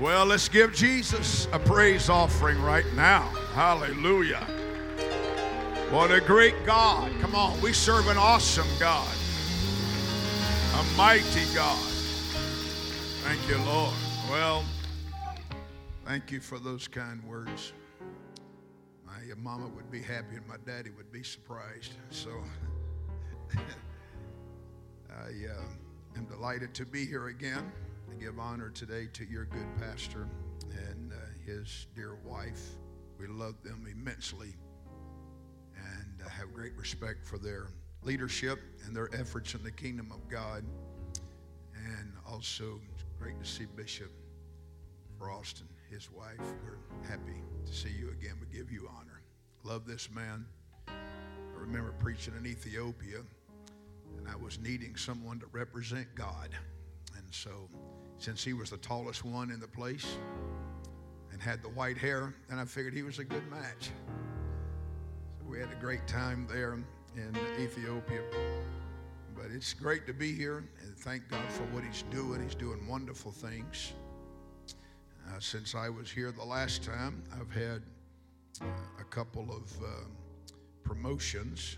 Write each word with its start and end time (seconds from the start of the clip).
Well, 0.00 0.26
let's 0.26 0.48
give 0.48 0.72
Jesus 0.72 1.48
a 1.52 1.58
praise 1.58 2.08
offering 2.08 2.62
right 2.62 2.86
now. 2.94 3.22
Hallelujah. 3.54 4.46
What 5.90 6.12
a 6.12 6.20
great 6.20 6.54
God. 6.64 7.10
Come 7.20 7.34
on, 7.34 7.60
we 7.60 7.72
serve 7.72 8.06
an 8.06 8.16
awesome 8.16 8.68
God, 8.78 9.12
a 10.74 10.96
mighty 10.96 11.52
God. 11.52 11.84
Thank 13.24 13.48
you, 13.48 13.58
Lord. 13.64 13.92
Well, 14.30 14.64
thank 16.04 16.30
you 16.30 16.38
for 16.38 16.60
those 16.60 16.86
kind 16.86 17.20
words. 17.24 17.72
My 19.04 19.18
mama 19.36 19.66
would 19.66 19.90
be 19.90 20.00
happy 20.00 20.36
and 20.36 20.46
my 20.46 20.58
daddy 20.64 20.90
would 20.90 21.10
be 21.10 21.24
surprised. 21.24 21.94
So 22.10 22.30
I 25.10 25.24
uh, 25.24 26.16
am 26.16 26.24
delighted 26.26 26.72
to 26.74 26.86
be 26.86 27.04
here 27.04 27.26
again 27.26 27.72
give 28.16 28.38
honor 28.38 28.70
today 28.70 29.08
to 29.12 29.24
your 29.24 29.44
good 29.44 29.66
pastor 29.80 30.28
and 30.70 31.12
uh, 31.12 31.16
his 31.44 31.86
dear 31.94 32.16
wife. 32.24 32.76
We 33.18 33.26
love 33.26 33.62
them 33.62 33.86
immensely 33.90 34.54
and 35.76 36.22
uh, 36.24 36.28
have 36.28 36.52
great 36.52 36.76
respect 36.76 37.26
for 37.26 37.38
their 37.38 37.68
leadership 38.02 38.60
and 38.84 38.94
their 38.94 39.08
efforts 39.14 39.54
in 39.54 39.62
the 39.62 39.70
kingdom 39.70 40.12
of 40.12 40.28
God. 40.28 40.64
And 41.74 42.12
also, 42.26 42.80
great 43.18 43.38
to 43.40 43.48
see 43.48 43.66
Bishop 43.76 44.10
Frost 45.18 45.60
and 45.60 45.68
his 45.90 46.10
wife. 46.10 46.36
We're 46.38 47.08
happy 47.08 47.42
to 47.66 47.72
see 47.72 47.90
you 47.90 48.10
again. 48.10 48.34
We 48.40 48.56
give 48.56 48.70
you 48.70 48.88
honor. 48.98 49.22
Love 49.64 49.86
this 49.86 50.08
man. 50.10 50.46
I 50.86 50.92
remember 51.56 51.92
preaching 51.98 52.34
in 52.38 52.46
Ethiopia, 52.46 53.18
and 54.16 54.28
I 54.28 54.36
was 54.36 54.58
needing 54.60 54.96
someone 54.96 55.38
to 55.40 55.46
represent 55.52 56.14
God. 56.14 56.50
And 57.16 57.26
so 57.30 57.68
since 58.18 58.42
he 58.44 58.52
was 58.52 58.70
the 58.70 58.76
tallest 58.78 59.24
one 59.24 59.50
in 59.50 59.60
the 59.60 59.68
place 59.68 60.06
and 61.32 61.40
had 61.40 61.62
the 61.62 61.68
white 61.68 61.96
hair, 61.96 62.34
and 62.50 62.60
I 62.60 62.64
figured 62.64 62.94
he 62.94 63.02
was 63.02 63.18
a 63.18 63.24
good 63.24 63.48
match. 63.50 63.90
So 65.38 65.46
we 65.48 65.58
had 65.58 65.70
a 65.70 65.80
great 65.80 66.06
time 66.06 66.46
there 66.50 66.78
in 67.16 67.36
Ethiopia. 67.60 68.22
But 69.36 69.46
it's 69.52 69.72
great 69.72 70.06
to 70.06 70.12
be 70.12 70.32
here 70.32 70.64
and 70.82 70.96
thank 70.96 71.28
God 71.28 71.48
for 71.50 71.62
what 71.66 71.84
he's 71.84 72.02
doing. 72.10 72.42
He's 72.42 72.56
doing 72.56 72.86
wonderful 72.88 73.30
things. 73.30 73.92
Uh, 75.28 75.38
since 75.38 75.74
I 75.74 75.88
was 75.88 76.10
here 76.10 76.32
the 76.32 76.44
last 76.44 76.82
time, 76.82 77.22
I've 77.38 77.52
had 77.52 77.82
uh, 78.60 78.64
a 78.98 79.04
couple 79.04 79.50
of 79.50 79.72
uh, 79.82 79.88
promotions. 80.82 81.76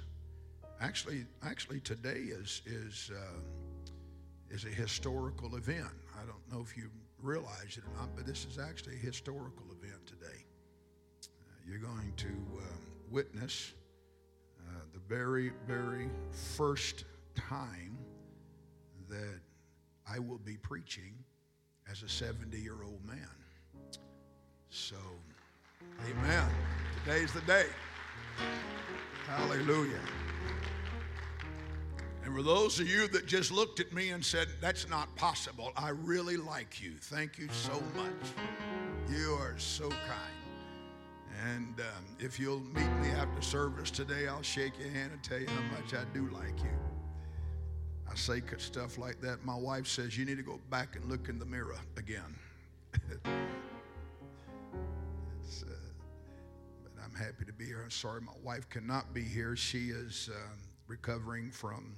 Actually, 0.81 1.27
actually 1.43 1.81
today 1.81 2.21
is 2.31 2.63
is 2.65 3.11
uh, 3.15 3.41
is 4.51 4.65
a 4.65 4.69
historical 4.69 5.57
event. 5.57 5.89
I 6.21 6.27
don't 6.27 6.53
know 6.53 6.61
if 6.63 6.77
you 6.77 6.91
realize 7.23 7.79
it 7.79 7.85
or 7.85 7.99
not, 7.99 8.15
but 8.15 8.27
this 8.27 8.45
is 8.45 8.59
actually 8.59 8.97
a 8.97 8.99
historical 8.99 9.65
event 9.71 10.07
today. 10.07 10.45
Uh, 11.25 11.53
you're 11.67 11.79
going 11.79 12.13
to 12.17 12.29
um, 12.29 12.81
witness 13.11 13.73
uh, 14.59 14.81
the 14.93 15.01
very, 15.09 15.53
very 15.67 16.11
first 16.57 17.05
time 17.35 17.97
that 19.09 19.41
I 20.07 20.19
will 20.19 20.39
be 20.39 20.57
preaching 20.57 21.15
as 21.91 22.03
a 22.03 22.09
70 22.09 22.59
year 22.59 22.83
old 22.85 23.05
man. 23.05 23.29
So, 24.69 24.97
amen. 26.07 26.49
Today's 27.05 27.33
the 27.33 27.41
day. 27.43 27.67
Hallelujah. 29.27 30.01
And 32.25 32.35
for 32.35 32.43
those 32.43 32.79
of 32.81 32.89
you 32.89 33.09
that 33.09 33.27
just 33.27 33.51
looked 33.51 33.81
at 33.81 33.93
me 33.93 34.11
and 34.11 34.25
said, 34.25 34.49
That's 34.61 34.89
not 34.89 35.15
possible, 35.17 35.73
I 35.77 35.91
really 35.91 36.37
like 36.37 36.83
you. 36.83 36.93
Thank 37.01 37.39
you 37.39 37.49
so 37.51 37.83
much. 37.97 38.13
You 39.11 39.37
are 39.41 39.59
so 39.59 39.89
kind. 39.89 40.41
And 41.47 41.81
um, 41.81 42.05
if 42.19 42.39
you'll 42.39 42.61
meet 42.61 42.93
me 43.01 43.09
after 43.17 43.41
service 43.41 43.91
today, 43.91 44.29
I'll 44.29 44.43
shake 44.43 44.79
your 44.79 44.91
hand 44.91 45.13
and 45.13 45.23
tell 45.23 45.39
you 45.39 45.47
how 45.47 45.63
much 45.77 45.95
I 45.95 46.05
do 46.13 46.29
like 46.35 46.59
you. 46.63 46.71
I 48.11 48.15
say 48.15 48.43
stuff 48.59 48.99
like 48.99 49.21
that. 49.21 49.45
My 49.45 49.57
wife 49.57 49.87
says, 49.87 50.19
You 50.19 50.27
need 50.27 50.37
to 50.37 50.43
go 50.43 50.61
back 50.69 50.97
and 50.97 51.05
look 51.07 51.29
in 51.29 51.39
the 51.39 51.47
mirror 51.47 51.77
again. 51.97 52.37
uh, 53.25 53.31
but 56.83 56.93
I'm 57.03 57.15
happy 57.15 57.45
to 57.47 57.53
be 57.53 57.65
here. 57.65 57.81
I'm 57.83 57.91
sorry 57.91 58.21
my 58.21 58.33
wife 58.43 58.69
cannot 58.69 59.15
be 59.15 59.23
here. 59.23 59.57
She 59.57 59.91
is 59.91 60.29
um, 60.33 60.59
recovering 60.89 61.51
from 61.51 61.95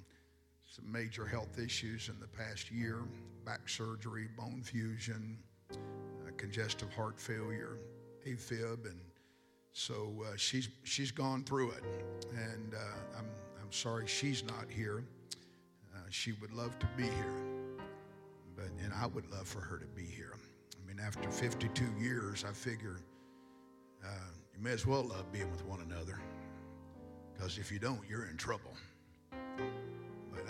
some 0.74 0.90
major 0.90 1.26
health 1.26 1.58
issues 1.58 2.08
in 2.08 2.18
the 2.18 2.26
past 2.26 2.70
year 2.70 3.00
back 3.44 3.68
surgery, 3.68 4.28
bone 4.38 4.62
fusion, 4.62 5.36
uh, 5.70 5.76
congestive 6.38 6.90
heart 6.94 7.20
failure, 7.20 7.76
AFib, 8.26 8.86
and 8.86 9.00
so 9.72 10.14
uh, 10.24 10.32
she's 10.36 10.70
she's 10.84 11.10
gone 11.10 11.44
through 11.44 11.72
it, 11.72 11.82
and 12.30 12.74
uh, 12.74 13.18
I'm 13.18 13.26
I'm 13.60 13.70
sorry 13.70 14.06
she's 14.06 14.44
not 14.44 14.70
here. 14.70 15.04
Uh, 15.94 15.98
she 16.08 16.32
would 16.40 16.52
love 16.52 16.78
to 16.78 16.86
be 16.96 17.02
here, 17.02 17.42
but 18.56 18.68
and 18.82 18.94
I 18.94 19.06
would 19.08 19.30
love 19.30 19.46
for 19.46 19.60
her 19.60 19.76
to 19.76 19.86
be 19.86 20.04
here. 20.04 20.32
I 20.34 20.88
mean, 20.88 21.04
after 21.04 21.30
52 21.30 21.84
years, 22.00 22.46
I 22.48 22.52
figure 22.52 23.00
uh, 24.02 24.08
you 24.54 24.62
may 24.62 24.70
as 24.70 24.86
well 24.86 25.02
love 25.02 25.30
being 25.32 25.50
with 25.50 25.66
one 25.66 25.80
another, 25.82 26.18
because 27.34 27.58
if 27.58 27.70
you 27.70 27.78
don't, 27.78 28.00
you're 28.08 28.26
in 28.26 28.38
trouble. 28.38 28.72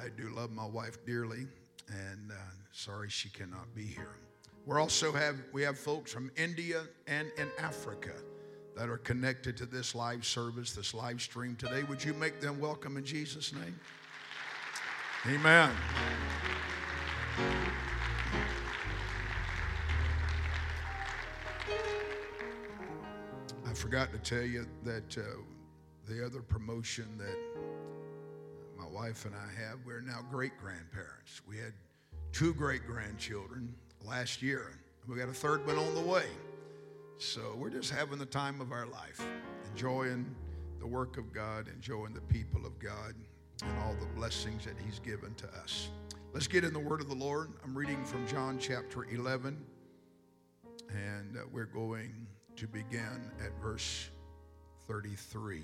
I 0.01 0.09
do 0.17 0.29
love 0.35 0.51
my 0.51 0.67
wife 0.67 1.05
dearly, 1.05 1.47
and 1.89 2.31
uh, 2.31 2.35
sorry 2.73 3.09
she 3.09 3.29
cannot 3.29 3.75
be 3.75 3.85
here. 3.85 4.17
We 4.67 4.77
also 4.77 5.13
have 5.13 5.37
we 5.53 5.63
have 5.63 5.79
folks 5.79 6.13
from 6.13 6.31
India 6.37 6.83
and 7.07 7.31
in 7.37 7.49
Africa 7.59 8.13
that 8.77 8.89
are 8.89 8.99
connected 8.99 9.57
to 9.59 9.67
this 9.67 9.95
live 9.95 10.25
service, 10.25 10.73
this 10.73 10.95
live 10.95 11.21
stream 11.21 11.57
today. 11.57 11.83
Would 11.85 12.05
you 12.05 12.15
make 12.15 12.41
them 12.41 12.61
welcome 12.61 12.97
in 12.97 13.05
Jesus' 13.05 13.53
name? 13.53 13.79
Amen. 15.27 15.71
I 23.67 23.75
forgot 23.75 24.13
to 24.13 24.19
tell 24.19 24.43
you 24.43 24.67
that 24.85 25.19
uh, 25.19 25.23
the 26.07 26.25
other 26.25 26.41
promotion 26.41 27.19
that 27.19 27.37
wife 28.93 29.25
and 29.25 29.35
I 29.35 29.61
have, 29.63 29.79
we're 29.87 30.03
now 30.03 30.21
great 30.31 30.53
grandparents. 30.59 31.41
We 31.49 31.57
had 31.57 31.73
two 32.33 32.53
great 32.53 32.87
grandchildren 32.87 33.75
last 34.05 34.43
year. 34.43 34.79
We 35.09 35.17
got 35.17 35.29
a 35.29 35.33
third 35.33 35.67
one 35.67 35.79
on 35.79 35.95
the 35.95 36.03
way. 36.03 36.27
So 37.19 37.55
we're 37.57 37.71
just 37.71 37.91
having 37.91 38.19
the 38.19 38.27
time 38.27 38.61
of 38.61 38.73
our 38.73 38.87
life, 38.87 39.25
enjoying 39.71 40.35
the 40.79 40.87
work 40.87 41.17
of 41.17 41.33
God, 41.33 41.69
enjoying 41.69 42.13
the 42.13 42.21
people 42.23 42.67
of 42.67 42.79
God, 42.79 43.15
and 43.63 43.79
all 43.79 43.95
the 44.01 44.07
blessings 44.15 44.65
that 44.65 44.75
He's 44.85 44.99
given 44.99 45.35
to 45.37 45.47
us. 45.63 45.89
Let's 46.33 46.49
get 46.49 46.65
in 46.65 46.73
the 46.73 46.81
Word 46.81 47.01
of 47.01 47.09
the 47.09 47.15
Lord. 47.15 47.51
I'm 47.65 47.77
reading 47.77 48.05
from 48.05 48.27
John 48.27 48.59
chapter 48.59 49.05
11, 49.05 49.57
and 50.89 51.37
uh, 51.37 51.41
we're 51.53 51.67
going 51.67 52.27
to 52.57 52.67
begin 52.67 53.31
at 53.41 53.53
verse 53.63 54.11
33. 54.89 55.63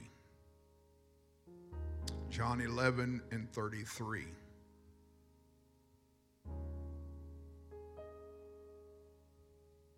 John 2.31 2.61
11 2.61 3.23
and 3.31 3.51
33. 3.53 4.25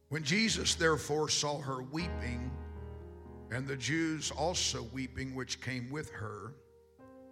When 0.08 0.24
Jesus 0.24 0.74
therefore 0.74 1.28
saw 1.28 1.60
her 1.60 1.82
weeping, 1.82 2.50
and 3.52 3.66
the 3.66 3.76
Jews 3.76 4.30
also 4.30 4.82
weeping 4.92 5.34
which 5.34 5.60
came 5.60 5.90
with 5.90 6.10
her, 6.10 6.54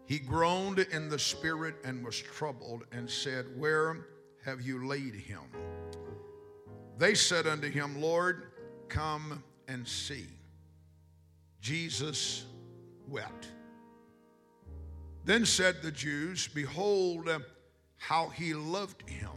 he 0.07 0.19
groaned 0.19 0.79
in 0.79 1.09
the 1.09 1.19
spirit 1.19 1.77
and 1.85 2.05
was 2.05 2.19
troubled, 2.19 2.85
and 2.93 3.11
said, 3.11 3.47
Where 3.57 4.07
have 4.45 4.63
you 4.63 4.87
laid 4.87 5.15
him? 5.15 5.43
They 6.99 7.15
said 7.15 7.47
unto 7.47 7.69
him, 7.69 8.01
Lord, 8.01 8.53
come 8.89 9.43
and 9.69 9.87
see. 9.87 10.27
Jesus 11.61 12.47
wept. 13.07 13.49
Then 15.29 15.45
said 15.45 15.83
the 15.83 15.93
Jews, 15.93 16.49
Behold, 16.49 17.29
uh, 17.29 17.41
how 17.99 18.31
he 18.31 18.55
loved 18.55 19.07
him. 19.07 19.29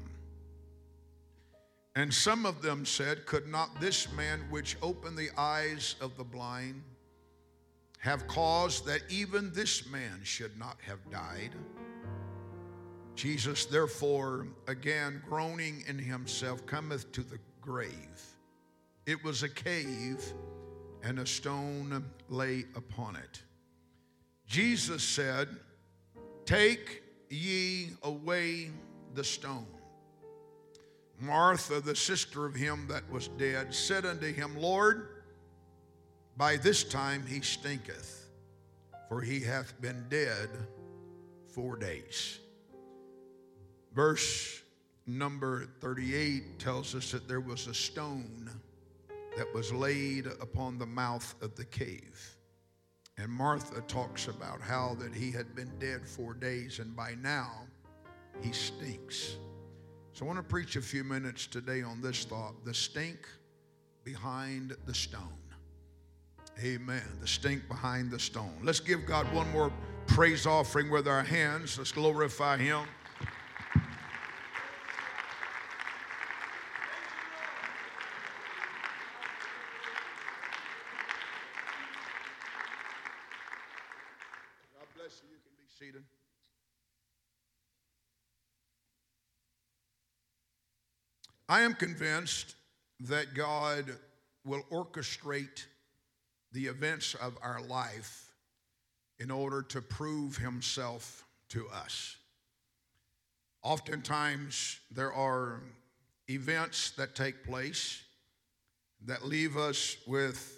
And 1.97 2.13
some 2.13 2.45
of 2.45 2.61
them 2.61 2.85
said, 2.85 3.25
Could 3.25 3.45
not 3.45 3.81
this 3.81 4.09
man 4.13 4.39
which 4.49 4.77
opened 4.81 5.17
the 5.17 5.31
eyes 5.37 5.95
of 5.99 6.15
the 6.15 6.23
blind 6.23 6.81
have 7.99 8.25
caused 8.29 8.85
that 8.85 9.01
even 9.09 9.51
this 9.51 9.85
man 9.85 10.21
should 10.23 10.57
not 10.57 10.77
have 10.79 10.99
died? 11.11 11.51
Jesus, 13.15 13.65
therefore, 13.65 14.47
again 14.69 15.21
groaning 15.27 15.83
in 15.89 15.99
himself, 15.99 16.65
cometh 16.65 17.11
to 17.11 17.21
the 17.21 17.39
grave. 17.59 17.89
It 19.05 19.21
was 19.25 19.43
a 19.43 19.49
cave, 19.49 20.23
and 21.03 21.19
a 21.19 21.25
stone 21.25 22.05
lay 22.29 22.63
upon 22.77 23.17
it. 23.17 23.41
Jesus 24.47 25.03
said, 25.03 25.49
Take 26.51 27.01
ye 27.29 27.91
away 28.03 28.71
the 29.13 29.23
stone. 29.23 29.65
Martha, 31.17 31.79
the 31.79 31.95
sister 31.95 32.45
of 32.45 32.53
him 32.55 32.87
that 32.89 33.09
was 33.09 33.29
dead, 33.29 33.73
said 33.73 34.05
unto 34.05 34.33
him, 34.33 34.57
Lord, 34.57 35.07
by 36.35 36.57
this 36.57 36.83
time 36.83 37.25
he 37.25 37.39
stinketh, 37.39 38.25
for 39.07 39.21
he 39.21 39.39
hath 39.39 39.79
been 39.79 40.05
dead 40.09 40.49
four 41.47 41.77
days. 41.77 42.39
Verse 43.95 44.61
number 45.07 45.69
38 45.79 46.59
tells 46.59 46.95
us 46.95 47.11
that 47.11 47.29
there 47.29 47.39
was 47.39 47.67
a 47.67 47.73
stone 47.73 48.51
that 49.37 49.53
was 49.53 49.71
laid 49.71 50.27
upon 50.27 50.77
the 50.77 50.85
mouth 50.85 51.33
of 51.41 51.55
the 51.55 51.63
cave. 51.63 52.35
And 53.17 53.29
Martha 53.29 53.81
talks 53.81 54.27
about 54.27 54.61
how 54.61 54.95
that 54.99 55.13
he 55.13 55.31
had 55.31 55.55
been 55.55 55.71
dead 55.79 56.07
four 56.07 56.33
days 56.33 56.79
and 56.79 56.95
by 56.95 57.15
now 57.21 57.67
he 58.41 58.51
stinks. 58.51 59.35
So 60.13 60.25
I 60.25 60.27
want 60.27 60.39
to 60.39 60.43
preach 60.43 60.75
a 60.75 60.81
few 60.81 61.03
minutes 61.03 61.47
today 61.47 61.81
on 61.81 62.01
this 62.01 62.25
thought 62.25 62.65
the 62.65 62.73
stink 62.73 63.27
behind 64.03 64.75
the 64.85 64.93
stone. 64.93 65.21
Amen. 66.63 67.03
The 67.19 67.27
stink 67.27 67.67
behind 67.67 68.11
the 68.11 68.19
stone. 68.19 68.53
Let's 68.61 68.79
give 68.79 69.05
God 69.05 69.31
one 69.33 69.49
more 69.51 69.71
praise 70.07 70.45
offering 70.45 70.91
with 70.91 71.07
our 71.07 71.23
hands. 71.23 71.77
Let's 71.77 71.91
glorify 71.91 72.57
Him. 72.57 72.85
God 84.73 84.87
bless 84.95 85.21
you. 85.23 85.29
You 85.29 85.39
can 85.41 85.53
be 85.57 85.67
seated. 85.79 86.03
I 91.51 91.63
am 91.63 91.73
convinced 91.73 92.55
that 93.01 93.33
God 93.33 93.97
will 94.45 94.63
orchestrate 94.71 95.65
the 96.53 96.67
events 96.67 97.13
of 97.15 97.37
our 97.41 97.59
life 97.61 98.31
in 99.19 99.29
order 99.29 99.61
to 99.63 99.81
prove 99.81 100.37
himself 100.37 101.25
to 101.49 101.67
us. 101.67 102.15
Oftentimes, 103.63 104.79
there 104.91 105.11
are 105.11 105.61
events 106.29 106.91
that 106.91 107.15
take 107.15 107.43
place 107.43 108.01
that 109.05 109.25
leave 109.25 109.57
us 109.57 109.97
with 110.07 110.57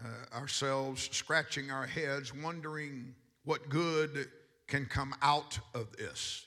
uh, 0.00 0.36
ourselves 0.36 1.08
scratching 1.10 1.72
our 1.72 1.88
heads, 1.88 2.32
wondering 2.32 3.16
what 3.44 3.68
good 3.68 4.28
can 4.68 4.86
come 4.86 5.12
out 5.22 5.58
of 5.74 5.90
this. 5.96 6.46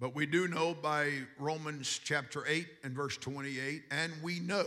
But 0.00 0.14
we 0.14 0.26
do 0.26 0.46
know 0.46 0.74
by 0.74 1.10
Romans 1.38 2.00
chapter 2.02 2.46
8 2.46 2.66
and 2.84 2.94
verse 2.94 3.16
28, 3.16 3.82
and 3.90 4.12
we 4.22 4.38
know 4.38 4.66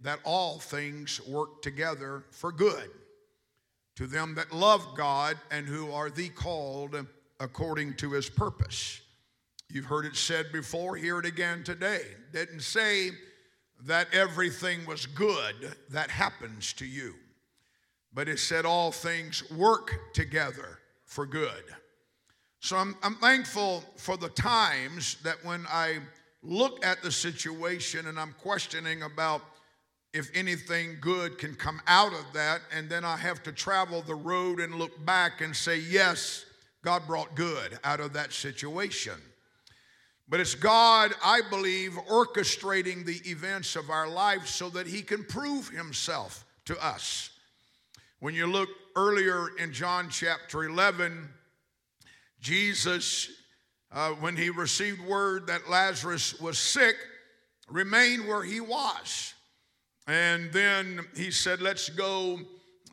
that 0.00 0.20
all 0.24 0.60
things 0.60 1.20
work 1.26 1.62
together 1.62 2.24
for 2.30 2.52
good 2.52 2.90
to 3.96 4.06
them 4.06 4.36
that 4.36 4.52
love 4.52 4.86
God 4.96 5.36
and 5.50 5.66
who 5.66 5.90
are 5.90 6.08
the 6.08 6.28
called 6.28 6.94
according 7.40 7.94
to 7.94 8.12
his 8.12 8.30
purpose. 8.30 9.00
You've 9.68 9.86
heard 9.86 10.06
it 10.06 10.14
said 10.14 10.52
before, 10.52 10.94
hear 10.94 11.18
it 11.18 11.26
again 11.26 11.64
today. 11.64 12.02
Didn't 12.32 12.60
say 12.60 13.10
that 13.82 14.06
everything 14.12 14.86
was 14.86 15.06
good 15.06 15.74
that 15.90 16.10
happens 16.10 16.72
to 16.74 16.86
you, 16.86 17.14
but 18.14 18.28
it 18.28 18.38
said 18.38 18.64
all 18.64 18.92
things 18.92 19.50
work 19.50 20.14
together 20.14 20.78
for 21.04 21.26
good. 21.26 21.64
So 22.60 22.76
I'm, 22.76 22.96
I'm 23.02 23.14
thankful 23.16 23.84
for 23.96 24.16
the 24.16 24.28
times 24.30 25.16
that 25.22 25.36
when 25.44 25.66
I 25.68 25.98
look 26.42 26.84
at 26.84 27.02
the 27.02 27.12
situation 27.12 28.06
and 28.06 28.18
I'm 28.18 28.34
questioning 28.40 29.02
about 29.02 29.42
if 30.12 30.30
anything 30.34 30.96
good 31.00 31.38
can 31.38 31.54
come 31.54 31.80
out 31.86 32.12
of 32.12 32.24
that, 32.32 32.60
and 32.74 32.88
then 32.88 33.04
I 33.04 33.16
have 33.16 33.42
to 33.44 33.52
travel 33.52 34.02
the 34.02 34.14
road 34.14 34.58
and 34.58 34.74
look 34.74 35.04
back 35.04 35.40
and 35.42 35.54
say, 35.54 35.78
yes, 35.78 36.46
God 36.82 37.06
brought 37.06 37.34
good 37.34 37.78
out 37.84 38.00
of 38.00 38.14
that 38.14 38.32
situation. 38.32 39.14
But 40.28 40.40
it's 40.40 40.54
God, 40.54 41.12
I 41.24 41.42
believe, 41.50 41.92
orchestrating 42.10 43.04
the 43.04 43.20
events 43.30 43.76
of 43.76 43.90
our 43.90 44.08
life 44.08 44.46
so 44.46 44.68
that 44.70 44.86
He 44.86 45.02
can 45.02 45.24
prove 45.24 45.68
Himself 45.68 46.44
to 46.66 46.84
us. 46.84 47.30
When 48.20 48.34
you 48.34 48.46
look 48.46 48.68
earlier 48.96 49.50
in 49.58 49.72
John 49.72 50.08
chapter 50.10 50.64
11, 50.64 51.28
Jesus, 52.40 53.28
uh, 53.92 54.10
when 54.10 54.36
he 54.36 54.50
received 54.50 55.00
word 55.00 55.46
that 55.48 55.68
Lazarus 55.68 56.40
was 56.40 56.58
sick, 56.58 56.96
remained 57.68 58.26
where 58.26 58.42
he 58.42 58.60
was. 58.60 59.34
And 60.06 60.50
then 60.52 61.00
he 61.16 61.30
said, 61.30 61.60
Let's 61.60 61.88
go 61.88 62.40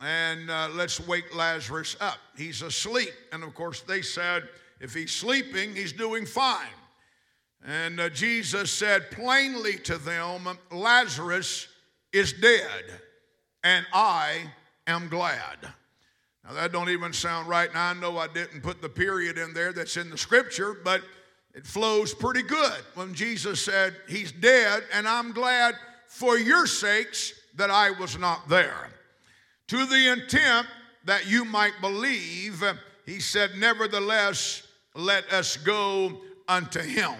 and 0.02 0.50
uh, 0.50 0.68
let's 0.72 1.00
wake 1.06 1.34
Lazarus 1.34 1.96
up. 2.00 2.18
He's 2.36 2.62
asleep. 2.62 3.12
And 3.32 3.42
of 3.42 3.54
course, 3.54 3.80
they 3.80 4.02
said, 4.02 4.48
If 4.80 4.94
he's 4.94 5.12
sleeping, 5.12 5.74
he's 5.74 5.92
doing 5.92 6.26
fine. 6.26 6.66
And 7.64 7.98
uh, 7.98 8.10
Jesus 8.10 8.70
said 8.70 9.10
plainly 9.10 9.78
to 9.78 9.98
them, 9.98 10.46
Lazarus 10.70 11.68
is 12.12 12.32
dead, 12.32 12.84
and 13.64 13.84
I 13.92 14.42
am 14.86 15.08
glad. 15.08 15.56
Now, 16.46 16.54
that 16.54 16.72
don't 16.72 16.90
even 16.90 17.12
sound 17.12 17.48
right. 17.48 17.72
Now, 17.74 17.90
I 17.90 17.94
know 17.94 18.18
I 18.18 18.28
didn't 18.28 18.62
put 18.62 18.80
the 18.80 18.88
period 18.88 19.36
in 19.38 19.52
there 19.52 19.72
that's 19.72 19.96
in 19.96 20.10
the 20.10 20.18
scripture, 20.18 20.74
but 20.84 21.02
it 21.54 21.66
flows 21.66 22.14
pretty 22.14 22.42
good 22.42 22.80
when 22.94 23.14
Jesus 23.14 23.64
said, 23.64 23.96
He's 24.08 24.30
dead, 24.30 24.84
and 24.92 25.08
I'm 25.08 25.32
glad 25.32 25.74
for 26.06 26.38
your 26.38 26.66
sakes 26.66 27.32
that 27.56 27.70
I 27.70 27.90
was 27.90 28.18
not 28.18 28.48
there. 28.48 28.90
To 29.68 29.86
the 29.86 30.12
intent 30.12 30.66
that 31.04 31.26
you 31.26 31.44
might 31.44 31.72
believe, 31.80 32.62
he 33.04 33.20
said, 33.20 33.50
Nevertheless, 33.56 34.62
let 34.94 35.32
us 35.32 35.56
go 35.56 36.20
unto 36.48 36.80
him. 36.80 37.14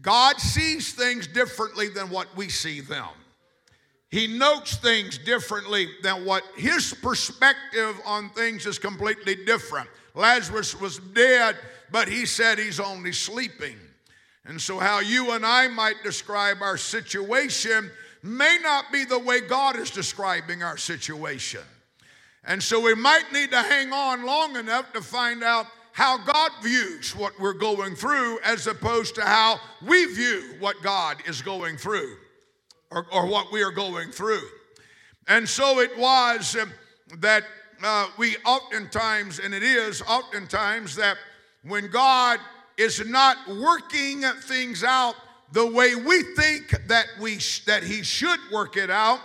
God 0.00 0.40
sees 0.40 0.94
things 0.94 1.26
differently 1.26 1.88
than 1.88 2.08
what 2.08 2.34
we 2.36 2.48
see 2.48 2.80
them. 2.80 3.08
He 4.12 4.26
notes 4.26 4.76
things 4.76 5.16
differently 5.16 5.88
than 6.02 6.26
what 6.26 6.44
his 6.54 6.92
perspective 6.92 7.98
on 8.04 8.28
things 8.28 8.66
is 8.66 8.78
completely 8.78 9.34
different. 9.34 9.88
Lazarus 10.14 10.78
was 10.78 10.98
dead, 10.98 11.56
but 11.90 12.08
he 12.08 12.26
said 12.26 12.58
he's 12.58 12.78
only 12.78 13.12
sleeping. 13.12 13.76
And 14.44 14.60
so, 14.60 14.78
how 14.78 15.00
you 15.00 15.30
and 15.32 15.46
I 15.46 15.68
might 15.68 16.02
describe 16.04 16.58
our 16.60 16.76
situation 16.76 17.90
may 18.22 18.58
not 18.62 18.92
be 18.92 19.06
the 19.06 19.18
way 19.18 19.40
God 19.40 19.76
is 19.76 19.90
describing 19.90 20.62
our 20.62 20.76
situation. 20.76 21.62
And 22.44 22.62
so, 22.62 22.80
we 22.80 22.94
might 22.94 23.32
need 23.32 23.50
to 23.52 23.62
hang 23.62 23.94
on 23.94 24.26
long 24.26 24.56
enough 24.56 24.92
to 24.92 25.00
find 25.00 25.42
out 25.42 25.64
how 25.92 26.18
God 26.18 26.50
views 26.62 27.16
what 27.16 27.40
we're 27.40 27.54
going 27.54 27.94
through 27.94 28.40
as 28.40 28.66
opposed 28.66 29.14
to 29.14 29.22
how 29.22 29.58
we 29.80 30.04
view 30.12 30.56
what 30.58 30.82
God 30.82 31.16
is 31.26 31.40
going 31.40 31.78
through 31.78 32.16
or, 32.92 33.06
or 33.12 33.26
what 33.26 33.50
we 33.52 33.62
are 33.62 33.70
going 33.70 34.10
through. 34.10 34.42
And 35.28 35.48
so 35.48 35.80
it 35.80 35.96
was 35.96 36.56
um, 36.56 36.72
that 37.18 37.44
uh, 37.82 38.08
we 38.18 38.36
oftentimes, 38.44 39.38
and 39.38 39.54
it 39.54 39.62
is 39.62 40.02
oftentimes, 40.02 40.94
that 40.96 41.16
when 41.62 41.90
God 41.90 42.38
is 42.76 43.04
not 43.06 43.36
working 43.48 44.22
things 44.42 44.84
out 44.84 45.14
the 45.52 45.66
way 45.66 45.94
we 45.94 46.22
think 46.34 46.70
that 46.88 47.06
we 47.20 47.38
that 47.66 47.82
he 47.82 48.02
should 48.02 48.40
work 48.50 48.76
it 48.76 48.90
out 48.90 49.20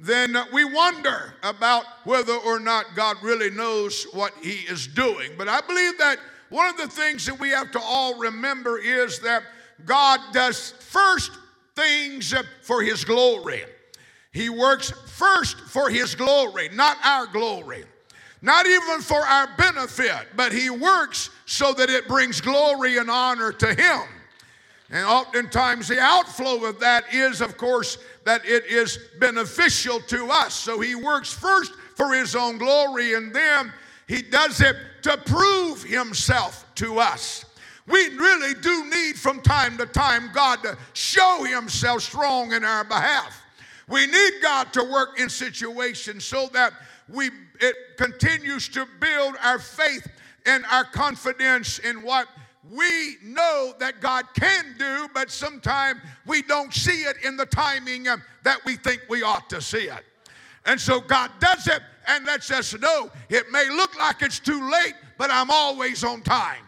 then 0.00 0.36
we 0.52 0.64
wonder 0.64 1.34
about 1.42 1.84
whether 2.04 2.32
or 2.32 2.58
not 2.58 2.86
God 2.94 3.16
really 3.22 3.50
knows 3.50 4.04
what 4.12 4.32
he 4.42 4.60
is 4.70 4.86
doing 4.86 5.32
but 5.36 5.46
i 5.46 5.60
believe 5.60 5.98
that 5.98 6.16
one 6.48 6.66
of 6.68 6.78
the 6.78 6.88
things 6.88 7.26
that 7.26 7.38
we 7.38 7.50
have 7.50 7.70
to 7.72 7.80
all 7.80 8.18
remember 8.18 8.78
is 8.78 9.18
that 9.20 9.42
God 9.84 10.20
does 10.32 10.70
first 10.70 11.32
things 11.78 12.34
for 12.62 12.82
his 12.82 13.04
glory 13.04 13.62
he 14.32 14.48
works 14.48 14.90
first 15.06 15.58
for 15.60 15.88
his 15.88 16.14
glory 16.14 16.68
not 16.72 16.96
our 17.04 17.26
glory 17.26 17.84
not 18.40 18.66
even 18.66 19.00
for 19.00 19.20
our 19.20 19.48
benefit, 19.56 20.28
but 20.36 20.52
He 20.52 20.70
works 20.70 21.30
so 21.46 21.72
that 21.74 21.90
it 21.90 22.06
brings 22.06 22.40
glory 22.40 22.98
and 22.98 23.10
honor 23.10 23.52
to 23.52 23.74
Him. 23.74 24.02
And 24.90 25.04
oftentimes, 25.04 25.88
the 25.88 26.00
outflow 26.00 26.64
of 26.64 26.80
that 26.80 27.12
is, 27.12 27.40
of 27.40 27.56
course, 27.56 27.98
that 28.24 28.44
it 28.44 28.64
is 28.66 28.98
beneficial 29.18 30.00
to 30.00 30.28
us. 30.30 30.54
So 30.54 30.80
He 30.80 30.94
works 30.94 31.32
first 31.32 31.72
for 31.96 32.14
His 32.14 32.36
own 32.36 32.58
glory, 32.58 33.14
and 33.14 33.34
then 33.34 33.72
He 34.06 34.22
does 34.22 34.60
it 34.60 34.76
to 35.02 35.16
prove 35.16 35.82
Himself 35.82 36.64
to 36.76 37.00
us. 37.00 37.44
We 37.88 38.08
really 38.16 38.54
do 38.54 38.90
need 38.90 39.18
from 39.18 39.40
time 39.40 39.78
to 39.78 39.86
time 39.86 40.30
God 40.34 40.62
to 40.62 40.76
show 40.92 41.44
Himself 41.44 42.02
strong 42.02 42.52
in 42.52 42.64
our 42.64 42.84
behalf. 42.84 43.42
We 43.88 44.06
need 44.06 44.32
God 44.42 44.72
to 44.74 44.84
work 44.84 45.18
in 45.18 45.28
situations 45.28 46.24
so 46.24 46.48
that 46.52 46.74
we 47.08 47.30
it 47.60 47.74
continues 47.96 48.68
to 48.68 48.86
build 49.00 49.34
our 49.42 49.58
faith 49.58 50.06
and 50.46 50.64
our 50.70 50.84
confidence 50.84 51.78
in 51.78 52.02
what 52.02 52.28
we 52.70 53.16
know 53.22 53.72
that 53.78 54.00
God 54.00 54.26
can 54.34 54.76
do, 54.78 55.08
but 55.14 55.30
sometimes 55.30 56.00
we 56.26 56.42
don't 56.42 56.72
see 56.72 57.02
it 57.02 57.16
in 57.24 57.36
the 57.36 57.46
timing 57.46 58.08
um, 58.08 58.22
that 58.44 58.58
we 58.64 58.76
think 58.76 59.02
we 59.08 59.22
ought 59.22 59.48
to 59.50 59.60
see 59.60 59.88
it. 59.88 60.04
And 60.66 60.78
so 60.78 61.00
God 61.00 61.30
does 61.40 61.66
it 61.66 61.80
and 62.06 62.26
lets 62.26 62.50
us 62.50 62.78
know 62.78 63.10
it 63.30 63.50
may 63.50 63.68
look 63.70 63.98
like 63.98 64.20
it's 64.20 64.38
too 64.38 64.70
late, 64.70 64.94
but 65.16 65.30
I'm 65.30 65.50
always 65.50 66.04
on 66.04 66.20
time. 66.20 66.62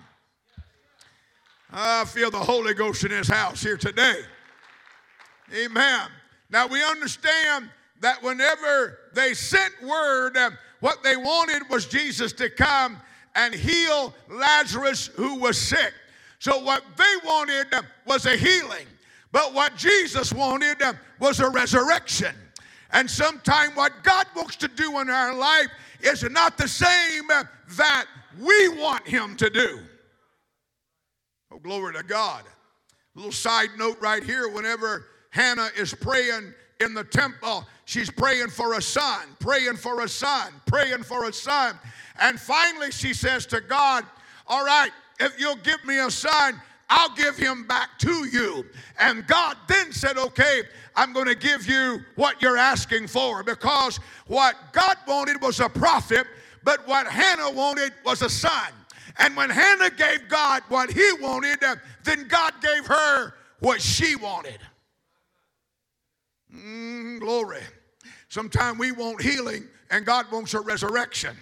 I 1.72 2.04
feel 2.04 2.30
the 2.30 2.38
Holy 2.38 2.74
Ghost 2.74 3.04
in 3.04 3.10
this 3.10 3.28
house 3.28 3.62
here 3.62 3.76
today. 3.76 4.22
Amen. 5.54 6.08
Now 6.50 6.66
we 6.66 6.82
understand 6.82 7.70
that 8.00 8.22
whenever 8.22 8.98
they 9.14 9.34
sent 9.34 9.72
word, 9.82 10.36
uh, 10.36 10.50
what 10.80 11.02
they 11.02 11.16
wanted 11.16 11.62
was 11.68 11.86
Jesus 11.86 12.32
to 12.34 12.50
come 12.50 12.96
and 13.34 13.54
heal 13.54 14.14
Lazarus 14.28 15.08
who 15.08 15.36
was 15.38 15.58
sick. 15.60 15.92
So, 16.38 16.58
what 16.62 16.82
they 16.96 17.28
wanted 17.28 17.72
uh, 17.72 17.82
was 18.06 18.26
a 18.26 18.36
healing, 18.36 18.86
but 19.30 19.52
what 19.52 19.76
Jesus 19.76 20.32
wanted 20.32 20.80
uh, 20.82 20.94
was 21.20 21.40
a 21.40 21.50
resurrection. 21.50 22.34
And 22.92 23.08
sometimes 23.08 23.76
what 23.76 23.92
God 24.02 24.26
wants 24.34 24.56
to 24.56 24.68
do 24.68 24.98
in 25.00 25.10
our 25.10 25.34
life 25.34 25.68
is 26.00 26.28
not 26.30 26.56
the 26.56 26.66
same 26.66 27.30
uh, 27.30 27.44
that 27.76 28.06
we 28.40 28.68
want 28.70 29.06
Him 29.06 29.36
to 29.36 29.50
do. 29.50 29.80
Glory 31.62 31.94
to 31.94 32.02
God. 32.02 32.44
A 33.14 33.18
little 33.18 33.32
side 33.32 33.70
note 33.76 33.98
right 34.00 34.22
here 34.22 34.48
whenever 34.48 35.06
Hannah 35.30 35.68
is 35.76 35.92
praying 35.92 36.54
in 36.80 36.94
the 36.94 37.04
temple, 37.04 37.66
she's 37.84 38.10
praying 38.10 38.48
for 38.48 38.74
a 38.74 38.82
son, 38.82 39.20
praying 39.40 39.76
for 39.76 40.00
a 40.00 40.08
son, 40.08 40.52
praying 40.66 41.02
for 41.02 41.28
a 41.28 41.32
son. 41.32 41.78
And 42.18 42.40
finally, 42.40 42.90
she 42.90 43.12
says 43.12 43.44
to 43.46 43.60
God, 43.60 44.04
All 44.46 44.64
right, 44.64 44.90
if 45.18 45.38
you'll 45.38 45.56
give 45.56 45.84
me 45.84 45.98
a 45.98 46.10
son, 46.10 46.60
I'll 46.88 47.14
give 47.14 47.36
him 47.36 47.66
back 47.66 47.98
to 48.00 48.26
you. 48.26 48.64
And 48.98 49.26
God 49.26 49.56
then 49.68 49.92
said, 49.92 50.16
Okay, 50.16 50.62
I'm 50.96 51.12
going 51.12 51.26
to 51.26 51.34
give 51.34 51.66
you 51.66 52.00
what 52.16 52.40
you're 52.40 52.56
asking 52.56 53.08
for 53.08 53.42
because 53.42 53.98
what 54.26 54.56
God 54.72 54.96
wanted 55.06 55.42
was 55.42 55.60
a 55.60 55.68
prophet, 55.68 56.26
but 56.64 56.86
what 56.88 57.06
Hannah 57.06 57.50
wanted 57.50 57.92
was 58.04 58.22
a 58.22 58.30
son. 58.30 58.72
And 59.18 59.36
when 59.36 59.50
Hannah 59.50 59.90
gave 59.90 60.28
God 60.28 60.62
what 60.68 60.90
he 60.90 61.12
wanted, 61.20 61.58
then 62.04 62.28
God 62.28 62.52
gave 62.60 62.86
her 62.86 63.34
what 63.60 63.80
she 63.80 64.16
wanted. 64.16 64.58
Mm, 66.54 67.20
glory. 67.20 67.60
Sometimes 68.28 68.78
we 68.78 68.92
want 68.92 69.22
healing 69.22 69.64
and 69.90 70.06
God 70.06 70.26
wants 70.30 70.54
a 70.54 70.60
resurrection. 70.60 71.36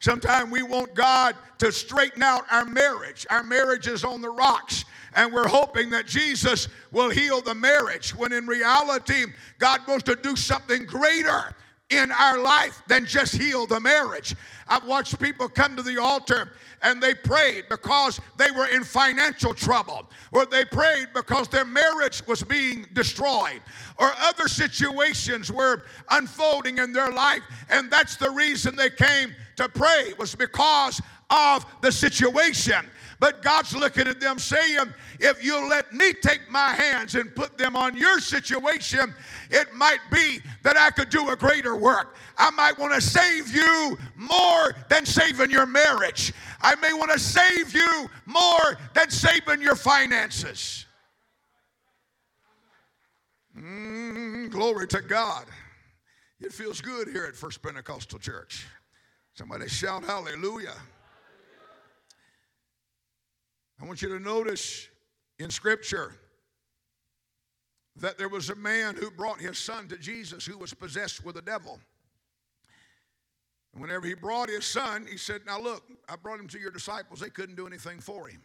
Sometimes 0.00 0.50
we 0.50 0.62
want 0.62 0.94
God 0.94 1.34
to 1.58 1.72
straighten 1.72 2.22
out 2.22 2.44
our 2.50 2.64
marriage. 2.64 3.26
Our 3.30 3.42
marriage 3.42 3.86
is 3.86 4.04
on 4.04 4.20
the 4.20 4.30
rocks, 4.30 4.84
and 5.14 5.32
we're 5.32 5.48
hoping 5.48 5.90
that 5.90 6.06
Jesus 6.06 6.68
will 6.92 7.08
heal 7.10 7.40
the 7.40 7.54
marriage, 7.54 8.14
when 8.14 8.32
in 8.32 8.46
reality, 8.46 9.24
God 9.58 9.80
wants 9.88 10.04
to 10.04 10.16
do 10.16 10.36
something 10.36 10.84
greater 10.84 11.54
in 11.90 12.10
our 12.10 12.38
life 12.38 12.82
than 12.88 13.06
just 13.06 13.36
heal 13.36 13.66
the 13.66 13.78
marriage. 13.78 14.34
I've 14.68 14.84
watched 14.84 15.20
people 15.20 15.48
come 15.48 15.76
to 15.76 15.82
the 15.82 16.00
altar 16.00 16.52
and 16.82 17.00
they 17.00 17.14
prayed 17.14 17.64
because 17.70 18.20
they 18.36 18.50
were 18.50 18.66
in 18.66 18.82
financial 18.82 19.54
trouble, 19.54 20.08
or 20.32 20.46
they 20.46 20.64
prayed 20.64 21.08
because 21.14 21.48
their 21.48 21.64
marriage 21.64 22.26
was 22.26 22.42
being 22.42 22.86
destroyed, 22.92 23.60
or 23.98 24.12
other 24.18 24.48
situations 24.48 25.50
were 25.50 25.84
unfolding 26.10 26.78
in 26.78 26.92
their 26.92 27.10
life, 27.10 27.42
and 27.70 27.90
that's 27.90 28.16
the 28.16 28.30
reason 28.30 28.76
they 28.76 28.90
came 28.90 29.34
to 29.56 29.68
pray 29.68 30.12
was 30.18 30.34
because 30.34 31.00
of 31.30 31.64
the 31.80 31.90
situation. 31.90 32.86
But 33.18 33.42
God's 33.42 33.74
looking 33.74 34.06
at 34.06 34.20
them 34.20 34.38
saying, 34.38 34.92
if 35.18 35.42
you 35.42 35.68
let 35.68 35.92
me 35.92 36.12
take 36.12 36.50
my 36.50 36.72
hands 36.72 37.14
and 37.14 37.34
put 37.34 37.56
them 37.56 37.74
on 37.74 37.96
your 37.96 38.20
situation, 38.20 39.14
it 39.50 39.72
might 39.74 40.00
be 40.12 40.40
that 40.62 40.76
I 40.76 40.90
could 40.90 41.08
do 41.08 41.30
a 41.30 41.36
greater 41.36 41.76
work. 41.76 42.14
I 42.36 42.50
might 42.50 42.78
want 42.78 42.94
to 42.94 43.00
save 43.00 43.54
you 43.54 43.96
more 44.16 44.74
than 44.88 45.06
saving 45.06 45.50
your 45.50 45.66
marriage. 45.66 46.34
I 46.60 46.74
may 46.76 46.92
want 46.92 47.10
to 47.12 47.18
save 47.18 47.74
you 47.74 48.10
more 48.26 48.78
than 48.94 49.08
saving 49.10 49.62
your 49.62 49.76
finances. 49.76 50.84
Mm, 53.58 54.50
glory 54.50 54.86
to 54.88 55.00
God. 55.00 55.46
It 56.40 56.52
feels 56.52 56.82
good 56.82 57.08
here 57.08 57.24
at 57.24 57.34
First 57.34 57.62
Pentecostal 57.62 58.18
Church. 58.18 58.66
Somebody 59.32 59.68
shout 59.68 60.04
hallelujah. 60.04 60.74
I 63.80 63.84
want 63.84 64.02
you 64.02 64.08
to 64.08 64.18
notice 64.18 64.88
in 65.38 65.50
Scripture 65.50 66.14
that 67.96 68.18
there 68.18 68.28
was 68.28 68.50
a 68.50 68.54
man 68.54 68.94
who 68.96 69.10
brought 69.10 69.40
his 69.40 69.58
son 69.58 69.88
to 69.88 69.96
Jesus 69.96 70.44
who 70.44 70.58
was 70.58 70.74
possessed 70.74 71.24
with 71.24 71.36
a 71.36 71.42
devil. 71.42 71.78
And 73.72 73.82
whenever 73.82 74.06
he 74.06 74.14
brought 74.14 74.48
his 74.48 74.64
son, 74.64 75.06
he 75.10 75.16
said, 75.16 75.42
Now 75.46 75.60
look, 75.60 75.82
I 76.08 76.16
brought 76.16 76.40
him 76.40 76.48
to 76.48 76.58
your 76.58 76.70
disciples. 76.70 77.20
They 77.20 77.30
couldn't 77.30 77.56
do 77.56 77.66
anything 77.66 78.00
for 78.00 78.28
him. 78.28 78.42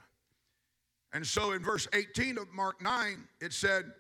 And 1.14 1.26
so 1.26 1.52
in 1.52 1.64
verse 1.64 1.88
18 1.94 2.38
of 2.38 2.52
Mark 2.54 2.82
9, 2.82 3.28
it 3.42 3.54
said 3.54 3.92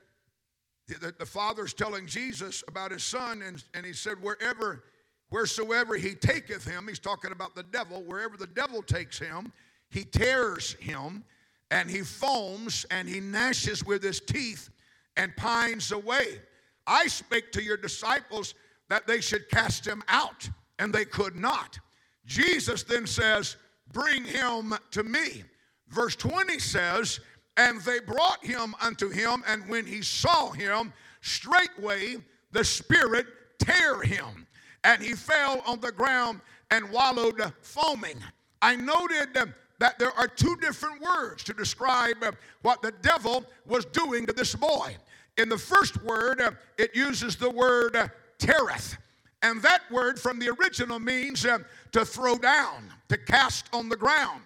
that 1.01 1.19
the 1.19 1.25
father's 1.25 1.73
telling 1.73 2.05
Jesus 2.05 2.63
about 2.67 2.91
his 2.91 3.03
son, 3.03 3.41
and, 3.41 3.63
and 3.73 3.85
he 3.85 3.93
said, 3.93 4.21
Wherever 4.21 4.83
Wheresoever 5.31 5.95
he 5.95 6.13
taketh 6.13 6.67
him, 6.67 6.87
he's 6.89 6.99
talking 6.99 7.31
about 7.31 7.55
the 7.55 7.63
devil, 7.63 8.03
wherever 8.03 8.35
the 8.35 8.47
devil 8.47 8.83
takes 8.83 9.17
him, 9.17 9.53
he 9.91 10.03
tears 10.03 10.73
him 10.73 11.23
and 11.69 11.89
he 11.89 12.01
foams 12.01 12.85
and 12.89 13.07
he 13.07 13.19
gnashes 13.19 13.85
with 13.85 14.01
his 14.01 14.19
teeth 14.19 14.69
and 15.15 15.35
pines 15.35 15.91
away. 15.91 16.39
I 16.87 17.07
spake 17.07 17.51
to 17.51 17.63
your 17.63 17.77
disciples 17.77 18.55
that 18.89 19.05
they 19.05 19.21
should 19.21 19.49
cast 19.49 19.85
him 19.85 20.03
out, 20.07 20.49
and 20.79 20.91
they 20.91 21.05
could 21.05 21.35
not. 21.35 21.79
Jesus 22.25 22.83
then 22.83 23.05
says, 23.05 23.55
Bring 23.93 24.25
him 24.25 24.73
to 24.91 25.03
me. 25.03 25.43
Verse 25.87 26.15
20 26.15 26.59
says, 26.59 27.19
And 27.55 27.79
they 27.81 27.99
brought 27.99 28.43
him 28.43 28.73
unto 28.81 29.09
him, 29.09 29.43
and 29.47 29.67
when 29.69 29.85
he 29.85 30.01
saw 30.01 30.51
him, 30.51 30.91
straightway 31.21 32.17
the 32.51 32.63
Spirit 32.63 33.27
tear 33.59 34.01
him 34.01 34.47
and 34.83 35.01
he 35.01 35.13
fell 35.13 35.61
on 35.65 35.79
the 35.79 35.91
ground 35.91 36.41
and 36.69 36.89
wallowed 36.91 37.41
foaming. 37.61 38.17
I 38.61 38.75
noted 38.75 39.33
that 39.81 39.97
there 39.97 40.11
are 40.11 40.27
two 40.27 40.55
different 40.57 41.01
words 41.01 41.43
to 41.43 41.55
describe 41.55 42.17
uh, 42.21 42.31
what 42.61 42.83
the 42.83 42.91
devil 43.01 43.43
was 43.65 43.83
doing 43.85 44.27
to 44.27 44.31
this 44.31 44.53
boy. 44.53 44.95
In 45.37 45.49
the 45.49 45.57
first 45.57 46.03
word, 46.03 46.39
uh, 46.39 46.51
it 46.77 46.95
uses 46.95 47.35
the 47.35 47.49
word 47.49 47.95
uh, 47.95 48.07
teareth. 48.37 48.95
And 49.41 49.59
that 49.63 49.81
word 49.89 50.19
from 50.19 50.37
the 50.37 50.49
original 50.49 50.99
means 50.99 51.47
to 51.93 52.05
throw 52.05 52.37
down, 52.37 52.91
to 53.09 53.17
cast 53.17 53.73
on 53.73 53.89
the 53.89 53.95
ground. 53.95 54.43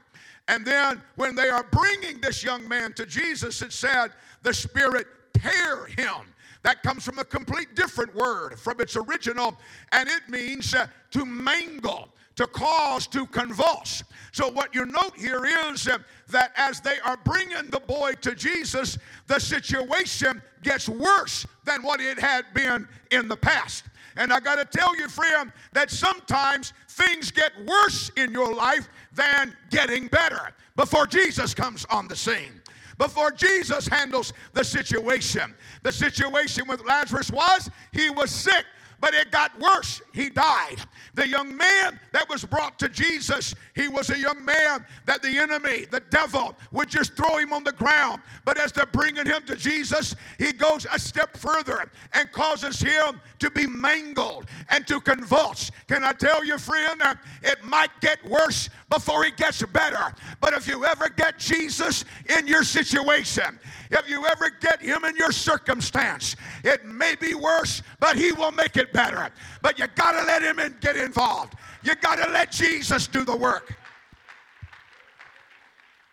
And 0.48 0.66
then 0.66 1.02
when 1.18 1.36
they 1.36 1.50
are 1.50 1.66
bringing 1.70 2.22
this 2.22 2.42
young 2.42 2.66
man 2.66 2.94
to 2.94 3.06
Jesus, 3.06 3.62
it 3.62 3.74
said, 3.74 4.12
the 4.42 4.54
Spirit 4.54 5.08
tear 5.34 5.88
him. 5.88 6.34
That 6.64 6.82
comes 6.82 7.04
from 7.04 7.20
a 7.20 7.26
complete 7.26 7.76
different 7.76 8.16
word 8.16 8.58
from 8.58 8.80
its 8.80 8.96
original, 8.96 9.58
and 9.92 10.08
it 10.08 10.30
means 10.30 10.74
uh, 10.74 10.88
to 11.12 11.26
mangle, 11.26 12.08
to 12.36 12.48
cause, 12.48 13.08
to 13.08 13.26
convulse. 13.28 14.04
So, 14.32 14.50
what 14.50 14.76
you 14.76 14.86
note 14.86 15.18
here 15.18 15.46
is 15.46 15.88
uh, 15.88 16.00
that 16.30 16.52
as 16.56 16.82
they 16.82 17.00
are 17.06 17.18
bringing 17.18 17.70
the 17.70 17.80
boy 17.80 18.14
to 18.22 18.36
Jesus, 18.36 18.98
the 19.28 19.40
situation 19.40 20.42
gets 20.62 20.90
worse 20.90 21.46
than 21.64 21.82
what 21.84 22.02
it 22.02 22.20
had 22.20 22.46
been 22.54 22.88
in 23.12 23.28
the 23.28 23.38
past. 23.38 23.86
And 24.18 24.32
I 24.32 24.40
got 24.40 24.56
to 24.56 24.66
tell 24.66 24.96
you, 24.98 25.08
friend, 25.08 25.52
that 25.74 25.92
sometimes 25.92 26.74
things 26.90 27.32
get 27.32 27.52
worse 27.66 28.12
in 28.18 28.32
your 28.32 28.54
life 28.54 28.88
than 29.14 29.56
getting 29.70 30.08
better 30.08 30.54
before 30.76 31.06
Jesus 31.08 31.54
comes 31.54 31.86
on 31.90 32.08
the 32.08 32.16
scene 32.16 32.62
before 32.98 33.32
Jesus 33.32 33.88
handles 33.88 34.34
the 34.54 34.64
situation. 34.64 35.54
The 35.84 35.92
situation 35.92 36.66
with 36.68 36.86
Lazarus 36.86 37.32
was 37.32 37.70
he 37.92 38.10
was 38.10 38.32
sick 38.32 38.66
but 39.00 39.14
it 39.14 39.32
got 39.32 39.58
worse. 39.60 40.02
He 40.14 40.30
died. 40.30 40.78
The 41.14 41.28
young 41.28 41.56
man 41.56 42.00
that 42.12 42.28
was 42.30 42.44
brought 42.44 42.78
to 42.80 42.90
Jesus, 42.90 43.56
he 43.76 43.88
was 43.88 44.10
a 44.10 44.18
young 44.18 44.44
man 44.44 44.86
that 45.06 45.22
the 45.22 45.38
enemy, 45.38 45.86
the 45.86 46.02
devil, 46.10 46.56
would 46.72 46.90
just 46.90 47.16
throw 47.16 47.38
him 47.38 47.54
on 47.54 47.64
the 47.64 47.72
ground. 47.74 48.22
But 48.44 48.60
as 48.60 48.72
they're 48.72 48.86
bringing 48.86 49.26
him 49.26 49.44
to 49.46 49.56
Jesus, 49.56 50.16
he 50.38 50.52
goes 50.52 50.86
a 50.92 51.00
step 51.00 51.38
further 51.38 51.90
and 52.14 52.32
causes 52.32 52.80
him 52.80 53.22
to 53.40 53.50
be 53.52 53.68
mangled 53.68 54.46
and 54.70 54.86
to 54.88 55.00
convulse. 55.02 55.72
Can 55.88 56.04
I 56.04 56.14
tell 56.14 56.44
you, 56.44 56.58
friend, 56.58 57.02
it 57.44 57.64
might 57.64 57.92
get 58.02 58.24
worse 58.28 58.70
before 58.90 59.26
it 59.26 59.38
gets 59.38 59.64
better. 59.64 60.14
But 60.42 60.54
if 60.54 60.68
you 60.68 60.86
ever 60.86 61.10
get 61.10 61.38
Jesus 61.38 62.06
in 62.38 62.48
your 62.48 62.64
situation, 62.64 63.60
if 63.92 64.10
you 64.10 64.26
ever 64.26 64.50
get 64.50 64.82
him 64.82 65.06
in 65.06 65.16
your 65.16 65.32
circumstance, 65.32 66.36
it 66.64 66.86
may 66.86 67.16
be 67.16 67.34
worse, 67.34 67.82
but 68.00 68.16
he 68.16 68.32
will 68.32 68.52
make 68.52 68.78
it 68.78 68.94
better. 68.94 69.30
But 69.62 69.80
you 69.80 69.88
got 69.96 70.14
to 70.14 70.26
let 70.26 70.42
him 70.42 70.60
in, 70.60 70.76
get 70.82 70.98
involved. 70.98 71.54
You 71.84 71.96
got 71.96 72.16
to 72.24 72.30
let 72.32 72.52
Jesus 72.52 73.08
do 73.08 73.24
the 73.24 73.36
work. 73.36 73.76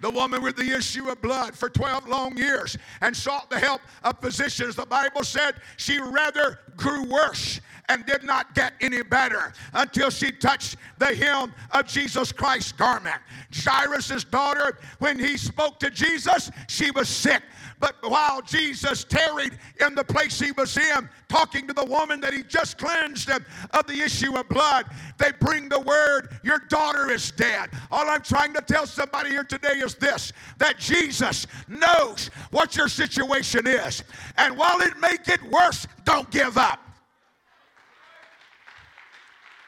the 0.03 0.11
woman 0.11 0.43
with 0.43 0.57
the 0.57 0.77
issue 0.77 1.09
of 1.09 1.23
blood 1.23 1.57
for 1.57 1.71
12 1.71 2.09
long 2.09 2.37
years 2.37 2.77
and 3.01 3.17
sought 3.17 3.49
the 3.49 3.59
help 3.59 3.81
of 4.03 4.19
physicians. 4.19 4.75
The 4.75 4.85
Bible 4.85 5.23
said 5.23 5.55
she 5.77 5.99
rather 6.01 6.59
grew 6.77 7.05
worse 7.05 7.61
and 7.89 8.05
did 8.05 8.25
not 8.25 8.55
get 8.55 8.75
any 8.81 9.03
better 9.03 9.53
until 9.75 10.11
she 10.11 10.33
touched 10.33 10.77
the 10.99 11.15
hem 11.15 11.53
of 11.71 11.87
Jesus 11.87 12.33
Christ's 12.33 12.73
garment. 12.73 13.17
Jairus' 13.55 14.25
daughter, 14.25 14.79
when 14.99 15.19
he 15.19 15.37
spoke 15.37 15.79
to 15.81 15.91
Jesus, 15.91 16.51
she 16.69 16.91
was 16.91 17.09
sick. 17.09 17.43
But 17.83 17.97
while 18.03 18.41
Jesus 18.43 19.03
tarried 19.03 19.59
in 19.85 19.97
the 19.97 20.05
place 20.05 20.39
he 20.39 20.53
was 20.53 20.77
in, 20.77 21.11
talking 21.29 21.67
to 21.67 21.73
the 21.73 21.85
woman 21.85 22.21
that 22.21 22.33
he 22.33 22.45
just 22.45 22.79
cleansed 22.79 23.29
of 23.29 23.87
the 23.89 24.01
issue 24.01 24.37
of 24.37 24.49
blood, 24.49 24.87
they 25.19 25.33
bring 25.41 25.69
the 25.69 25.81
word, 25.81 26.29
Your 26.45 26.61
daughter 26.69 27.11
is 27.11 27.33
dead. 27.33 27.71
All 27.91 28.09
I'm 28.09 28.23
trying 28.23 28.55
to 28.55 28.61
tell 28.61 28.87
somebody 28.87 29.31
here 29.31 29.43
today 29.43 29.79
is 29.79 29.97
this 29.97 30.33
that 30.59 30.79
Jesus 30.79 31.49
knows 31.67 32.29
what 32.53 32.77
your 32.77 32.87
situation 32.87 33.67
is. 33.67 34.05
And 34.37 34.57
while 34.57 34.81
it 34.81 34.97
may 35.01 35.17
get 35.25 35.43
worse, 35.51 35.89
don't 36.05 36.31
give 36.31 36.57
up. 36.57 36.79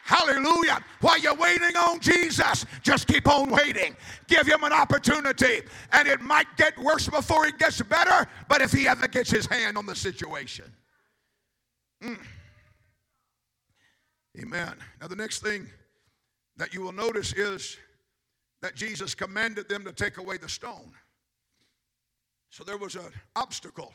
Hallelujah. 0.04 0.80
While 1.00 1.18
you're 1.18 1.34
waiting 1.34 1.74
on 1.76 1.98
Jesus, 1.98 2.66
just 2.82 3.06
keep 3.06 3.26
on 3.26 3.48
waiting. 3.48 3.96
Give 4.28 4.46
him 4.46 4.62
an 4.62 4.72
opportunity. 4.72 5.62
And 5.92 6.06
it 6.06 6.20
might 6.20 6.46
get 6.58 6.78
worse 6.78 7.08
before 7.08 7.46
it 7.46 7.58
gets 7.58 7.80
better, 7.80 8.28
but 8.46 8.60
if 8.60 8.70
he 8.70 8.86
ever 8.86 9.08
gets 9.08 9.30
his 9.30 9.46
hand 9.46 9.78
on 9.78 9.86
the 9.86 9.96
situation. 9.96 10.66
Mm. 12.02 12.18
Amen. 14.42 14.74
Now, 15.00 15.08
the 15.08 15.16
next 15.16 15.42
thing 15.42 15.66
that 16.58 16.74
you 16.74 16.82
will 16.82 16.92
notice 16.92 17.32
is 17.32 17.78
that 18.60 18.74
Jesus 18.74 19.14
commanded 19.14 19.70
them 19.70 19.84
to 19.86 19.92
take 19.92 20.18
away 20.18 20.36
the 20.36 20.50
stone. 20.50 20.92
So 22.50 22.62
there 22.62 22.76
was 22.76 22.94
an 22.94 23.10
obstacle 23.36 23.94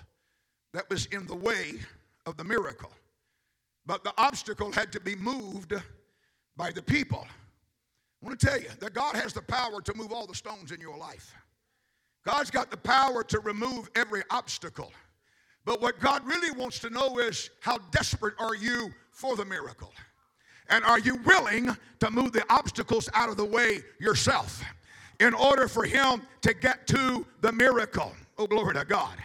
that 0.73 0.89
was 0.89 1.05
in 1.07 1.27
the 1.27 1.35
way 1.35 1.73
of 2.25 2.35
the 2.35 2.43
miracle. 2.43 2.91
But 3.85 4.03
the 4.03 4.13
obstacle 4.17 4.71
had 4.71 4.91
to 4.93 4.99
be 4.99 5.15
moved 5.15 5.73
by 6.59 6.69
the 6.71 6.81
people. 6.81 7.25
I 8.21 8.25
want 8.25 8.37
to 8.37 8.45
tell 8.45 8.59
you 8.59 8.67
that 8.81 8.93
God 8.93 9.15
has 9.15 9.31
the 9.31 9.41
power 9.41 9.81
to 9.81 9.93
move 9.95 10.11
all 10.11 10.27
the 10.27 10.35
stones 10.35 10.73
in 10.73 10.81
your 10.81 10.97
life. 10.97 11.33
God's 12.25 12.51
got 12.51 12.69
the 12.69 12.75
power 12.75 13.23
to 13.23 13.39
remove 13.39 13.89
every 13.95 14.23
obstacle. 14.29 14.91
But 15.63 15.81
what 15.81 16.01
God 16.01 16.27
really 16.27 16.51
wants 16.51 16.79
to 16.79 16.89
know 16.89 17.17
is 17.19 17.49
how 17.61 17.77
desperate 17.91 18.33
are 18.39 18.55
you 18.55 18.89
for 19.11 19.37
the 19.37 19.45
miracle? 19.45 19.93
And 20.69 20.83
are 20.83 20.99
you 20.99 21.15
willing 21.25 21.75
to 22.01 22.11
move 22.11 22.33
the 22.33 22.43
obstacles 22.49 23.09
out 23.13 23.29
of 23.29 23.37
the 23.37 23.45
way 23.45 23.79
yourself 24.01 24.61
in 25.21 25.33
order 25.33 25.69
for 25.69 25.85
Him 25.85 26.21
to 26.41 26.53
get 26.53 26.87
to 26.87 27.25
the 27.39 27.53
miracle? 27.53 28.11
Oh, 28.37 28.47
glory 28.47 28.73
to 28.73 28.83
God. 28.83 29.15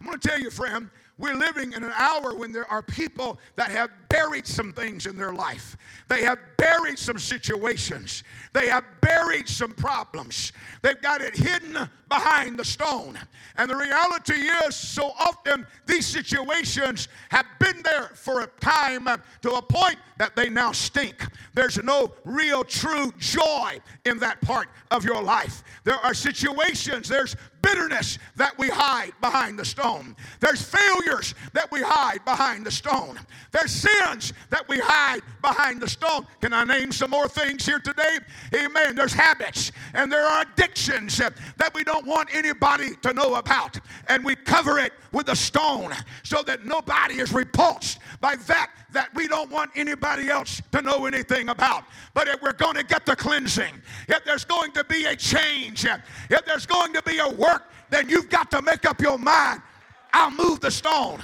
I'm 0.00 0.06
going 0.06 0.18
to 0.18 0.28
tell 0.28 0.38
you, 0.38 0.50
friend, 0.50 0.90
we're 1.16 1.34
living 1.34 1.72
in 1.72 1.84
an 1.84 1.92
hour 1.96 2.34
when 2.34 2.50
there 2.50 2.68
are 2.70 2.82
people 2.82 3.38
that 3.54 3.70
have 3.70 3.90
buried 4.08 4.46
some 4.46 4.72
things 4.72 5.06
in 5.06 5.16
their 5.16 5.32
life. 5.32 5.76
They 6.08 6.22
have 6.24 6.38
buried 6.56 6.98
some 6.98 7.18
situations. 7.18 8.24
They 8.52 8.68
have 8.68 8.84
buried 9.00 9.48
some 9.48 9.72
problems. 9.72 10.52
They've 10.82 11.00
got 11.00 11.20
it 11.20 11.36
hidden 11.36 11.88
behind 12.08 12.58
the 12.58 12.64
stone. 12.64 13.18
And 13.56 13.70
the 13.70 13.76
reality 13.76 14.34
is, 14.34 14.74
so 14.74 15.12
often 15.18 15.66
these 15.86 16.06
situations 16.06 17.08
have 17.30 17.46
been 17.60 17.80
there 17.82 18.10
for 18.14 18.42
a 18.42 18.46
time 18.60 19.06
to 19.42 19.50
a 19.52 19.62
point 19.62 19.96
that 20.18 20.34
they 20.34 20.48
now 20.48 20.72
stink. 20.72 21.26
There's 21.54 21.82
no 21.82 22.12
real 22.24 22.64
true 22.64 23.12
joy 23.18 23.78
in 24.04 24.18
that 24.18 24.40
part 24.40 24.68
of 24.90 25.04
your 25.04 25.22
life. 25.22 25.62
There 25.84 25.96
are 25.96 26.14
situations, 26.14 27.08
there's 27.08 27.36
bitterness 27.64 28.18
that 28.36 28.56
we 28.58 28.68
hide 28.68 29.12
behind 29.20 29.58
the 29.58 29.64
stone. 29.64 30.14
There's 30.40 30.62
failures 30.62 31.34
that 31.54 31.70
we 31.72 31.80
hide 31.82 32.24
behind 32.24 32.66
the 32.66 32.70
stone. 32.70 33.18
There's 33.52 33.72
sins 33.72 34.32
that 34.50 34.68
we 34.68 34.78
hide 34.80 35.22
behind 35.40 35.80
the 35.80 35.88
stone. 35.88 36.26
Can 36.40 36.52
I 36.52 36.64
name 36.64 36.92
some 36.92 37.10
more 37.10 37.28
things 37.28 37.64
here 37.64 37.78
today? 37.78 38.18
Amen. 38.54 38.94
There's 38.94 39.14
habits 39.14 39.72
and 39.94 40.12
there 40.12 40.26
are 40.26 40.42
addictions 40.42 41.16
that 41.16 41.74
we 41.74 41.84
don't 41.84 42.06
want 42.06 42.28
anybody 42.34 42.96
to 43.02 43.14
know 43.14 43.36
about. 43.36 43.80
And 44.08 44.24
we 44.24 44.36
cover 44.36 44.78
it 44.78 44.92
with 45.12 45.28
a 45.28 45.36
stone 45.36 45.92
so 46.22 46.42
that 46.42 46.64
nobody 46.64 47.20
is 47.20 47.32
repulsed 47.32 47.98
by 48.20 48.36
that 48.46 48.70
that 48.94 49.14
we 49.14 49.28
don't 49.28 49.50
want 49.50 49.70
anybody 49.76 50.28
else 50.28 50.62
to 50.72 50.80
know 50.80 51.06
anything 51.06 51.50
about. 51.50 51.84
But 52.14 52.28
if 52.28 52.40
we're 52.40 52.52
going 52.52 52.76
to 52.76 52.84
get 52.84 53.04
the 53.04 53.14
cleansing, 53.14 53.74
if 54.08 54.24
there's 54.24 54.44
going 54.44 54.72
to 54.72 54.84
be 54.84 55.04
a 55.04 55.14
change, 55.14 55.84
if 55.84 56.44
there's 56.46 56.66
going 56.66 56.92
to 56.94 57.02
be 57.02 57.18
a 57.18 57.28
work, 57.28 57.70
then 57.90 58.08
you've 58.08 58.30
got 58.30 58.50
to 58.52 58.62
make 58.62 58.86
up 58.86 59.00
your 59.00 59.18
mind. 59.18 59.60
I'll 60.12 60.30
move 60.30 60.60
the 60.60 60.70
stone. 60.70 61.20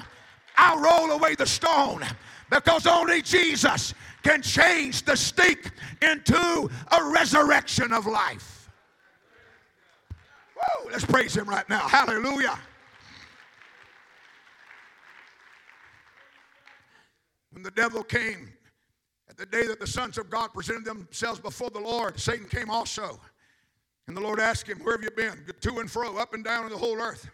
I'll 0.57 0.79
roll 0.79 1.13
away 1.13 1.35
the 1.35 1.47
stone 1.47 2.05
because 2.51 2.87
only 2.87 3.23
Jesus 3.23 3.95
can 4.23 4.43
change 4.43 5.05
the 5.05 5.17
stink 5.17 5.71
into 6.03 6.71
a 6.93 7.05
resurrection 7.05 7.93
of 7.93 8.07
life. 8.07 8.69
Woo, 10.57 10.91
let's 10.91 11.07
praise 11.07 11.35
him 11.35 11.49
right 11.49 11.69
now. 11.69 11.89
Hallelujah. 11.89 12.59
When 17.53 17.63
the 17.63 17.71
devil 17.71 18.03
came 18.03 18.53
at 19.29 19.37
the 19.37 19.47
day 19.47 19.67
that 19.67 19.81
the 19.81 19.87
sons 19.87 20.19
of 20.19 20.31
God 20.31 20.49
presented 20.53 20.85
themselves 20.85 21.41
before 21.41 21.71
the 21.71 21.81
Lord, 21.81 22.19
Satan 22.19 22.49
came 22.49 22.71
also. 22.71 23.21
And 24.07 24.17
the 24.17 24.21
Lord 24.21 24.41
asked 24.41 24.67
him, 24.67 24.79
Where 24.81 24.97
have 24.97 25.05
you 25.05 25.11
been? 25.11 25.45
To 25.61 25.79
and 25.79 25.91
fro, 25.91 26.17
up 26.17 26.35
and 26.35 26.45
down 26.45 26.65
in 26.65 26.71
the 26.71 26.79
whole 26.79 27.01
earth. 27.01 27.31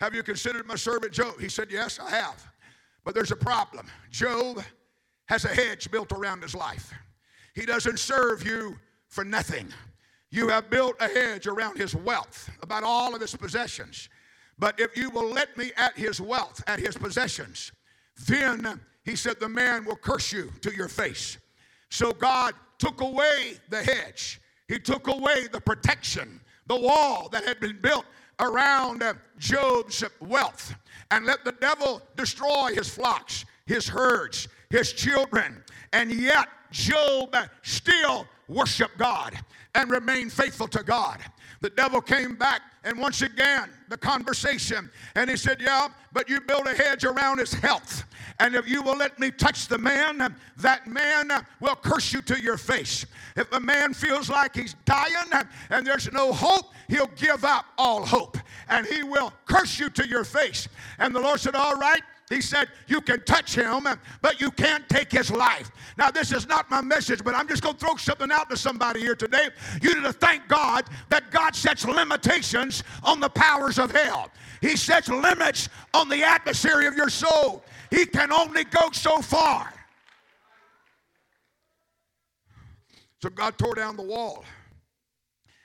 Have 0.00 0.14
you 0.14 0.22
considered 0.22 0.66
my 0.66 0.76
servant 0.76 1.12
Job? 1.12 1.40
He 1.40 1.48
said, 1.48 1.68
Yes, 1.70 1.98
I 1.98 2.10
have. 2.10 2.44
But 3.04 3.14
there's 3.14 3.32
a 3.32 3.36
problem. 3.36 3.86
Job 4.10 4.62
has 5.26 5.44
a 5.44 5.48
hedge 5.48 5.90
built 5.90 6.12
around 6.12 6.42
his 6.42 6.54
life. 6.54 6.92
He 7.54 7.66
doesn't 7.66 7.98
serve 7.98 8.44
you 8.46 8.76
for 9.08 9.24
nothing. 9.24 9.68
You 10.30 10.48
have 10.48 10.70
built 10.70 10.96
a 11.00 11.08
hedge 11.08 11.46
around 11.46 11.78
his 11.78 11.94
wealth, 11.94 12.50
about 12.62 12.82
all 12.82 13.14
of 13.14 13.20
his 13.20 13.34
possessions. 13.34 14.08
But 14.58 14.78
if 14.78 14.96
you 14.96 15.10
will 15.10 15.30
let 15.30 15.56
me 15.56 15.72
at 15.76 15.96
his 15.96 16.20
wealth, 16.20 16.62
at 16.66 16.80
his 16.80 16.96
possessions, 16.96 17.72
then 18.26 18.80
he 19.08 19.16
said, 19.16 19.40
the 19.40 19.48
man 19.48 19.84
will 19.84 19.96
curse 19.96 20.32
you 20.32 20.52
to 20.60 20.74
your 20.74 20.88
face. 20.88 21.38
So 21.88 22.12
God 22.12 22.52
took 22.78 23.00
away 23.00 23.54
the 23.70 23.82
hedge, 23.82 24.40
he 24.68 24.78
took 24.78 25.08
away 25.08 25.48
the 25.50 25.60
protection, 25.60 26.40
the 26.66 26.76
wall 26.78 27.28
that 27.32 27.44
had 27.44 27.58
been 27.58 27.78
built 27.80 28.04
around 28.38 29.02
Job's 29.38 30.04
wealth, 30.20 30.74
and 31.10 31.24
let 31.24 31.44
the 31.44 31.52
devil 31.52 32.02
destroy 32.16 32.72
his 32.74 32.88
flocks, 32.88 33.44
his 33.66 33.88
herds, 33.88 34.46
his 34.70 34.92
children. 34.92 35.62
And 35.92 36.12
yet, 36.12 36.48
Job 36.70 37.34
still 37.62 38.26
worshiped 38.46 38.98
God 38.98 39.34
and 39.74 39.90
remained 39.90 40.32
faithful 40.32 40.68
to 40.68 40.82
God. 40.82 41.18
The 41.60 41.70
devil 41.70 42.00
came 42.00 42.36
back 42.36 42.60
and 42.84 42.98
once 42.98 43.22
again 43.22 43.70
the 43.88 43.96
conversation 43.96 44.90
and 45.14 45.28
he 45.28 45.36
said, 45.36 45.60
Yeah, 45.60 45.88
but 46.12 46.28
you 46.28 46.40
build 46.40 46.66
a 46.66 46.74
hedge 46.74 47.04
around 47.04 47.38
his 47.38 47.52
health. 47.52 48.04
And 48.40 48.54
if 48.54 48.68
you 48.68 48.82
will 48.82 48.96
let 48.96 49.18
me 49.18 49.30
touch 49.30 49.68
the 49.68 49.78
man, 49.78 50.34
that 50.58 50.86
man 50.86 51.30
will 51.60 51.74
curse 51.76 52.12
you 52.12 52.22
to 52.22 52.40
your 52.40 52.56
face. 52.56 53.06
If 53.36 53.52
a 53.52 53.60
man 53.60 53.94
feels 53.94 54.30
like 54.30 54.54
he's 54.54 54.74
dying 54.84 55.46
and 55.70 55.86
there's 55.86 56.10
no 56.12 56.32
hope, 56.32 56.72
he'll 56.88 57.10
give 57.16 57.44
up 57.44 57.66
all 57.76 58.04
hope 58.04 58.38
and 58.68 58.86
he 58.86 59.02
will 59.02 59.32
curse 59.46 59.78
you 59.78 59.90
to 59.90 60.06
your 60.06 60.24
face. 60.24 60.68
And 60.98 61.14
the 61.14 61.20
Lord 61.20 61.40
said, 61.40 61.54
All 61.54 61.76
right. 61.76 62.02
He 62.28 62.42
said, 62.42 62.68
You 62.86 63.00
can 63.00 63.24
touch 63.24 63.54
him, 63.54 63.86
but 64.20 64.40
you 64.40 64.50
can't 64.50 64.86
take 64.88 65.10
his 65.10 65.30
life. 65.30 65.70
Now, 65.96 66.10
this 66.10 66.32
is 66.32 66.46
not 66.46 66.70
my 66.70 66.82
message, 66.82 67.24
but 67.24 67.34
I'm 67.34 67.48
just 67.48 67.62
going 67.62 67.76
to 67.76 67.80
throw 67.84 67.96
something 67.96 68.30
out 68.30 68.50
to 68.50 68.56
somebody 68.56 69.00
here 69.00 69.14
today. 69.14 69.48
You 69.80 69.94
need 69.94 70.04
to 70.04 70.12
thank 70.12 70.46
God 70.46 70.84
that 71.08 71.30
God 71.30 71.56
sets 71.56 71.86
limitations 71.86 72.84
on 73.02 73.20
the 73.20 73.30
powers 73.30 73.78
of 73.78 73.90
hell. 73.90 74.30
He 74.60 74.76
sets 74.76 75.08
limits 75.08 75.68
on 75.94 76.08
the 76.08 76.22
adversary 76.22 76.86
of 76.86 76.94
your 76.94 77.08
soul. 77.08 77.64
He 77.90 78.04
can 78.04 78.30
only 78.32 78.64
go 78.64 78.90
so 78.92 79.22
far. 79.22 79.72
So 83.22 83.30
God 83.30 83.56
tore 83.58 83.74
down 83.74 83.96
the 83.96 84.02
wall 84.02 84.44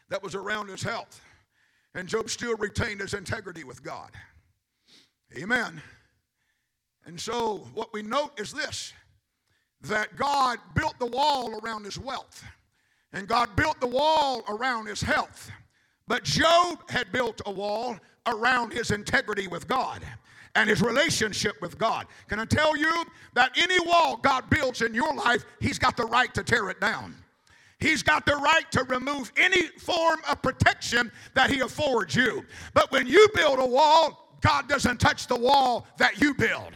that 0.10 0.23
was 0.23 0.34
around 0.34 0.69
his 0.69 0.82
health. 0.82 1.21
And 1.93 2.08
Job 2.08 2.30
still 2.30 2.56
retained 2.56 3.02
his 3.02 3.13
integrity 3.13 3.63
with 3.63 3.84
God. 3.84 4.12
Amen. 5.38 5.82
And 7.05 7.19
so 7.19 7.67
what 7.73 7.93
we 7.93 8.01
note 8.01 8.39
is 8.39 8.51
this 8.51 8.93
that 9.81 10.15
God 10.15 10.59
built 10.75 10.97
the 10.97 11.07
wall 11.07 11.59
around 11.59 11.83
his 11.83 11.99
wealth, 11.99 12.43
and 13.11 13.27
God 13.27 13.55
built 13.55 13.81
the 13.81 13.87
wall 13.87 14.41
around 14.47 14.87
his 14.87 15.01
health. 15.01 15.51
But 16.07 16.23
Job 16.23 16.89
had 16.89 17.11
built 17.11 17.41
a 17.45 17.51
wall 17.51 17.97
around 18.25 18.71
his 18.71 18.91
integrity 18.91 19.47
with 19.47 19.67
God 19.67 20.01
and 20.55 20.69
his 20.69 20.81
relationship 20.81 21.61
with 21.61 21.77
God. 21.77 22.07
Can 22.27 22.39
I 22.39 22.45
tell 22.45 22.77
you 22.77 23.05
that 23.33 23.51
any 23.57 23.79
wall 23.85 24.17
God 24.17 24.49
builds 24.49 24.81
in 24.81 24.93
your 24.93 25.13
life, 25.13 25.45
he's 25.59 25.79
got 25.79 25.97
the 25.97 26.05
right 26.05 26.33
to 26.33 26.43
tear 26.43 26.69
it 26.69 26.79
down? 26.79 27.15
He's 27.79 28.03
got 28.03 28.25
the 28.25 28.35
right 28.35 28.69
to 28.71 28.83
remove 28.83 29.31
any 29.35 29.63
form 29.79 30.19
of 30.29 30.41
protection 30.41 31.11
that 31.33 31.49
he 31.49 31.59
affords 31.59 32.15
you. 32.15 32.45
But 32.73 32.91
when 32.91 33.07
you 33.07 33.27
build 33.35 33.59
a 33.59 33.65
wall, 33.65 34.37
God 34.39 34.69
doesn't 34.69 34.99
touch 34.99 35.27
the 35.27 35.35
wall 35.37 35.87
that 35.97 36.21
you 36.21 36.33
build. 36.33 36.71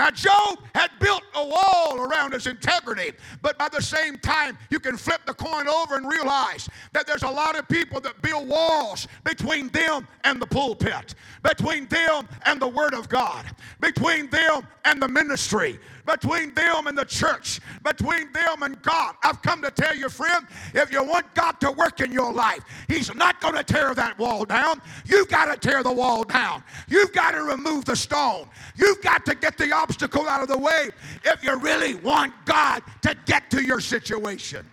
Now, 0.00 0.10
Job 0.10 0.60
had 0.74 0.90
built 0.98 1.22
a 1.34 1.44
wall 1.44 2.00
around 2.00 2.32
his 2.32 2.46
integrity, 2.46 3.12
but 3.42 3.58
by 3.58 3.68
the 3.68 3.82
same 3.82 4.16
time, 4.16 4.56
you 4.70 4.80
can 4.80 4.96
flip 4.96 5.20
the 5.26 5.34
coin 5.34 5.68
over 5.68 5.94
and 5.94 6.10
realize 6.10 6.70
that 6.94 7.06
there's 7.06 7.22
a 7.22 7.28
lot 7.28 7.54
of 7.54 7.68
people 7.68 8.00
that 8.00 8.22
build 8.22 8.48
walls 8.48 9.06
between 9.24 9.68
them 9.68 10.08
and 10.24 10.40
the 10.40 10.46
pulpit, 10.46 11.14
between 11.42 11.86
them 11.88 12.26
and 12.46 12.62
the 12.62 12.66
Word 12.66 12.94
of 12.94 13.10
God, 13.10 13.44
between 13.78 14.30
them 14.30 14.66
and 14.86 15.02
the 15.02 15.08
ministry, 15.08 15.78
between 16.10 16.54
them 16.54 16.86
and 16.86 16.96
the 16.96 17.04
church, 17.04 17.60
between 17.82 18.32
them 18.32 18.62
and 18.62 18.80
God. 18.82 19.14
I've 19.22 19.40
come 19.42 19.62
to 19.62 19.70
tell 19.70 19.96
you, 19.96 20.08
friend, 20.08 20.46
if 20.74 20.92
you 20.92 21.04
want 21.04 21.32
God 21.34 21.60
to 21.60 21.70
work 21.72 22.00
in 22.00 22.12
your 22.12 22.32
life, 22.32 22.64
He's 22.88 23.14
not 23.14 23.40
going 23.40 23.54
to 23.54 23.64
tear 23.64 23.94
that 23.94 24.18
wall 24.18 24.44
down. 24.44 24.80
You've 25.06 25.28
got 25.28 25.46
to 25.46 25.68
tear 25.68 25.82
the 25.82 25.92
wall 25.92 26.24
down. 26.24 26.62
You've 26.88 27.12
got 27.12 27.32
to 27.32 27.42
remove 27.42 27.84
the 27.84 27.96
stone. 27.96 28.48
You've 28.76 29.02
got 29.02 29.24
to 29.26 29.34
get 29.34 29.56
the 29.58 29.72
obstacle 29.72 30.28
out 30.28 30.42
of 30.42 30.48
the 30.48 30.58
way 30.58 30.90
if 31.24 31.44
you 31.44 31.56
really 31.56 31.94
want 31.96 32.32
God 32.44 32.82
to 33.02 33.16
get 33.26 33.50
to 33.50 33.62
your 33.62 33.80
situation. 33.80 34.66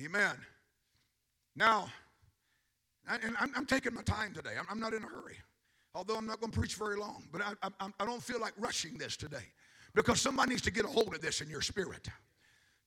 Amen. 0.00 0.36
Now, 1.56 1.88
I'm, 3.08 3.50
I'm 3.56 3.66
taking 3.66 3.94
my 3.94 4.02
time 4.02 4.32
today. 4.32 4.52
I'm, 4.58 4.66
I'm, 4.70 4.78
not 4.78 4.94
in 4.94 5.02
a 5.02 5.06
hurry, 5.06 5.38
although 5.98 6.14
I'm 6.14 6.26
not 6.26 6.40
going 6.40 6.52
to 6.52 6.58
preach 6.58 6.76
very 6.76 6.96
long. 6.96 7.24
But 7.32 7.42
I, 7.42 7.68
I, 7.80 7.88
I 7.98 8.06
don't 8.06 8.22
feel 8.22 8.40
like 8.40 8.52
rushing 8.56 8.96
this 8.96 9.16
today 9.16 9.42
because 9.96 10.20
somebody 10.20 10.50
needs 10.50 10.62
to 10.62 10.70
get 10.70 10.84
a 10.84 10.88
hold 10.88 11.12
of 11.12 11.20
this 11.20 11.40
in 11.40 11.50
your 11.50 11.60
spirit. 11.60 12.08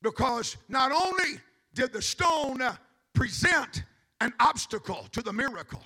Because 0.01 0.55
not 0.69 0.93
only 0.93 1.41
did 1.73 1.91
the 1.91 2.01
stone 2.01 2.61
uh, 2.61 2.73
present 3.13 3.83
an 4.21 4.31
obstacle 4.39 5.07
to 5.11 5.21
the 5.21 5.33
miracle, 5.33 5.83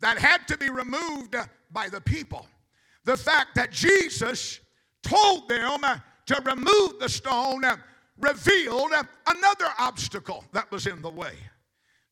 that 0.00 0.18
had 0.18 0.48
to 0.48 0.58
be 0.58 0.68
removed 0.68 1.36
uh, 1.36 1.44
by 1.70 1.88
the 1.88 2.00
people. 2.00 2.44
The 3.04 3.16
fact 3.16 3.54
that 3.54 3.70
Jesus 3.70 4.58
told 5.04 5.48
them 5.48 5.84
uh, 5.84 5.98
to 6.26 6.42
remove 6.44 6.98
the 6.98 7.08
stone 7.08 7.64
uh, 7.64 7.76
revealed 8.18 8.90
another 9.28 9.68
obstacle 9.78 10.44
that 10.52 10.68
was 10.72 10.88
in 10.88 11.00
the 11.02 11.10
way. 11.10 11.34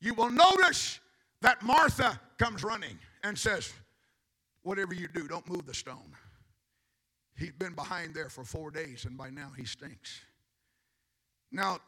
You 0.00 0.14
will 0.14 0.30
notice 0.30 1.00
that 1.40 1.62
Martha 1.62 2.20
comes 2.38 2.62
running 2.62 2.96
and 3.24 3.36
says, 3.36 3.72
Whatever 4.62 4.94
you 4.94 5.08
do, 5.08 5.26
don't 5.26 5.48
move 5.48 5.66
the 5.66 5.74
stone. 5.74 6.16
He's 7.36 7.52
been 7.52 7.74
behind 7.74 8.14
there 8.14 8.28
for 8.28 8.44
four 8.44 8.70
days, 8.70 9.04
and 9.04 9.16
by 9.16 9.30
now 9.30 9.50
he 9.56 9.64
stinks. 9.64 10.20
Now, 11.50 11.78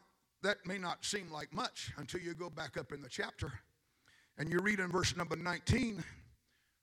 that 0.42 0.58
may 0.66 0.78
not 0.78 1.04
seem 1.04 1.30
like 1.30 1.52
much 1.52 1.92
until 1.96 2.20
you 2.20 2.34
go 2.34 2.50
back 2.50 2.76
up 2.76 2.92
in 2.92 3.00
the 3.00 3.08
chapter 3.08 3.52
and 4.36 4.50
you 4.50 4.58
read 4.58 4.78
in 4.78 4.90
verse 4.90 5.16
number 5.16 5.36
19 5.36 6.04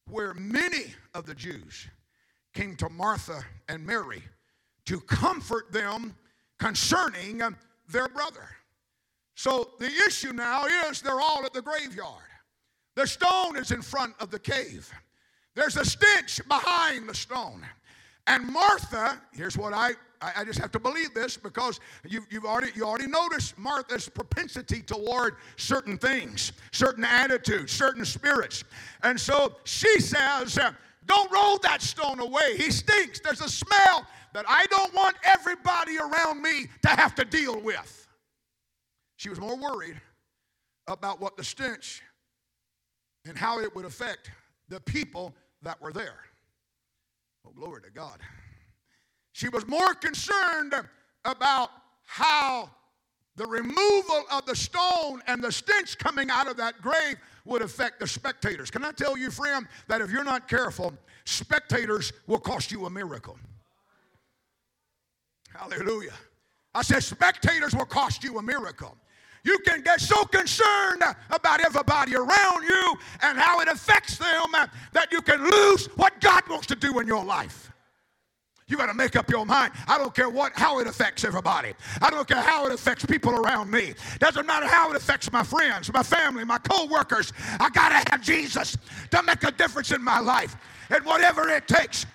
where 0.09 0.33
many 0.33 0.95
of 1.13 1.27
the 1.27 1.35
Jews 1.35 1.87
came 2.53 2.75
to 2.77 2.89
Martha 2.89 3.43
and 3.69 3.85
Mary 3.85 4.23
to 4.85 4.99
comfort 5.01 5.71
them 5.71 6.15
concerning 6.57 7.41
their 7.87 8.07
brother. 8.07 8.49
So 9.35 9.71
the 9.79 9.91
issue 10.07 10.33
now 10.33 10.65
is 10.65 11.01
they're 11.01 11.21
all 11.21 11.45
at 11.45 11.53
the 11.53 11.61
graveyard. 11.61 12.23
The 12.95 13.07
stone 13.07 13.57
is 13.57 13.71
in 13.71 13.81
front 13.81 14.15
of 14.19 14.31
the 14.31 14.39
cave. 14.39 14.91
There's 15.55 15.77
a 15.77 15.85
stench 15.85 16.39
behind 16.47 17.09
the 17.09 17.13
stone. 17.13 17.65
And 18.27 18.47
Martha, 18.47 19.19
here's 19.33 19.57
what 19.57 19.73
I, 19.73 19.91
I 20.21 20.45
just 20.45 20.59
have 20.59 20.71
to 20.71 20.79
believe 20.79 21.13
this 21.13 21.35
because 21.35 21.79
you've, 22.07 22.25
you've 22.29 22.45
already, 22.45 22.71
you 22.75 22.85
already 22.85 23.07
noticed 23.07 23.57
Martha's 23.57 24.07
propensity 24.07 24.81
toward 24.81 25.35
certain 25.57 25.97
things, 25.97 26.53
certain 26.71 27.03
attitudes, 27.03 27.71
certain 27.71 28.05
spirits. 28.05 28.63
And 29.03 29.19
so 29.19 29.55
she 29.63 29.99
says, 29.99 30.57
uh, 30.57 30.71
Don't 31.07 31.31
roll 31.31 31.57
that 31.59 31.81
stone 31.81 32.19
away. 32.19 32.55
He 32.57 32.71
stinks. 32.71 33.19
There's 33.19 33.41
a 33.41 33.49
smell 33.49 34.05
that 34.33 34.45
I 34.47 34.65
don't 34.67 34.93
want 34.93 35.15
everybody 35.23 35.97
around 35.97 36.41
me 36.41 36.67
to 36.83 36.89
have 36.89 37.15
to 37.15 37.25
deal 37.25 37.59
with. 37.59 38.07
She 39.17 39.29
was 39.29 39.39
more 39.39 39.57
worried 39.57 39.99
about 40.87 41.19
what 41.19 41.35
the 41.35 41.43
stench 41.43 42.01
and 43.25 43.37
how 43.37 43.59
it 43.59 43.75
would 43.75 43.85
affect 43.85 44.31
the 44.71 44.79
people 44.79 45.35
that 45.61 45.79
were 45.81 45.91
there. 45.91 46.15
Oh, 47.45 47.51
glory 47.51 47.81
to 47.81 47.91
God. 47.91 48.19
She 49.33 49.49
was 49.49 49.67
more 49.67 49.93
concerned 49.93 50.73
about 51.25 51.69
how 52.05 52.69
the 53.35 53.45
removal 53.45 54.23
of 54.31 54.45
the 54.45 54.55
stone 54.55 55.21
and 55.27 55.43
the 55.43 55.51
stench 55.51 55.97
coming 55.97 56.29
out 56.29 56.47
of 56.49 56.57
that 56.57 56.81
grave 56.81 57.17
would 57.45 57.61
affect 57.61 57.99
the 57.99 58.07
spectators. 58.07 58.71
Can 58.71 58.85
I 58.85 58.91
tell 58.91 59.17
you, 59.17 59.29
friend, 59.29 59.67
that 59.87 60.01
if 60.01 60.09
you're 60.09 60.23
not 60.23 60.47
careful, 60.47 60.93
spectators 61.25 62.13
will 62.27 62.39
cost 62.39 62.71
you 62.71 62.85
a 62.85 62.89
miracle. 62.89 63.37
Hallelujah. 65.53 66.13
I 66.73 66.81
said, 66.81 67.03
spectators 67.03 67.75
will 67.75 67.85
cost 67.85 68.23
you 68.23 68.37
a 68.37 68.41
miracle. 68.41 68.95
You 69.43 69.57
can 69.59 69.81
get 69.81 69.99
so 69.99 70.23
concerned 70.25 71.03
about 71.29 71.61
everybody 71.61 72.15
around 72.15 72.63
you 72.63 72.95
and 73.23 73.37
how 73.37 73.59
it 73.59 73.67
affects 73.67 74.17
them 74.17 74.51
that 74.93 75.11
you 75.11 75.21
can 75.21 75.43
lose 75.43 75.87
what 75.95 76.19
God 76.21 76.43
wants 76.49 76.67
to 76.67 76.75
do 76.75 76.99
in 76.99 77.07
your 77.07 77.23
life. 77.23 77.71
You 78.67 78.77
got 78.77 78.85
to 78.85 78.93
make 78.93 79.17
up 79.17 79.29
your 79.29 79.45
mind. 79.45 79.73
I 79.85 79.97
don't 79.97 80.15
care 80.15 80.29
what 80.29 80.53
how 80.53 80.79
it 80.79 80.87
affects 80.87 81.25
everybody. 81.25 81.73
I 82.01 82.09
don't 82.09 82.25
care 82.25 82.41
how 82.41 82.65
it 82.67 82.71
affects 82.71 83.05
people 83.05 83.33
around 83.33 83.69
me. 83.69 83.93
Doesn't 84.19 84.45
matter 84.45 84.65
how 84.65 84.89
it 84.91 84.95
affects 84.95 85.29
my 85.29 85.43
friends, 85.43 85.91
my 85.91 86.03
family, 86.03 86.45
my 86.45 86.57
co-workers. 86.57 87.33
I 87.59 87.69
got 87.69 87.89
to 87.89 88.11
have 88.11 88.21
Jesus 88.21 88.77
to 89.09 89.23
make 89.23 89.43
a 89.43 89.51
difference 89.51 89.91
in 89.91 90.01
my 90.01 90.19
life. 90.19 90.55
And 90.89 91.03
whatever 91.05 91.49
it 91.49 91.67
takes, 91.67 92.05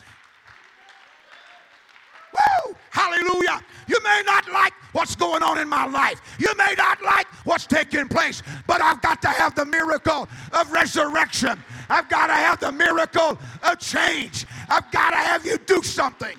Woo! 2.37 2.77
Hallelujah. 2.90 3.61
You 3.88 3.99
may 4.03 4.22
not 4.27 4.51
like 4.53 4.72
what's 4.92 5.14
going 5.14 5.42
on 5.42 5.59
in 5.59 5.68
my 5.68 5.87
life. 5.87 6.20
You 6.38 6.53
may 6.57 6.75
not 6.77 7.03
like 7.03 7.27
what's 7.44 7.66
taking 7.66 8.09
place, 8.09 8.42
but 8.66 8.81
I've 8.81 9.01
got 9.03 9.22
to 9.22 9.29
have 9.29 9.55
the 9.55 9.64
miracle 9.64 10.29
of 10.53 10.72
resurrection. 10.72 11.62
I've 11.88 12.09
got 12.09 12.27
to 12.29 12.35
have 12.35 12.61
the 12.61 12.72
miracle 12.72 13.38
of 13.62 13.79
change. 13.79 14.46
I've 14.68 14.90
got 14.90 15.11
to 15.11 15.16
have 15.16 15.46
you 15.46 15.59
do 15.59 15.83
something. 15.83 16.37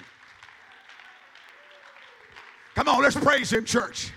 Come 2.75 2.89
on, 2.89 3.01
let's 3.01 3.15
praise 3.15 3.51
Him, 3.51 3.65
church. 3.65 4.11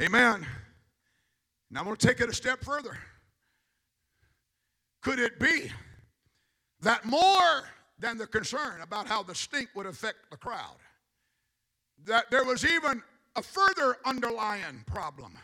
Amen. 0.00 0.44
Now 1.70 1.80
I'm 1.80 1.86
going 1.86 1.96
to 1.96 2.06
take 2.06 2.20
it 2.20 2.28
a 2.28 2.34
step 2.34 2.64
further. 2.64 2.98
Could 5.04 5.18
it 5.18 5.38
be 5.38 5.70
that 6.80 7.04
more 7.04 7.68
than 7.98 8.16
the 8.16 8.26
concern 8.26 8.80
about 8.80 9.06
how 9.06 9.22
the 9.22 9.34
stink 9.34 9.68
would 9.74 9.84
affect 9.84 10.30
the 10.30 10.36
crowd, 10.38 10.78
that 12.06 12.30
there 12.30 12.44
was 12.44 12.64
even 12.64 13.02
a 13.36 13.42
further 13.42 13.98
underlying 14.06 14.82
problem, 14.86 15.38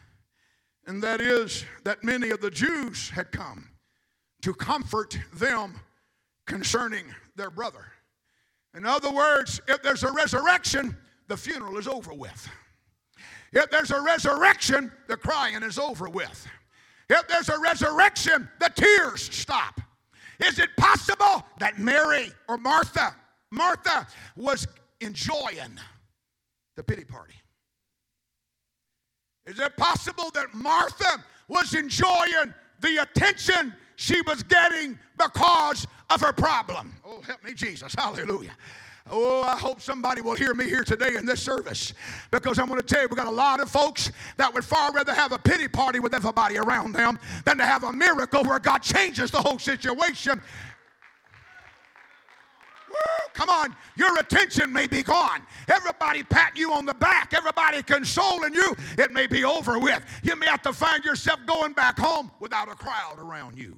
and 0.86 1.02
that 1.02 1.20
is 1.20 1.66
that 1.84 2.02
many 2.02 2.30
of 2.30 2.40
the 2.40 2.50
Jews 2.50 3.10
had 3.10 3.32
come 3.32 3.68
to 4.40 4.54
comfort 4.54 5.18
them 5.34 5.78
concerning 6.46 7.04
their 7.36 7.50
brother. 7.50 7.84
In 8.74 8.86
other 8.86 9.12
words, 9.12 9.60
if 9.68 9.82
there's 9.82 10.04
a 10.04 10.12
resurrection, 10.12 10.96
the 11.28 11.36
funeral 11.36 11.76
is 11.76 11.86
over 11.86 12.14
with. 12.14 12.48
If 13.52 13.70
there's 13.70 13.90
a 13.90 14.00
resurrection, 14.00 14.90
the 15.06 15.18
crying 15.18 15.62
is 15.62 15.78
over 15.78 16.08
with. 16.08 16.48
If 17.10 17.26
there's 17.26 17.48
a 17.48 17.58
resurrection, 17.58 18.48
the 18.60 18.70
tears 18.74 19.22
stop. 19.22 19.80
Is 20.46 20.58
it 20.60 20.70
possible 20.76 21.44
that 21.58 21.78
Mary 21.78 22.30
or 22.48 22.56
Martha, 22.56 23.14
Martha 23.50 24.06
was 24.36 24.66
enjoying 25.00 25.76
the 26.76 26.84
pity 26.84 27.04
party? 27.04 27.34
Is 29.44 29.58
it 29.58 29.76
possible 29.76 30.30
that 30.34 30.54
Martha 30.54 31.24
was 31.48 31.74
enjoying 31.74 32.54
the 32.80 33.02
attention 33.02 33.74
she 33.96 34.22
was 34.22 34.44
getting 34.44 34.96
because 35.18 35.88
of 36.10 36.20
her 36.20 36.32
problem? 36.32 36.94
Oh, 37.04 37.20
help 37.22 37.42
me, 37.42 37.54
Jesus. 37.54 37.92
Hallelujah. 37.98 38.56
Oh, 39.08 39.42
I 39.42 39.56
hope 39.56 39.80
somebody 39.80 40.20
will 40.20 40.34
hear 40.34 40.54
me 40.54 40.66
here 40.66 40.84
today 40.84 41.16
in 41.16 41.24
this 41.24 41.40
service 41.42 41.94
because 42.30 42.58
I'm 42.58 42.68
going 42.68 42.80
to 42.80 42.86
tell 42.86 43.02
you, 43.02 43.08
we've 43.08 43.16
got 43.16 43.26
a 43.26 43.30
lot 43.30 43.60
of 43.60 43.70
folks 43.70 44.12
that 44.36 44.52
would 44.52 44.64
far 44.64 44.92
rather 44.92 45.14
have 45.14 45.32
a 45.32 45.38
pity 45.38 45.68
party 45.68 46.00
with 46.00 46.14
everybody 46.14 46.58
around 46.58 46.92
them 46.92 47.18
than 47.44 47.58
to 47.58 47.64
have 47.64 47.84
a 47.84 47.92
miracle 47.92 48.44
where 48.44 48.58
God 48.58 48.78
changes 48.78 49.30
the 49.30 49.40
whole 49.40 49.58
situation. 49.58 50.40
Come 53.32 53.48
on, 53.48 53.74
your 53.96 54.18
attention 54.18 54.72
may 54.72 54.86
be 54.86 55.02
gone. 55.02 55.40
Everybody 55.68 56.22
patting 56.22 56.60
you 56.60 56.72
on 56.72 56.84
the 56.84 56.94
back, 56.94 57.32
everybody 57.32 57.82
consoling 57.82 58.52
you. 58.52 58.76
It 58.98 59.12
may 59.12 59.26
be 59.26 59.44
over 59.44 59.78
with. 59.78 60.04
You 60.22 60.36
may 60.36 60.46
have 60.46 60.62
to 60.62 60.72
find 60.72 61.04
yourself 61.04 61.40
going 61.46 61.72
back 61.72 61.98
home 61.98 62.30
without 62.40 62.68
a 62.68 62.74
crowd 62.74 63.18
around 63.18 63.56
you. 63.56 63.76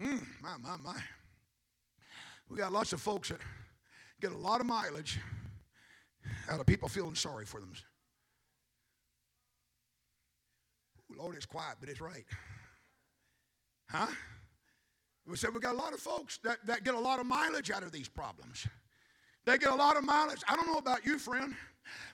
Mm, 0.00 0.24
my, 0.42 0.56
my, 0.60 0.76
my. 0.82 1.00
We 2.48 2.58
got 2.58 2.72
lots 2.72 2.92
of 2.92 3.00
folks 3.00 3.28
that 3.28 3.38
get 4.20 4.32
a 4.32 4.36
lot 4.36 4.60
of 4.60 4.66
mileage 4.66 5.18
out 6.50 6.60
of 6.60 6.66
people 6.66 6.88
feeling 6.88 7.14
sorry 7.14 7.44
for 7.44 7.60
them. 7.60 7.72
Lord, 11.16 11.36
it's 11.36 11.46
quiet, 11.46 11.76
but 11.80 11.88
it's 11.88 12.00
right. 12.00 12.24
Huh? 13.90 14.06
We 15.26 15.36
said 15.36 15.54
we 15.54 15.60
got 15.60 15.74
a 15.74 15.78
lot 15.78 15.92
of 15.92 16.00
folks 16.00 16.38
that, 16.44 16.58
that 16.66 16.84
get 16.84 16.94
a 16.94 16.98
lot 16.98 17.20
of 17.20 17.26
mileage 17.26 17.70
out 17.70 17.82
of 17.82 17.92
these 17.92 18.08
problems. 18.08 18.66
They 19.46 19.58
get 19.58 19.70
a 19.70 19.74
lot 19.74 19.96
of 19.96 20.04
mileage. 20.04 20.42
I 20.48 20.56
don't 20.56 20.66
know 20.66 20.78
about 20.78 21.04
you, 21.04 21.18
friend, 21.18 21.54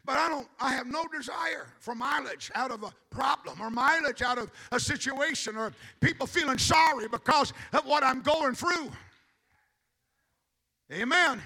but 0.04 0.16
I 0.16 0.28
don't 0.28 0.48
I 0.60 0.72
have 0.72 0.86
no 0.86 1.06
desire 1.06 1.68
for 1.78 1.94
mileage 1.94 2.50
out 2.54 2.70
of 2.70 2.82
a 2.82 2.92
problem 3.10 3.60
or 3.60 3.70
mileage 3.70 4.22
out 4.22 4.38
of 4.38 4.50
a 4.72 4.80
situation 4.80 5.56
or 5.56 5.72
people 6.00 6.26
feeling 6.26 6.58
sorry 6.58 7.08
because 7.08 7.52
of 7.72 7.86
what 7.86 8.02
I'm 8.02 8.22
going 8.22 8.54
through. 8.54 8.90
Amen. 10.92 11.40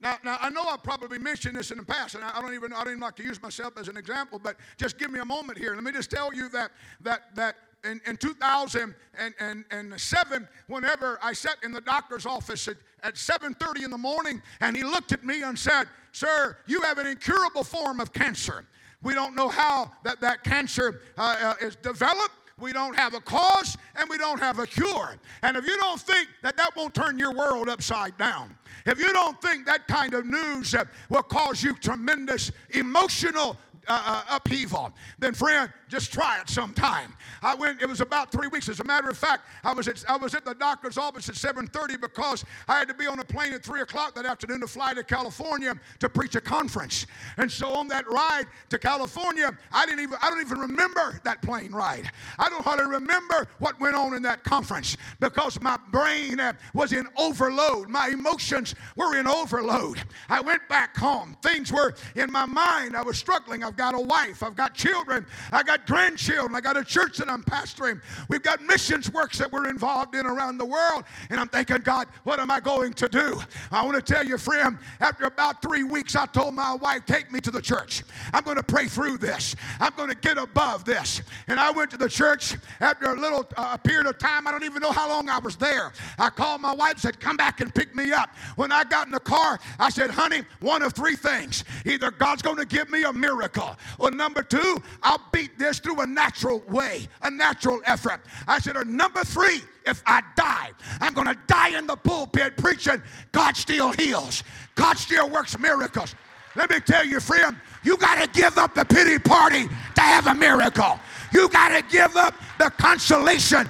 Now, 0.00 0.18
now 0.22 0.38
I 0.40 0.50
know 0.50 0.62
I've 0.62 0.82
probably 0.82 1.18
mentioned 1.18 1.56
this 1.56 1.70
in 1.70 1.78
the 1.78 1.84
past, 1.84 2.14
and 2.14 2.22
I 2.22 2.40
don't 2.40 2.54
even 2.54 2.72
I 2.72 2.84
don't 2.84 2.88
even 2.88 3.00
like 3.00 3.16
to 3.16 3.24
use 3.24 3.42
myself 3.42 3.78
as 3.78 3.88
an 3.88 3.96
example, 3.96 4.38
but 4.38 4.56
just 4.76 4.98
give 4.98 5.10
me 5.10 5.20
a 5.20 5.24
moment 5.24 5.58
here. 5.58 5.74
Let 5.74 5.84
me 5.84 5.92
just 5.92 6.10
tell 6.10 6.34
you 6.34 6.48
that 6.50 6.70
that 7.00 7.34
that 7.34 7.56
in, 7.84 8.00
in 8.06 8.16
2007, 8.16 10.48
whenever 10.66 11.18
I 11.22 11.32
sat 11.32 11.56
in 11.62 11.72
the 11.72 11.80
doctor's 11.80 12.26
office 12.26 12.68
at, 12.68 12.76
at 13.02 13.14
7:30 13.14 13.84
in 13.84 13.90
the 13.90 13.98
morning, 13.98 14.42
and 14.60 14.76
he 14.76 14.82
looked 14.82 15.12
at 15.12 15.24
me 15.24 15.42
and 15.42 15.58
said, 15.58 15.86
"Sir, 16.16 16.56
you 16.66 16.80
have 16.80 16.96
an 16.96 17.06
incurable 17.06 17.62
form 17.62 18.00
of 18.00 18.10
cancer. 18.10 18.64
We 19.02 19.12
don't 19.12 19.36
know 19.36 19.50
how 19.50 19.92
that 20.02 20.18
that 20.22 20.44
cancer 20.44 21.02
uh, 21.18 21.36
uh, 21.60 21.66
is 21.66 21.76
developed." 21.76 22.32
we 22.58 22.72
don't 22.72 22.96
have 22.96 23.12
a 23.12 23.20
cause 23.20 23.76
and 23.96 24.08
we 24.08 24.16
don't 24.16 24.40
have 24.40 24.58
a 24.58 24.66
cure. 24.66 25.16
And 25.42 25.58
if 25.58 25.66
you 25.66 25.76
don't 25.76 26.00
think 26.00 26.28
that 26.42 26.56
that 26.56 26.74
won't 26.74 26.94
turn 26.94 27.18
your 27.18 27.32
world 27.32 27.68
upside 27.68 28.16
down, 28.16 28.56
if 28.86 28.98
you 28.98 29.12
don't 29.12 29.40
think 29.42 29.66
that 29.66 29.86
kind 29.86 30.14
of 30.14 30.24
news 30.24 30.74
uh, 30.74 30.84
will 31.10 31.22
cause 31.22 31.62
you 31.62 31.74
tremendous 31.74 32.50
emotional 32.70 33.58
uh, 33.88 34.22
upheaval, 34.30 34.92
then 35.18 35.34
friend, 35.34 35.72
just 35.88 36.12
try 36.12 36.40
it 36.40 36.48
sometime. 36.48 37.14
I 37.42 37.54
went, 37.54 37.80
it 37.80 37.88
was 37.88 38.00
about 38.00 38.32
three 38.32 38.48
weeks. 38.48 38.68
As 38.68 38.80
a 38.80 38.84
matter 38.84 39.08
of 39.08 39.16
fact, 39.16 39.44
I 39.62 39.72
was 39.72 39.88
at, 39.88 40.04
I 40.08 40.16
was 40.16 40.34
at 40.34 40.44
the 40.44 40.54
doctor's 40.54 40.98
office 40.98 41.28
at 41.28 41.36
7.30 41.36 42.00
because 42.00 42.44
I 42.68 42.78
had 42.78 42.88
to 42.88 42.94
be 42.94 43.06
on 43.06 43.18
a 43.20 43.24
plane 43.24 43.52
at 43.52 43.64
3 43.64 43.82
o'clock 43.82 44.14
that 44.16 44.26
afternoon 44.26 44.60
to 44.60 44.66
fly 44.66 44.94
to 44.94 45.04
California 45.04 45.74
to 46.00 46.08
preach 46.08 46.34
a 46.34 46.40
conference. 46.40 47.06
And 47.36 47.50
so 47.50 47.70
on 47.70 47.88
that 47.88 48.08
ride 48.10 48.46
to 48.70 48.78
California, 48.78 49.56
I 49.72 49.86
didn't 49.86 50.00
even, 50.00 50.18
I 50.22 50.30
don't 50.30 50.40
even 50.40 50.58
remember 50.58 51.20
that 51.24 51.42
plane 51.42 51.72
ride. 51.72 52.10
I 52.38 52.48
don't 52.48 52.64
hardly 52.64 52.86
remember 52.86 53.46
what 53.58 53.78
went 53.80 53.94
on 53.94 54.14
in 54.14 54.22
that 54.22 54.42
conference 54.44 54.96
because 55.20 55.60
my 55.60 55.78
brain 55.90 56.40
uh, 56.40 56.54
was 56.74 56.92
in 56.92 57.06
overload. 57.16 57.88
My 57.88 58.08
emotions 58.08 58.74
were 58.96 59.18
in 59.18 59.26
overload. 59.26 60.02
I 60.28 60.40
went 60.40 60.68
back 60.68 60.96
home. 60.96 61.36
Things 61.42 61.72
were 61.72 61.94
in 62.16 62.32
my 62.32 62.46
mind. 62.46 62.96
I 62.96 63.02
was 63.02 63.18
struggling. 63.18 63.62
I've 63.76 63.92
got 63.92 63.94
a 63.94 64.00
wife. 64.00 64.42
I've 64.42 64.56
got 64.56 64.72
children. 64.72 65.26
I 65.52 65.62
got 65.62 65.86
grandchildren. 65.86 66.54
I 66.54 66.62
got 66.62 66.78
a 66.78 66.84
church 66.84 67.18
that 67.18 67.28
I'm 67.28 67.42
pastoring. 67.42 68.00
We've 68.30 68.42
got 68.42 68.62
missions 68.62 69.12
works 69.12 69.36
that 69.36 69.52
we're 69.52 69.68
involved 69.68 70.14
in 70.14 70.24
around 70.24 70.56
the 70.56 70.64
world. 70.64 71.04
And 71.28 71.38
I'm 71.38 71.48
thinking, 71.48 71.76
God, 71.78 72.08
what 72.24 72.40
am 72.40 72.50
I 72.50 72.58
going 72.58 72.94
to 72.94 73.06
do? 73.06 73.38
I 73.70 73.84
want 73.84 74.02
to 74.02 74.14
tell 74.14 74.24
you, 74.24 74.38
friend, 74.38 74.78
after 75.00 75.24
about 75.24 75.60
three 75.60 75.84
weeks, 75.84 76.16
I 76.16 76.24
told 76.24 76.54
my 76.54 76.74
wife, 76.74 77.04
take 77.04 77.30
me 77.30 77.38
to 77.40 77.50
the 77.50 77.60
church. 77.60 78.02
I'm 78.32 78.44
going 78.44 78.56
to 78.56 78.62
pray 78.62 78.86
through 78.86 79.18
this. 79.18 79.54
I'm 79.78 79.92
going 79.94 80.08
to 80.08 80.16
get 80.16 80.38
above 80.38 80.86
this. 80.86 81.20
And 81.46 81.60
I 81.60 81.70
went 81.70 81.90
to 81.90 81.98
the 81.98 82.08
church 82.08 82.56
after 82.80 83.12
a 83.12 83.20
little 83.20 83.46
uh, 83.58 83.76
period 83.76 84.06
of 84.06 84.16
time. 84.16 84.46
I 84.46 84.52
don't 84.52 84.64
even 84.64 84.80
know 84.80 84.92
how 84.92 85.06
long 85.06 85.28
I 85.28 85.38
was 85.38 85.56
there. 85.56 85.92
I 86.18 86.30
called 86.30 86.62
my 86.62 86.72
wife, 86.72 86.92
and 86.92 87.00
said, 87.00 87.20
come 87.20 87.36
back 87.36 87.60
and 87.60 87.74
pick 87.74 87.94
me 87.94 88.12
up. 88.12 88.30
When 88.54 88.72
I 88.72 88.84
got 88.84 89.06
in 89.06 89.12
the 89.12 89.20
car, 89.20 89.60
I 89.78 89.90
said, 89.90 90.08
honey, 90.08 90.44
one 90.60 90.80
of 90.80 90.94
three 90.94 91.16
things. 91.16 91.64
Either 91.84 92.10
God's 92.10 92.40
going 92.40 92.56
to 92.56 92.64
give 92.64 92.88
me 92.88 93.02
a 93.02 93.12
miracle, 93.12 93.65
or 93.98 94.10
number 94.10 94.42
two, 94.42 94.82
I'll 95.02 95.22
beat 95.32 95.58
this 95.58 95.78
through 95.78 96.00
a 96.00 96.06
natural 96.06 96.60
way, 96.68 97.08
a 97.22 97.30
natural 97.30 97.80
effort. 97.86 98.20
I 98.46 98.58
said, 98.58 98.76
or 98.76 98.84
number 98.84 99.24
three, 99.24 99.60
if 99.84 100.02
I 100.06 100.22
die, 100.36 100.70
I'm 101.00 101.14
going 101.14 101.28
to 101.28 101.38
die 101.46 101.78
in 101.78 101.86
the 101.86 101.96
pulpit 101.96 102.56
preaching 102.56 103.02
God 103.32 103.56
still 103.56 103.92
heals, 103.92 104.42
God 104.74 104.98
still 104.98 105.28
works 105.30 105.58
miracles. 105.58 106.14
Let 106.54 106.70
me 106.70 106.80
tell 106.80 107.04
you, 107.04 107.20
friend, 107.20 107.56
you 107.82 107.96
got 107.98 108.22
to 108.22 108.28
give 108.28 108.56
up 108.56 108.74
the 108.74 108.84
pity 108.84 109.18
party 109.18 109.68
to 109.68 110.00
have 110.00 110.26
a 110.26 110.34
miracle. 110.34 110.98
You 111.32 111.48
got 111.50 111.68
to 111.68 111.82
give 111.90 112.16
up 112.16 112.34
the 112.58 112.70
consolation. 112.70 113.68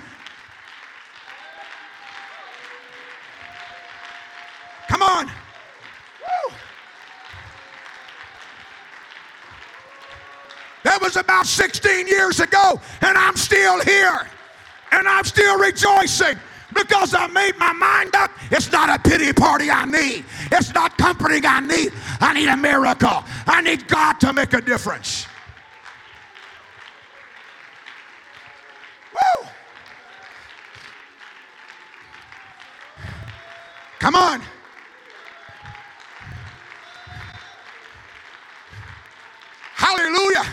Come 4.89 5.03
on. 5.03 5.31
That 10.87 11.03
was 11.03 11.17
about 11.17 11.47
16 11.47 12.07
years 12.07 12.39
ago, 12.39 12.81
and 13.01 13.19
I'm 13.19 13.35
still 13.35 13.81
here. 13.81 14.21
And 14.93 15.09
I'm 15.09 15.25
still 15.25 15.59
rejoicing 15.59 16.39
because 16.73 17.13
I 17.13 17.27
made 17.27 17.59
my 17.59 17.73
mind 17.73 18.15
up. 18.15 18.31
It's 18.53 18.71
not 18.71 18.89
a 18.89 19.03
pity 19.03 19.33
party 19.33 19.69
I 19.69 19.85
need. 19.85 20.25
It's 20.53 20.73
not 20.75 20.97
comforting 20.97 21.45
I 21.45 21.59
need. 21.59 21.93
I 22.21 22.35
need 22.35 22.49
a 22.49 22.57
miracle. 22.57 23.25
I 23.49 23.63
need 23.63 23.89
God 23.89 24.21
to 24.21 24.33
make 24.33 24.53
a 24.53 24.61
difference. 24.61 25.27
Woo! 29.13 29.49
Come 33.99 34.15
on. 34.15 34.41
Hallelujah. 39.75 40.45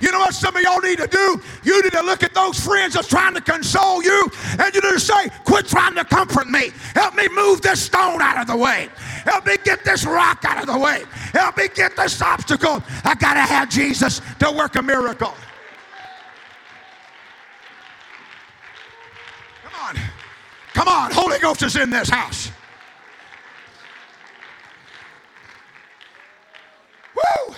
You 0.00 0.10
know 0.10 0.18
what 0.20 0.34
some 0.34 0.56
of 0.56 0.62
y'all 0.62 0.80
need 0.80 0.98
to 0.98 1.06
do? 1.06 1.40
You 1.62 1.82
need 1.82 1.92
to 1.92 2.02
look 2.02 2.22
at 2.22 2.34
those 2.34 2.58
friends 2.58 2.94
that's 2.94 3.06
trying 3.06 3.34
to 3.34 3.40
console 3.40 4.02
you 4.02 4.30
and 4.58 4.74
you 4.74 4.80
need 4.80 4.94
to 4.94 5.00
say, 5.00 5.28
quit 5.44 5.66
trying 5.66 5.94
to 5.94 6.04
comfort 6.04 6.48
me. 6.48 6.70
Help 6.94 7.14
me 7.14 7.28
move 7.28 7.60
this 7.60 7.82
stone 7.82 8.20
out 8.22 8.40
of 8.40 8.46
the 8.46 8.56
way. 8.56 8.88
Help 9.24 9.46
me 9.46 9.56
get 9.62 9.84
this 9.84 10.06
rock 10.06 10.42
out 10.44 10.60
of 10.60 10.66
the 10.66 10.78
way. 10.78 11.04
Help 11.32 11.58
me 11.58 11.68
get 11.74 11.96
this 11.96 12.20
obstacle. 12.22 12.82
I 13.04 13.14
got 13.14 13.34
to 13.34 13.40
have 13.40 13.68
Jesus 13.68 14.22
to 14.38 14.50
work 14.50 14.76
a 14.76 14.82
miracle. 14.82 15.34
Come 19.62 19.72
on. 19.86 19.96
Come 20.72 20.88
on. 20.88 21.12
Holy 21.12 21.38
Ghost 21.38 21.62
is 21.62 21.76
in 21.76 21.90
this 21.90 22.08
house. 22.08 22.50
Woo! 27.14 27.54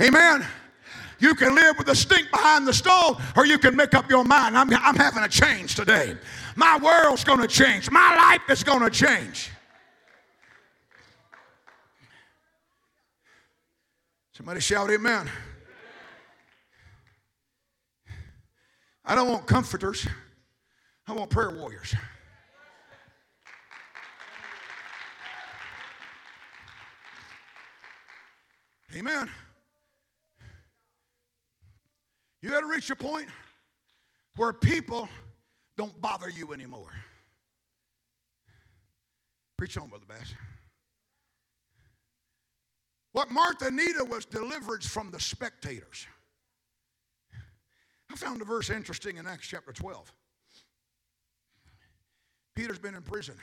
Amen. 0.00 0.46
You 1.18 1.34
can 1.34 1.54
live 1.54 1.78
with 1.78 1.86
the 1.86 1.94
stink 1.94 2.30
behind 2.30 2.66
the 2.66 2.74
stove, 2.74 3.22
or 3.36 3.46
you 3.46 3.58
can 3.58 3.74
make 3.74 3.94
up 3.94 4.10
your 4.10 4.24
mind. 4.24 4.56
I'm, 4.56 4.72
I'm 4.74 4.96
having 4.96 5.22
a 5.22 5.28
change 5.28 5.74
today. 5.74 6.16
My 6.54 6.78
world's 6.78 7.24
going 7.24 7.40
to 7.40 7.48
change. 7.48 7.90
My 7.90 8.14
life 8.16 8.42
is 8.50 8.62
going 8.62 8.82
to 8.82 8.90
change. 8.90 9.50
Somebody 14.32 14.60
shout, 14.60 14.90
Amen. 14.90 15.30
I 19.02 19.14
don't 19.14 19.28
want 19.28 19.46
comforters, 19.46 20.06
I 21.06 21.12
want 21.12 21.30
prayer 21.30 21.50
warriors. 21.50 21.94
Amen. 28.94 29.30
You 32.42 32.50
got 32.50 32.60
to 32.60 32.66
reach 32.66 32.90
a 32.90 32.96
point 32.96 33.28
where 34.36 34.52
people 34.52 35.08
don't 35.76 35.98
bother 36.00 36.28
you 36.28 36.52
anymore. 36.52 36.92
Preach 39.56 39.76
on, 39.78 39.88
Brother 39.88 40.04
Bass. 40.06 40.34
What 43.12 43.30
Martha 43.30 43.70
needed 43.70 44.02
was 44.10 44.26
deliverance 44.26 44.86
from 44.86 45.10
the 45.10 45.18
spectators. 45.18 46.06
I 48.12 48.16
found 48.16 48.40
the 48.40 48.44
verse 48.44 48.68
interesting 48.68 49.16
in 49.16 49.26
Acts 49.26 49.46
chapter 49.46 49.72
12. 49.72 50.12
Peter's 52.54 52.78
been 52.78 52.94
in 52.94 53.02
prison. 53.02 53.36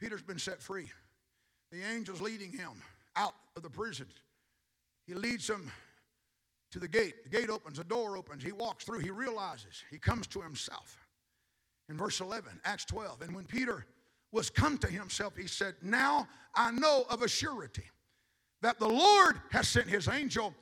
Peter's 0.00 0.22
been 0.22 0.38
set 0.38 0.60
free. 0.60 0.90
The 1.70 1.82
angel's 1.82 2.20
leading 2.20 2.52
him 2.52 2.70
out 3.16 3.34
of 3.56 3.62
the 3.62 3.70
prison. 3.70 4.06
He 5.06 5.14
leads 5.14 5.48
him 5.48 5.70
to 6.72 6.78
the 6.78 6.88
gate. 6.88 7.22
The 7.24 7.30
gate 7.30 7.50
opens, 7.50 7.78
the 7.78 7.84
door 7.84 8.16
opens. 8.16 8.42
He 8.42 8.52
walks 8.52 8.84
through. 8.84 8.98
He 8.98 9.10
realizes 9.10 9.84
he 9.90 9.98
comes 9.98 10.26
to 10.28 10.40
himself. 10.40 10.98
In 11.88 11.96
verse 11.96 12.20
11, 12.20 12.60
Acts 12.64 12.84
12. 12.86 13.22
And 13.22 13.34
when 13.34 13.44
Peter 13.44 13.86
was 14.32 14.50
come 14.50 14.78
to 14.78 14.86
himself, 14.86 15.36
he 15.36 15.46
said, 15.46 15.74
Now 15.82 16.26
I 16.54 16.70
know 16.72 17.04
of 17.10 17.22
a 17.22 17.28
surety 17.28 17.84
that 18.62 18.78
the 18.78 18.88
Lord 18.88 19.40
has 19.50 19.68
sent 19.68 19.88
his 19.88 20.08
angel 20.08 20.54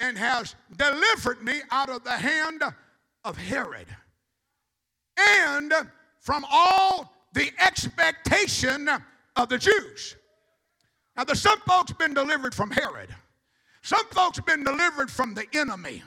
and 0.00 0.16
has 0.16 0.54
delivered 0.76 1.42
me 1.42 1.60
out 1.70 1.88
of 1.88 2.04
the 2.04 2.12
hand 2.12 2.62
of 3.24 3.36
Herod 3.36 3.88
and 5.18 5.72
from 6.20 6.44
all 6.50 7.12
the 7.32 7.50
expectation 7.58 8.88
of 9.36 9.48
the 9.48 9.58
Jews. 9.58 10.16
Now, 11.16 11.24
there's 11.24 11.42
some 11.42 11.58
folks 11.60 11.92
been 11.92 12.14
delivered 12.14 12.54
from 12.54 12.70
Herod. 12.70 13.14
Some 13.82 14.06
folks 14.08 14.38
have 14.38 14.46
been 14.46 14.64
delivered 14.64 15.10
from 15.10 15.34
the 15.34 15.46
enemy, 15.54 16.02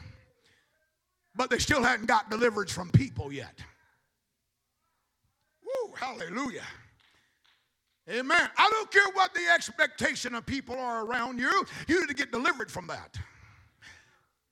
but 1.36 1.50
they 1.50 1.60
still 1.60 1.84
hadn't 1.84 2.08
got 2.08 2.30
deliverance 2.30 2.72
from 2.72 2.90
people 2.90 3.32
yet. 3.32 3.60
Woo, 5.64 5.94
hallelujah. 5.96 6.66
Amen. 8.10 8.50
I 8.58 8.70
don't 8.70 8.92
care 8.92 9.10
what 9.14 9.34
the 9.34 9.48
expectation 9.54 10.36
of 10.36 10.46
people 10.46 10.76
are 10.78 11.06
around 11.06 11.40
you, 11.40 11.66
you 11.88 12.00
need 12.00 12.10
to 12.10 12.16
get 12.16 12.32
delivered 12.32 12.72
from 12.72 12.88
that. 12.88 13.18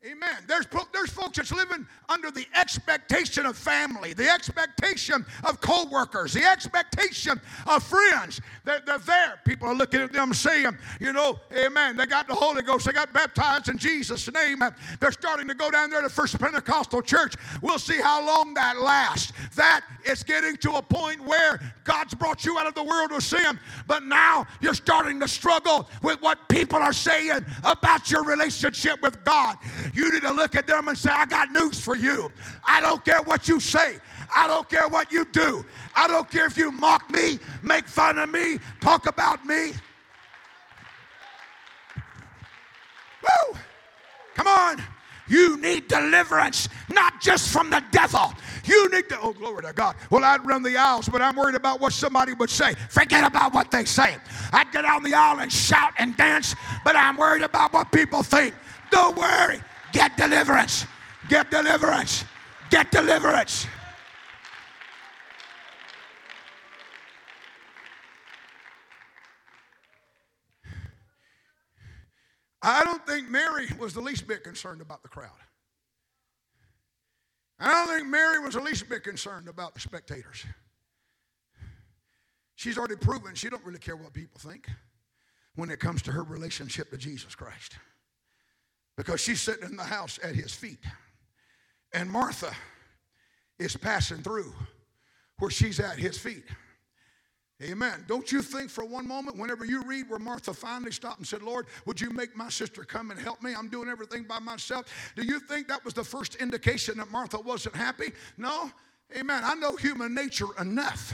Amen. 0.06 0.38
There's, 0.48 0.66
there's 0.94 1.10
folks 1.10 1.36
that's 1.36 1.52
living 1.52 1.86
under 2.08 2.32
the 2.32 2.46
expectation 2.56 3.46
of 3.46 3.58
family, 3.58 4.14
the 4.14 4.30
expectation 4.30 5.26
of 5.44 5.60
co-workers, 5.60 6.32
the 6.32 6.46
expectation 6.46 7.40
of 7.68 7.84
friends. 7.84 8.40
They're, 8.64 8.80
they're 8.86 8.98
there. 9.00 9.42
People 9.44 9.68
are 9.68 9.76
looking 9.76 10.00
at 10.00 10.14
them 10.14 10.34
saying, 10.34 10.78
you 11.02 11.12
know, 11.12 11.38
amen, 11.54 11.98
they 11.98 12.06
got 12.06 12.30
the 12.30 12.34
Holy 12.34 12.62
Ghost, 12.62 12.86
they 12.86 12.94
got 12.94 13.12
baptized 13.12 13.68
in 13.68 13.78
Jesus' 13.78 14.32
name. 14.32 14.64
They're 15.02 15.12
starting 15.12 15.50
to 15.50 15.54
go 15.54 15.70
down 15.70 15.90
there 15.90 16.02
to 16.02 16.08
First 16.08 16.40
Pentecostal 16.40 17.02
Church. 17.02 17.36
We'll 17.62 17.78
see 17.78 18.00
how 18.00 18.26
long 18.26 18.54
that 18.54 18.80
lasts. 18.80 19.34
That 19.58 19.82
is 20.06 20.24
getting 20.24 20.56
to 20.58 20.76
a 20.76 20.82
point 20.82 21.20
where 21.26 21.60
God's 21.84 22.14
brought 22.14 22.46
you 22.46 22.58
out 22.58 22.68
of 22.68 22.74
the 22.74 22.84
world 22.84 23.12
of 23.12 23.22
sin, 23.22 23.60
but 23.86 24.04
now 24.04 24.48
you're 24.62 24.74
starting 24.74 25.20
to 25.20 25.28
struggle 25.28 25.90
with 26.04 26.22
what 26.22 26.48
people 26.48 26.80
are 26.80 26.94
saying 26.94 27.46
about 27.66 28.10
your 28.10 28.24
relationship 28.24 29.02
with 29.02 29.22
God. 29.26 29.58
You 29.94 30.12
need 30.12 30.22
to 30.22 30.32
look 30.32 30.56
at 30.56 30.68
them 30.68 30.88
and 30.88 30.98
say, 30.98 31.10
I 31.12 31.26
got 31.26 31.52
news 31.52 31.80
for 31.80 31.96
you. 31.96 32.32
I 32.66 32.82
don't 32.82 33.04
care 33.04 33.22
what 33.22 33.48
you 33.48 33.60
say. 33.60 33.98
I 34.36 34.48
don't 34.48 34.70
care 34.70 34.88
what 34.88 35.12
you 35.12 35.26
do. 35.26 35.66
I 35.96 36.08
don't 36.08 36.30
care 36.30 36.46
if 36.46 36.58
you 36.58 36.72
mock 36.72 37.10
me, 37.12 37.40
make 37.64 37.88
fun 37.88 38.18
of 38.20 38.30
me, 38.32 38.60
talk 38.80 39.08
about 39.08 39.46
me. 39.46 39.74
Woo! 43.24 43.58
Come 44.36 44.48
on. 44.48 44.84
You 45.28 45.58
need 45.58 45.88
deliverance, 45.88 46.70
not 46.90 47.22
just 47.22 47.50
from 47.54 47.70
the 47.70 47.84
devil. 47.92 48.34
You 48.66 48.90
need 48.90 49.10
to, 49.10 49.20
oh, 49.22 49.32
glory 49.32 49.62
to 49.62 49.74
God. 49.74 49.96
Well, 50.10 50.24
I'd 50.24 50.44
run 50.46 50.64
the 50.64 50.76
aisles, 50.76 51.08
but 51.08 51.22
I'm 51.22 51.36
worried 51.36 51.56
about 51.56 51.80
what 51.80 51.94
somebody 51.94 52.34
would 52.34 52.50
say. 52.50 52.74
Forget 52.90 53.24
about 53.24 53.54
what 53.54 53.70
they 53.70 53.86
say. 53.86 54.18
I'd 54.52 54.72
get 54.72 54.82
down 54.82 55.04
the 55.04 55.14
aisle 55.14 55.40
and 55.40 55.52
shout 55.54 55.94
and 56.00 56.18
dance, 56.18 56.56
but 56.84 56.96
I'm 56.96 57.16
worried 57.16 57.44
about 57.44 57.74
what 57.74 57.92
people 57.92 58.24
think. 58.24 58.56
Don't 58.90 59.16
worry. 59.16 59.62
Get 59.92 60.16
deliverance. 60.18 60.86
Get 61.28 61.52
deliverance. 61.52 62.26
Get 62.70 62.92
deliverance. 62.92 63.68
I 72.62 72.84
don't 72.84 73.06
think 73.08 73.30
Mary 73.30 73.68
was 73.80 73.94
the 73.94 74.02
least 74.02 74.28
bit 74.28 74.44
concerned 74.44 74.82
about 74.82 75.02
the 75.02 75.10
crowd. 75.10 75.32
I 77.60 77.72
don't 77.72 77.98
think 77.98 78.08
Mary 78.08 78.40
was 78.40 78.54
the 78.54 78.62
least 78.62 78.88
bit 78.90 79.04
concerned 79.04 79.48
about 79.48 79.74
the 79.74 79.80
spectators. 79.80 80.46
She's 82.56 82.78
already 82.78 82.98
proven 82.98 83.36
she 83.36 83.50
don't 83.50 83.64
really 83.66 83.80
care 83.80 83.96
what 83.96 84.14
people 84.14 84.40
think 84.40 84.70
when 85.56 85.70
it 85.70 85.80
comes 85.80 86.02
to 86.04 86.12
her 86.12 86.24
relationship 86.24 86.90
to 86.92 86.98
Jesus 86.98 87.34
Christ 87.34 87.78
because 89.00 89.22
she's 89.22 89.40
sitting 89.40 89.70
in 89.70 89.78
the 89.78 89.84
house 89.84 90.20
at 90.22 90.36
his 90.36 90.54
feet. 90.54 90.84
And 91.94 92.12
Martha 92.12 92.52
is 93.58 93.78
passing 93.78 94.18
through 94.18 94.54
where 95.38 95.50
she's 95.50 95.80
at 95.80 95.98
his 95.98 96.18
feet. 96.18 96.44
Amen. 97.64 98.04
Don't 98.10 98.30
you 98.30 98.42
think 98.42 98.70
for 98.70 98.84
one 98.84 99.08
moment, 99.08 99.38
whenever 99.38 99.64
you 99.64 99.84
read 99.84 100.10
where 100.10 100.20
Martha 100.20 100.54
finally 100.54 100.92
stopped 100.92 101.20
and 101.20 101.26
said, 101.26 101.42
Lord, 101.42 101.68
would 101.86 102.02
you 102.02 102.10
make 102.10 102.36
my 102.36 102.50
sister 102.50 102.84
come 102.84 103.10
and 103.10 103.18
help 103.18 103.42
me? 103.42 103.54
I'm 103.58 103.70
doing 103.70 103.88
everything 103.88 104.24
by 104.24 104.40
myself. 104.40 104.86
Do 105.16 105.24
you 105.24 105.40
think 105.40 105.70
that 105.70 105.86
was 105.86 105.94
the 105.94 106.04
first 106.04 106.36
indication 106.36 106.98
that 106.98 107.10
Martha 107.10 107.40
wasn't 107.40 107.78
happy? 107.78 108.12
No. 108.38 108.70
Amen. 109.18 109.44
I 109.46 109.56
know 109.56 109.78
human 109.78 110.14
nature 110.14 110.48
enough. 110.60 111.14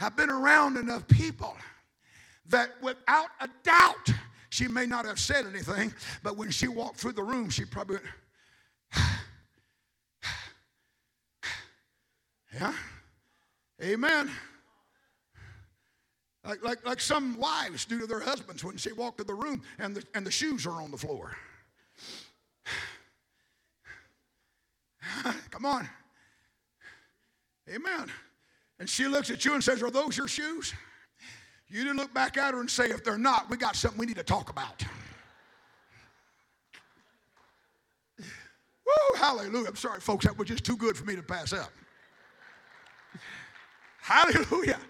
I've 0.00 0.16
been 0.16 0.30
around 0.30 0.78
enough 0.78 1.06
people 1.06 1.56
that 2.46 2.70
without 2.82 3.28
a 3.40 3.48
doubt, 3.62 4.10
she 4.50 4.68
may 4.68 4.84
not 4.84 5.04
have 5.06 5.18
said 5.18 5.46
anything, 5.46 5.94
but 6.22 6.36
when 6.36 6.50
she 6.50 6.68
walked 6.68 6.98
through 6.98 7.12
the 7.12 7.22
room, 7.22 7.48
she 7.48 7.64
probably 7.64 7.96
went, 7.96 8.06
yeah. 12.54 12.74
Amen. 13.82 14.30
Like, 16.44 16.62
like, 16.64 16.84
like 16.84 17.00
some 17.00 17.38
wives 17.38 17.84
do 17.84 18.00
to 18.00 18.06
their 18.06 18.20
husbands 18.20 18.64
when 18.64 18.76
she 18.76 18.92
walked 18.92 19.18
to 19.18 19.24
the 19.24 19.34
room 19.34 19.62
and 19.78 19.94
the, 19.94 20.02
and 20.14 20.26
the 20.26 20.30
shoes 20.30 20.66
are 20.66 20.82
on 20.82 20.90
the 20.90 20.98
floor. 20.98 21.36
Come 25.50 25.64
on. 25.64 25.88
Amen. 27.68 28.10
And 28.80 28.88
she 28.88 29.06
looks 29.06 29.30
at 29.30 29.44
you 29.44 29.54
and 29.54 29.62
says, 29.62 29.82
Are 29.82 29.90
those 29.90 30.16
your 30.16 30.26
shoes? 30.26 30.74
You 31.70 31.84
didn't 31.84 31.98
look 31.98 32.12
back 32.12 32.36
at 32.36 32.52
her 32.52 32.60
and 32.60 32.68
say, 32.68 32.86
if 32.86 33.04
they're 33.04 33.16
not, 33.16 33.48
we 33.48 33.56
got 33.56 33.76
something 33.76 33.98
we 33.98 34.06
need 34.06 34.16
to 34.16 34.24
talk 34.24 34.50
about. 34.50 34.82
Woo, 38.18 39.16
hallelujah. 39.16 39.68
I'm 39.68 39.76
sorry, 39.76 40.00
folks, 40.00 40.24
that 40.24 40.36
was 40.36 40.48
just 40.48 40.64
too 40.64 40.76
good 40.76 40.96
for 40.96 41.04
me 41.04 41.14
to 41.14 41.22
pass 41.22 41.52
up. 41.52 41.70
Hallelujah. 44.00 44.80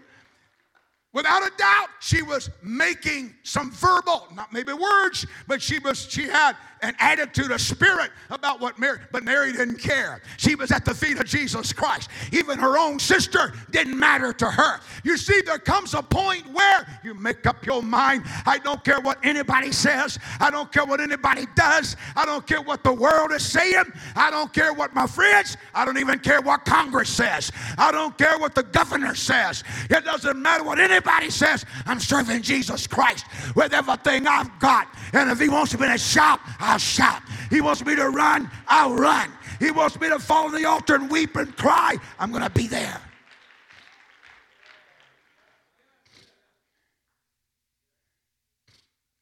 Without 1.12 1.42
a 1.42 1.50
doubt, 1.58 1.88
she 2.00 2.22
was 2.22 2.48
making 2.62 3.34
some 3.42 3.72
verbal, 3.72 4.28
not 4.34 4.52
maybe 4.52 4.72
words, 4.72 5.26
but 5.48 5.60
she 5.60 5.78
was 5.80 6.08
she 6.08 6.22
had 6.22 6.56
an 6.82 6.94
attitude, 6.98 7.50
a 7.50 7.58
spirit 7.58 8.10
about 8.30 8.60
what 8.60 8.78
Mary, 8.78 8.98
but 9.12 9.24
Mary 9.24 9.52
didn't 9.52 9.78
care. 9.78 10.20
She 10.36 10.54
was 10.54 10.70
at 10.70 10.84
the 10.84 10.94
feet 10.94 11.18
of 11.18 11.26
Jesus 11.26 11.72
Christ. 11.72 12.10
Even 12.32 12.58
her 12.58 12.78
own 12.78 12.98
sister 12.98 13.52
didn't 13.70 13.98
matter 13.98 14.32
to 14.32 14.46
her. 14.46 14.80
You 15.04 15.16
see, 15.16 15.40
there 15.42 15.58
comes 15.58 15.94
a 15.94 16.02
point 16.02 16.46
where 16.52 16.86
you 17.04 17.14
make 17.14 17.46
up 17.46 17.64
your 17.66 17.82
mind. 17.82 18.24
I 18.46 18.58
don't 18.58 18.82
care 18.84 19.00
what 19.00 19.18
anybody 19.24 19.72
says. 19.72 20.18
I 20.40 20.50
don't 20.50 20.72
care 20.72 20.84
what 20.84 21.00
anybody 21.00 21.46
does. 21.54 21.96
I 22.16 22.24
don't 22.24 22.46
care 22.46 22.62
what 22.62 22.82
the 22.82 22.92
world 22.92 23.32
is 23.32 23.44
saying. 23.44 23.84
I 24.16 24.30
don't 24.30 24.52
care 24.52 24.72
what 24.72 24.94
my 24.94 25.06
friends, 25.06 25.56
I 25.74 25.84
don't 25.84 25.98
even 25.98 26.18
care 26.18 26.40
what 26.40 26.64
Congress 26.64 27.10
says. 27.10 27.52
I 27.78 27.92
don't 27.92 28.16
care 28.16 28.38
what 28.38 28.54
the 28.54 28.62
governor 28.62 29.14
says. 29.14 29.64
It 29.88 30.04
doesn't 30.04 30.40
matter 30.40 30.64
what 30.64 30.78
anybody 30.78 31.30
says. 31.30 31.64
I'm 31.86 32.00
serving 32.00 32.42
Jesus 32.42 32.86
Christ 32.86 33.26
with 33.54 33.72
everything 33.72 34.26
I've 34.26 34.58
got. 34.58 34.88
And 35.12 35.30
if 35.30 35.40
he 35.40 35.48
wants 35.48 35.78
me 35.78 35.86
to 35.86 35.98
shout, 35.98 36.40
I'll 36.70 36.78
shout. 36.78 37.20
He 37.50 37.60
wants 37.60 37.84
me 37.84 37.96
to 37.96 38.10
run, 38.10 38.48
I'll 38.68 38.94
run. 38.94 39.28
He 39.58 39.72
wants 39.72 40.00
me 40.00 40.08
to 40.08 40.20
fall 40.20 40.46
on 40.46 40.52
the 40.52 40.66
altar 40.66 40.94
and 40.94 41.10
weep 41.10 41.34
and 41.34 41.56
cry. 41.56 41.96
I'm 42.16 42.30
going 42.30 42.44
to 42.44 42.50
be 42.50 42.68
there. 42.68 43.00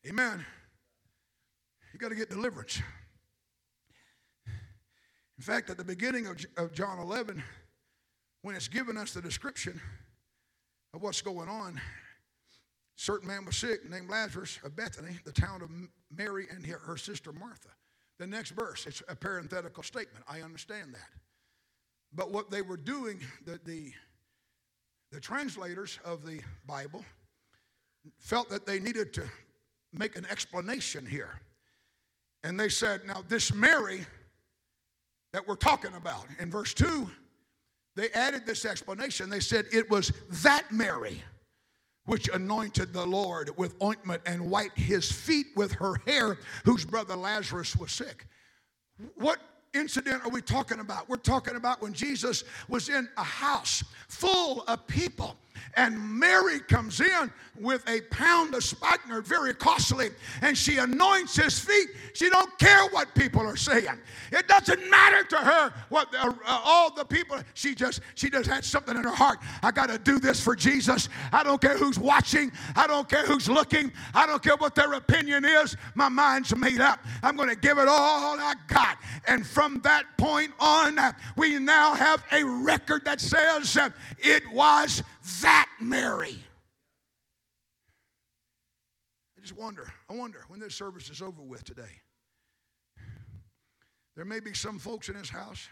Amen. 0.06 0.44
You 1.94 1.98
got 1.98 2.10
to 2.10 2.14
get 2.14 2.28
deliverance. 2.28 2.82
In 5.38 5.42
fact, 5.42 5.70
at 5.70 5.78
the 5.78 5.84
beginning 5.84 6.26
of, 6.26 6.44
of 6.58 6.74
John 6.74 6.98
11, 6.98 7.42
when 8.42 8.56
it's 8.56 8.68
given 8.68 8.98
us 8.98 9.14
the 9.14 9.22
description 9.22 9.80
of 10.92 11.00
what's 11.00 11.22
going 11.22 11.48
on, 11.48 11.80
certain 12.96 13.26
man 13.26 13.46
was 13.46 13.56
sick 13.56 13.88
named 13.88 14.10
Lazarus 14.10 14.58
of 14.64 14.76
Bethany, 14.76 15.18
the 15.24 15.32
town 15.32 15.62
of 15.62 15.70
Mary 16.16 16.46
and 16.50 16.66
her 16.66 16.96
sister 16.96 17.32
Martha. 17.32 17.68
The 18.18 18.26
next 18.26 18.50
verse, 18.50 18.86
it's 18.86 19.02
a 19.08 19.14
parenthetical 19.14 19.82
statement. 19.82 20.24
I 20.28 20.40
understand 20.40 20.94
that. 20.94 21.10
But 22.12 22.32
what 22.32 22.50
they 22.50 22.62
were 22.62 22.76
doing, 22.76 23.20
the, 23.44 23.60
the, 23.64 23.92
the 25.12 25.20
translators 25.20 25.98
of 26.04 26.24
the 26.24 26.40
Bible 26.66 27.04
felt 28.18 28.48
that 28.50 28.66
they 28.66 28.80
needed 28.80 29.12
to 29.14 29.24
make 29.92 30.16
an 30.16 30.26
explanation 30.30 31.06
here. 31.06 31.40
And 32.42 32.58
they 32.58 32.68
said, 32.68 33.02
now, 33.06 33.22
this 33.28 33.52
Mary 33.52 34.06
that 35.32 35.46
we're 35.46 35.56
talking 35.56 35.94
about 35.94 36.26
in 36.40 36.50
verse 36.50 36.72
2, 36.74 37.08
they 37.94 38.10
added 38.10 38.46
this 38.46 38.64
explanation. 38.64 39.28
They 39.28 39.40
said 39.40 39.66
it 39.72 39.90
was 39.90 40.12
that 40.42 40.70
Mary 40.70 41.22
which 42.08 42.28
anointed 42.28 42.94
the 42.94 43.04
Lord 43.04 43.50
with 43.58 43.74
ointment 43.82 44.22
and 44.24 44.50
wiped 44.50 44.78
his 44.78 45.12
feet 45.12 45.48
with 45.54 45.72
her 45.72 46.00
hair, 46.06 46.38
whose 46.64 46.86
brother 46.86 47.14
Lazarus 47.14 47.76
was 47.76 47.92
sick. 47.92 48.26
What 49.16 49.38
incident 49.74 50.24
are 50.24 50.30
we 50.30 50.40
talking 50.40 50.80
about? 50.80 51.06
We're 51.10 51.16
talking 51.16 51.56
about 51.56 51.82
when 51.82 51.92
Jesus 51.92 52.44
was 52.66 52.88
in 52.88 53.10
a 53.18 53.22
house 53.22 53.84
full 54.08 54.62
of 54.62 54.86
people 54.86 55.36
And 55.76 55.98
Mary 56.18 56.60
comes 56.60 57.00
in 57.00 57.32
with 57.60 57.88
a 57.88 58.00
pound 58.02 58.54
of 58.54 58.64
spikenard, 58.64 59.26
very 59.26 59.54
costly, 59.54 60.10
and 60.42 60.56
she 60.56 60.78
anoints 60.78 61.36
his 61.36 61.58
feet. 61.58 61.88
She 62.14 62.30
don't 62.30 62.56
care 62.58 62.86
what 62.90 63.14
people 63.14 63.40
are 63.40 63.56
saying. 63.56 63.98
It 64.32 64.48
doesn't 64.48 64.88
matter 64.90 65.24
to 65.24 65.36
her 65.36 65.72
what 65.88 66.14
uh, 66.14 66.32
all 66.46 66.94
the 66.94 67.04
people. 67.04 67.38
She 67.54 67.74
just 67.74 68.00
she 68.14 68.30
just 68.30 68.48
had 68.48 68.64
something 68.64 68.96
in 68.96 69.04
her 69.04 69.10
heart. 69.14 69.38
I 69.62 69.70
got 69.70 69.88
to 69.88 69.98
do 69.98 70.18
this 70.18 70.40
for 70.40 70.54
Jesus. 70.54 71.08
I 71.32 71.42
don't 71.42 71.60
care 71.60 71.76
who's 71.76 71.98
watching. 71.98 72.52
I 72.76 72.86
don't 72.86 73.08
care 73.08 73.24
who's 73.24 73.48
looking. 73.48 73.92
I 74.14 74.26
don't 74.26 74.42
care 74.42 74.56
what 74.56 74.74
their 74.74 74.92
opinion 74.94 75.44
is. 75.44 75.76
My 75.94 76.08
mind's 76.08 76.54
made 76.56 76.80
up. 76.80 77.00
I'm 77.22 77.36
going 77.36 77.48
to 77.48 77.56
give 77.56 77.78
it 77.78 77.88
all 77.88 78.38
I 78.38 78.54
got. 78.68 78.98
And 79.26 79.46
from 79.46 79.80
that 79.82 80.04
point 80.16 80.52
on, 80.60 80.98
we 81.36 81.58
now 81.58 81.94
have 81.94 82.24
a 82.32 82.44
record 82.44 83.04
that 83.04 83.20
says 83.20 83.78
it 84.18 84.42
was 84.52 85.02
that 85.42 85.68
Mary. 85.80 86.38
I 89.36 89.40
just 89.40 89.56
wonder, 89.56 89.92
I 90.10 90.14
wonder 90.14 90.44
when 90.48 90.60
this 90.60 90.74
service 90.74 91.10
is 91.10 91.22
over 91.22 91.42
with 91.42 91.64
today. 91.64 92.02
There 94.16 94.24
may 94.24 94.40
be 94.40 94.52
some 94.52 94.78
folks 94.78 95.08
in 95.08 95.16
this 95.16 95.30
house 95.30 95.68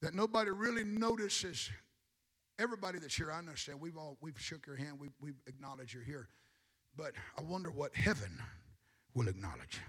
that 0.00 0.14
nobody 0.14 0.50
really 0.50 0.84
notices. 0.84 1.70
Everybody 2.58 2.98
that's 2.98 3.14
here, 3.14 3.30
I 3.30 3.38
understand. 3.38 3.80
We've 3.80 3.96
all 3.96 4.16
we've 4.20 4.38
shook 4.38 4.66
your 4.66 4.76
hand. 4.76 4.98
We've, 4.98 5.12
we've 5.20 5.40
acknowledged 5.46 5.92
you're 5.92 6.02
here. 6.02 6.28
But 6.96 7.12
I 7.38 7.42
wonder 7.42 7.70
what 7.70 7.94
heaven 7.94 8.30
will 9.14 9.28
acknowledge. 9.28 9.80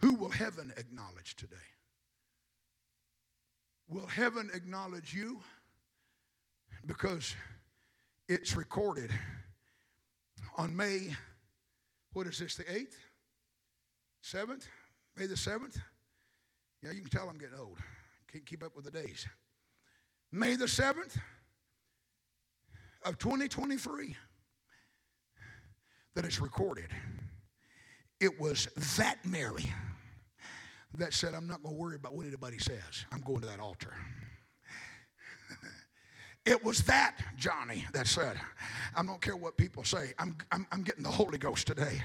Who 0.00 0.14
will 0.14 0.30
heaven 0.30 0.72
acknowledge 0.76 1.36
today? 1.36 1.56
Will 3.92 4.06
heaven 4.06 4.50
acknowledge 4.54 5.12
you? 5.12 5.38
Because 6.86 7.36
it's 8.26 8.56
recorded 8.56 9.10
on 10.56 10.74
May, 10.74 11.14
what 12.14 12.26
is 12.26 12.38
this, 12.38 12.54
the 12.54 12.64
8th? 12.64 12.94
7th? 14.24 14.66
May 15.18 15.26
the 15.26 15.34
7th? 15.34 15.76
Yeah, 16.82 16.92
you 16.92 17.02
can 17.02 17.10
tell 17.10 17.28
I'm 17.28 17.36
getting 17.36 17.58
old. 17.58 17.76
Can't 18.32 18.46
keep 18.46 18.64
up 18.64 18.74
with 18.74 18.86
the 18.86 18.90
days. 18.90 19.26
May 20.32 20.56
the 20.56 20.64
7th 20.64 21.18
of 23.04 23.18
2023 23.18 24.16
that 26.14 26.24
it's 26.24 26.40
recorded. 26.40 26.88
It 28.20 28.40
was 28.40 28.68
that 28.96 29.18
Mary 29.26 29.70
that 30.98 31.14
said, 31.14 31.34
I'm 31.34 31.46
not 31.46 31.62
going 31.62 31.74
to 31.74 31.80
worry 31.80 31.96
about 31.96 32.14
what 32.14 32.26
anybody 32.26 32.58
says. 32.58 33.06
I'm 33.12 33.20
going 33.20 33.40
to 33.40 33.46
that 33.48 33.60
altar. 33.60 33.92
It 36.44 36.64
was 36.64 36.82
that 36.86 37.18
Johnny 37.36 37.86
that 37.92 38.08
said, 38.08 38.36
I 38.96 39.04
don't 39.04 39.20
care 39.20 39.36
what 39.36 39.56
people 39.56 39.84
say, 39.84 40.12
I'm, 40.18 40.36
I'm, 40.50 40.66
I'm 40.72 40.82
getting 40.82 41.04
the 41.04 41.08
Holy 41.08 41.38
Ghost 41.38 41.68
today. 41.68 42.02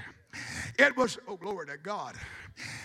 It 0.78 0.96
was, 0.96 1.18
oh 1.26 1.36
glory 1.36 1.66
to 1.66 1.76
God. 1.76 2.14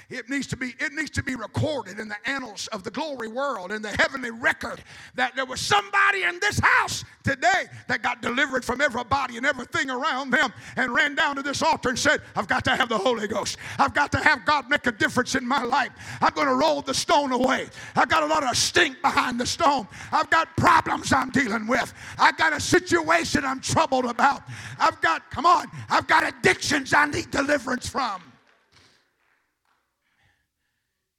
It 0.10 0.30
needs 0.30 0.48
to 0.48 0.58
be, 0.58 0.76
it 0.80 0.94
needs 0.94 1.10
to 1.12 1.24
be 1.24 1.36
recorded 1.36 2.00
in 2.00 2.08
the 2.08 2.18
annals 2.26 2.68
of 2.68 2.84
the 2.84 2.91
glory 2.91 3.28
world, 3.28 3.72
in 3.72 3.82
the 3.82 3.89
heavenly 3.89 4.30
record, 4.32 4.84
that 5.16 5.36
there 5.36 5.46
was 5.46 5.60
somebody 5.60 6.24
in 6.24 6.39
this 6.39 6.60
house 6.60 7.04
today 7.24 7.66
that 7.88 8.04
got 8.04 8.22
delivered 8.22 8.64
from 8.64 8.82
everybody 8.82 9.38
and 9.38 9.46
everything 9.46 9.89
around 9.89 10.30
them 10.30 10.54
and 10.76 10.94
ran 10.94 11.16
down 11.16 11.36
to 11.38 11.41
this 11.41 11.64
altar 11.64 11.89
and 11.89 11.98
said, 11.98 12.22
I've 12.36 12.48
got 12.48 12.64
to 12.66 12.76
have 12.76 12.89
the 12.89 12.98
Holy 12.98 13.28
Ghost. 13.28 13.58
I've 13.80 13.94
got 13.94 14.12
to 14.12 14.20
have 14.20 14.46
God 14.46 14.70
make 14.70 14.86
a 14.88 14.91
difference 14.91 15.36
in 15.36 15.48
my 15.48 15.64
life. 15.64 15.91
I'm 16.22 16.34
going 16.34 16.48
to 16.48 16.56
roll 16.56 16.82
the 16.82 16.94
stone 16.94 17.32
away. 17.32 17.68
I've 17.96 18.10
got 18.10 18.24
a 18.24 18.28
lot 18.28 18.44
of 18.44 18.56
stink 18.56 19.02
behind 19.02 19.39
the 19.39 19.46
stone. 19.46 19.88
I've 20.12 20.30
got 20.30 20.56
problems 20.58 21.12
I'm 21.12 21.32
dealing 21.32 21.66
with. 21.66 21.94
I've 22.20 22.38
got 22.38 22.54
a 22.54 22.60
situation 22.60 23.46
I'm 23.46 23.62
troubled 23.62 24.06
about. 24.06 24.44
I've 24.80 25.02
got, 25.02 25.32
come 25.32 25.46
on, 25.46 25.68
I've 25.89 26.08
got 26.08 26.28
addictions 26.28 26.94
I 26.94 27.06
need 27.06 27.32
deliverance 27.34 27.90
from. 27.90 28.22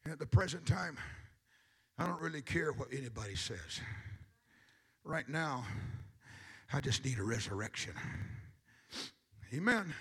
At 0.07 0.19
the 0.19 0.27
present 0.27 0.65
time, 0.65 0.97
I 1.99 2.07
don't 2.07 2.21
really 2.21 2.43
care 2.43 2.73
what 2.73 2.89
anybody 2.93 3.35
says. 3.35 3.81
Right 5.03 5.29
now, 5.29 5.65
I 6.73 6.81
just 6.81 7.05
need 7.05 7.19
a 7.19 7.25
resurrection. 7.25 7.95
Amen. 9.53 9.93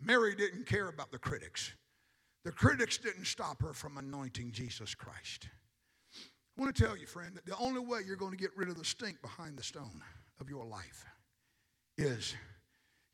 Mary 0.00 0.34
didn't 0.34 0.66
care 0.66 0.88
about 0.88 1.10
the 1.10 1.18
critics. 1.18 1.72
The 2.44 2.52
critics 2.52 2.96
didn't 2.96 3.26
stop 3.26 3.60
her 3.62 3.72
from 3.72 3.98
anointing 3.98 4.52
Jesus 4.52 4.94
Christ. 4.94 5.48
I 6.56 6.60
want 6.60 6.74
to 6.74 6.82
tell 6.82 6.96
you, 6.96 7.06
friend, 7.06 7.34
that 7.34 7.44
the 7.44 7.56
only 7.58 7.80
way 7.80 8.00
you're 8.06 8.16
going 8.16 8.32
to 8.32 8.38
get 8.38 8.56
rid 8.56 8.68
of 8.68 8.78
the 8.78 8.84
stink 8.84 9.20
behind 9.20 9.58
the 9.58 9.62
stone 9.62 10.02
of 10.40 10.48
your 10.48 10.64
life 10.64 11.04
is 11.98 12.34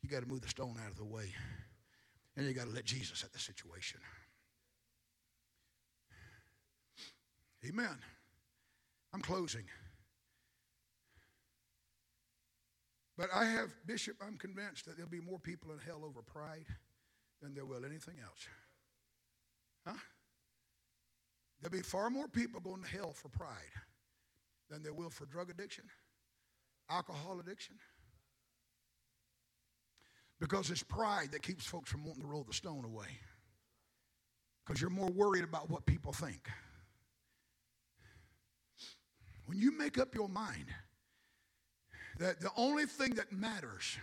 you 0.07 0.15
got 0.15 0.23
to 0.23 0.29
move 0.29 0.41
the 0.41 0.47
stone 0.47 0.75
out 0.83 0.89
of 0.89 0.97
the 0.97 1.03
way 1.03 1.33
and 2.37 2.45
you 2.45 2.53
got 2.53 2.65
to 2.65 2.73
let 2.73 2.85
Jesus 2.85 3.23
at 3.23 3.33
the 3.33 3.39
situation. 3.39 3.99
Amen. 7.67 7.97
I'm 9.13 9.21
closing. 9.21 9.65
But 13.17 13.29
I 13.35 13.45
have, 13.45 13.73
Bishop, 13.85 14.15
I'm 14.25 14.37
convinced 14.37 14.85
that 14.85 14.95
there'll 14.95 15.09
be 15.09 15.19
more 15.19 15.39
people 15.39 15.71
in 15.71 15.79
hell 15.79 16.03
over 16.05 16.21
pride 16.21 16.67
than 17.41 17.53
there 17.53 17.65
will 17.65 17.83
anything 17.83 18.15
else. 18.23 18.47
Huh? 19.85 19.93
There'll 21.59 21.75
be 21.75 21.83
far 21.83 22.09
more 22.09 22.27
people 22.29 22.61
going 22.61 22.83
to 22.83 22.89
hell 22.89 23.11
for 23.11 23.27
pride 23.29 23.73
than 24.69 24.83
there 24.83 24.93
will 24.93 25.09
for 25.09 25.25
drug 25.25 25.49
addiction, 25.49 25.85
alcohol 26.89 27.39
addiction. 27.41 27.75
Because 30.39 30.69
it's 30.69 30.83
pride 30.83 31.29
that 31.31 31.41
keeps 31.41 31.65
folks 31.65 31.89
from 31.89 32.05
wanting 32.05 32.21
to 32.21 32.27
roll 32.27 32.43
the 32.43 32.53
stone 32.53 32.85
away. 32.85 33.07
Because 34.65 34.81
you're 34.81 34.89
more 34.89 35.09
worried 35.09 35.43
about 35.43 35.69
what 35.69 35.85
people 35.85 36.11
think. 36.11 36.47
When 39.45 39.57
you 39.57 39.75
make 39.77 39.97
up 39.97 40.13
your 40.13 40.27
mind 40.27 40.65
that 42.19 42.41
the 42.41 42.51
only 42.57 42.85
thing 42.85 43.15
that 43.15 43.31
matters 43.31 43.97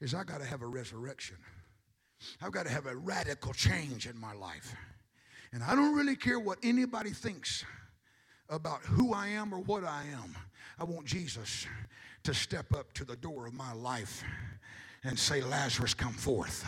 is 0.00 0.14
I 0.14 0.24
got 0.24 0.40
to 0.40 0.46
have 0.46 0.62
a 0.62 0.66
resurrection, 0.66 1.36
I've 2.42 2.52
got 2.52 2.66
to 2.66 2.72
have 2.72 2.86
a 2.86 2.96
radical 2.96 3.52
change 3.52 4.06
in 4.06 4.18
my 4.18 4.32
life. 4.34 4.74
And 5.52 5.62
I 5.62 5.76
don't 5.76 5.94
really 5.94 6.16
care 6.16 6.40
what 6.40 6.58
anybody 6.62 7.10
thinks 7.10 7.64
about 8.48 8.80
who 8.82 9.14
I 9.14 9.28
am 9.28 9.54
or 9.54 9.58
what 9.58 9.84
I 9.84 10.02
am. 10.12 10.34
I 10.78 10.84
want 10.84 11.06
Jesus 11.06 11.66
to 12.24 12.34
step 12.34 12.74
up 12.74 12.92
to 12.94 13.04
the 13.04 13.16
door 13.16 13.46
of 13.46 13.54
my 13.54 13.72
life 13.72 14.24
and 15.04 15.18
say, 15.18 15.42
Lazarus, 15.42 15.92
come 15.94 16.12
forth. 16.12 16.66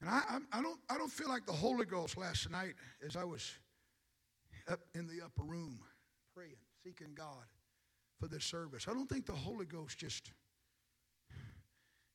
And 0.00 0.08
I, 0.08 0.38
I, 0.52 0.62
don't, 0.62 0.80
I 0.88 0.96
don't 0.96 1.10
feel 1.10 1.28
like 1.28 1.44
the 1.44 1.52
Holy 1.52 1.84
Ghost 1.84 2.16
last 2.16 2.50
night 2.50 2.74
as 3.06 3.16
I 3.16 3.24
was 3.24 3.52
up 4.70 4.80
in 4.94 5.06
the 5.06 5.24
upper 5.24 5.42
room 5.42 5.80
praying, 6.34 6.56
seeking 6.82 7.14
God 7.14 7.44
for 8.18 8.28
this 8.28 8.44
service. 8.44 8.86
I 8.88 8.94
don't 8.94 9.08
think 9.08 9.26
the 9.26 9.32
Holy 9.32 9.66
Ghost 9.66 9.98
just 9.98 10.32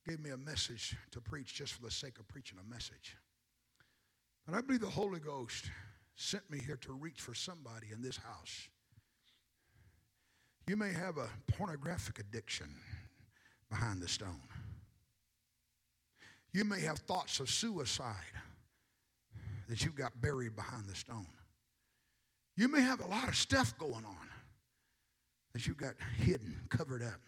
gave 0.08 0.20
me 0.20 0.32
a 0.32 0.38
message 0.38 0.96
to 1.12 1.22
preach 1.22 1.54
just 1.54 1.74
for 1.74 1.82
the 1.82 1.92
sake 1.92 2.18
of 2.20 2.28
preaching 2.28 2.58
a 2.60 2.70
message. 2.74 3.18
But 4.48 4.56
I 4.56 4.62
believe 4.62 4.82
the 4.82 4.88
Holy 4.88 5.20
Ghost 5.20 5.66
sent 6.16 6.50
me 6.50 6.60
here 6.60 6.78
to 6.78 6.94
reach 6.94 7.22
for 7.22 7.34
somebody 7.34 7.88
in 7.94 8.02
this 8.02 8.18
house. 8.18 8.68
You 10.68 10.78
may 10.78 10.94
have 10.94 11.18
a 11.18 11.28
pornographic 11.52 12.20
addiction 12.20 12.68
behind 13.70 14.02
the 14.02 14.08
stone. 14.08 14.48
You 16.54 16.64
may 16.64 16.82
have 16.82 17.00
thoughts 17.00 17.40
of 17.40 17.50
suicide 17.50 18.14
that 19.68 19.84
you've 19.84 19.96
got 19.96 20.22
buried 20.22 20.56
behind 20.56 20.86
the 20.86 20.96
stone. 20.96 21.28
You 22.56 22.68
may 22.68 22.82
have 22.82 23.02
a 23.02 23.08
lot 23.08 23.28
of 23.28 23.36
stuff 23.36 23.78
going 23.78 24.06
on 24.06 24.30
that 25.54 25.68
you've 25.68 25.78
got 25.78 25.96
hidden, 26.18 26.62
covered 26.70 27.02
up, 27.02 27.22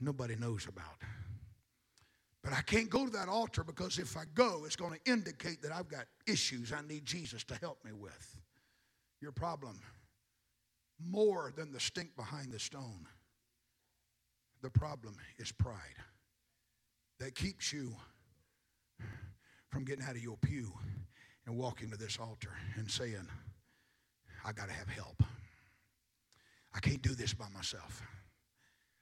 nobody 0.00 0.36
knows 0.36 0.66
about. 0.66 0.98
But 2.46 2.54
I 2.54 2.62
can't 2.62 2.88
go 2.88 3.04
to 3.04 3.10
that 3.10 3.28
altar 3.28 3.64
because 3.64 3.98
if 3.98 4.16
I 4.16 4.22
go, 4.36 4.62
it's 4.66 4.76
going 4.76 4.92
to 4.92 5.10
indicate 5.10 5.62
that 5.62 5.72
I've 5.72 5.88
got 5.88 6.04
issues 6.28 6.72
I 6.72 6.80
need 6.86 7.04
Jesus 7.04 7.42
to 7.42 7.56
help 7.56 7.84
me 7.84 7.90
with. 7.90 8.36
Your 9.20 9.32
problem, 9.32 9.80
more 11.04 11.52
than 11.56 11.72
the 11.72 11.80
stink 11.80 12.14
behind 12.14 12.52
the 12.52 12.60
stone, 12.60 13.08
the 14.62 14.70
problem 14.70 15.16
is 15.38 15.50
pride 15.50 15.74
that 17.18 17.34
keeps 17.34 17.72
you 17.72 17.92
from 19.68 19.84
getting 19.84 20.04
out 20.04 20.12
of 20.12 20.22
your 20.22 20.36
pew 20.36 20.72
and 21.46 21.56
walking 21.56 21.90
to 21.90 21.96
this 21.96 22.16
altar 22.16 22.52
and 22.76 22.88
saying, 22.88 23.26
I 24.44 24.52
got 24.52 24.68
to 24.68 24.72
have 24.72 24.88
help. 24.88 25.20
I 26.72 26.78
can't 26.78 27.02
do 27.02 27.16
this 27.16 27.34
by 27.34 27.46
myself. 27.52 28.02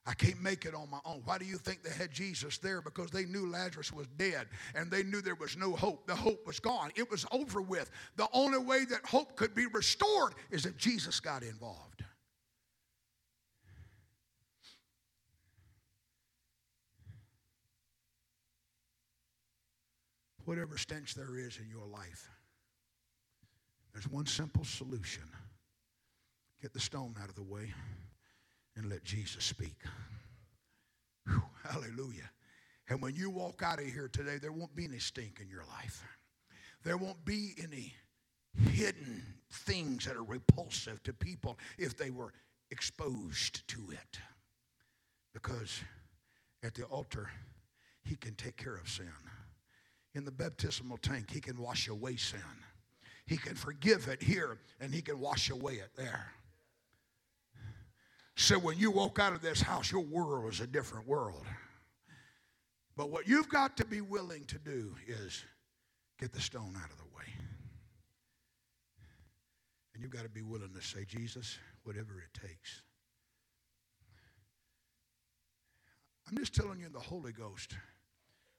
I 0.06 0.12
can't 0.12 0.42
make 0.42 0.66
it 0.66 0.74
on 0.74 0.90
my 0.90 0.98
own. 1.06 1.22
Why 1.24 1.38
do 1.38 1.46
you 1.46 1.56
think 1.56 1.82
they 1.82 1.90
had 1.90 2.12
Jesus 2.12 2.58
there? 2.58 2.82
Because 2.82 3.10
they 3.10 3.24
knew 3.24 3.50
Lazarus 3.50 3.90
was 3.90 4.06
dead 4.18 4.48
and 4.74 4.90
they 4.90 5.02
knew 5.02 5.22
there 5.22 5.34
was 5.34 5.56
no 5.56 5.74
hope. 5.74 6.06
The 6.06 6.14
hope 6.14 6.46
was 6.46 6.60
gone, 6.60 6.90
it 6.94 7.10
was 7.10 7.24
over 7.32 7.62
with. 7.62 7.90
The 8.16 8.28
only 8.32 8.58
way 8.58 8.84
that 8.84 9.04
hope 9.06 9.34
could 9.34 9.54
be 9.54 9.66
restored 9.66 10.34
is 10.50 10.66
if 10.66 10.76
Jesus 10.76 11.20
got 11.20 11.42
involved. 11.42 12.04
Whatever 20.44 20.76
stench 20.76 21.14
there 21.14 21.38
is 21.38 21.56
in 21.56 21.70
your 21.70 21.86
life, 21.86 22.28
there's 23.94 24.06
one 24.06 24.26
simple 24.26 24.64
solution 24.64 25.22
get 26.60 26.74
the 26.74 26.80
stone 26.80 27.14
out 27.22 27.30
of 27.30 27.34
the 27.34 27.42
way 27.42 27.72
and 28.76 28.90
let 28.90 29.04
Jesus 29.04 29.44
speak. 29.44 29.76
Whew, 31.26 31.42
hallelujah. 31.62 32.30
And 32.88 33.00
when 33.00 33.14
you 33.14 33.30
walk 33.30 33.62
out 33.62 33.80
of 33.80 33.86
here 33.86 34.08
today, 34.08 34.38
there 34.40 34.52
won't 34.52 34.76
be 34.76 34.84
any 34.84 34.98
stink 34.98 35.40
in 35.40 35.48
your 35.48 35.64
life. 35.64 36.04
There 36.82 36.96
won't 36.96 37.24
be 37.24 37.54
any 37.62 37.94
hidden 38.70 39.22
things 39.50 40.04
that 40.04 40.16
are 40.16 40.24
repulsive 40.24 41.02
to 41.04 41.12
people 41.12 41.58
if 41.78 41.96
they 41.96 42.10
were 42.10 42.32
exposed 42.70 43.66
to 43.68 43.80
it. 43.90 44.18
Because 45.32 45.80
at 46.62 46.74
the 46.74 46.84
altar, 46.84 47.30
He 48.04 48.16
can 48.16 48.34
take 48.34 48.56
care 48.56 48.76
of 48.76 48.88
sin. 48.88 49.08
In 50.14 50.24
the 50.24 50.30
baptismal 50.30 50.98
tank, 50.98 51.30
He 51.30 51.40
can 51.40 51.60
wash 51.60 51.88
away 51.88 52.16
sin. 52.16 52.40
He 53.26 53.36
can 53.36 53.54
forgive 53.54 54.08
it 54.08 54.22
here, 54.22 54.58
and 54.80 54.94
He 54.94 55.00
can 55.00 55.18
wash 55.18 55.50
away 55.50 55.74
it 55.74 55.90
there. 55.96 56.32
So 58.36 58.58
when 58.58 58.78
you 58.78 58.90
walk 58.90 59.18
out 59.18 59.32
of 59.32 59.42
this 59.42 59.60
house, 59.60 59.90
your 59.92 60.02
world 60.02 60.52
is 60.52 60.60
a 60.60 60.66
different 60.66 61.06
world. 61.06 61.44
But 62.96 63.10
what 63.10 63.28
you've 63.28 63.48
got 63.48 63.76
to 63.78 63.84
be 63.84 64.00
willing 64.00 64.44
to 64.46 64.58
do 64.58 64.94
is 65.06 65.44
get 66.18 66.32
the 66.32 66.40
stone 66.40 66.74
out 66.76 66.90
of 66.90 66.98
the 66.98 67.16
way. 67.16 67.24
And 69.94 70.02
you've 70.02 70.12
got 70.12 70.22
to 70.22 70.28
be 70.28 70.42
willing 70.42 70.72
to 70.74 70.82
say, 70.82 71.04
Jesus, 71.04 71.58
whatever 71.84 72.20
it 72.20 72.40
takes. 72.40 72.82
I'm 76.28 76.36
just 76.36 76.54
telling 76.54 76.80
you 76.80 76.86
in 76.86 76.92
the 76.92 76.98
Holy 76.98 77.32
Ghost. 77.32 77.74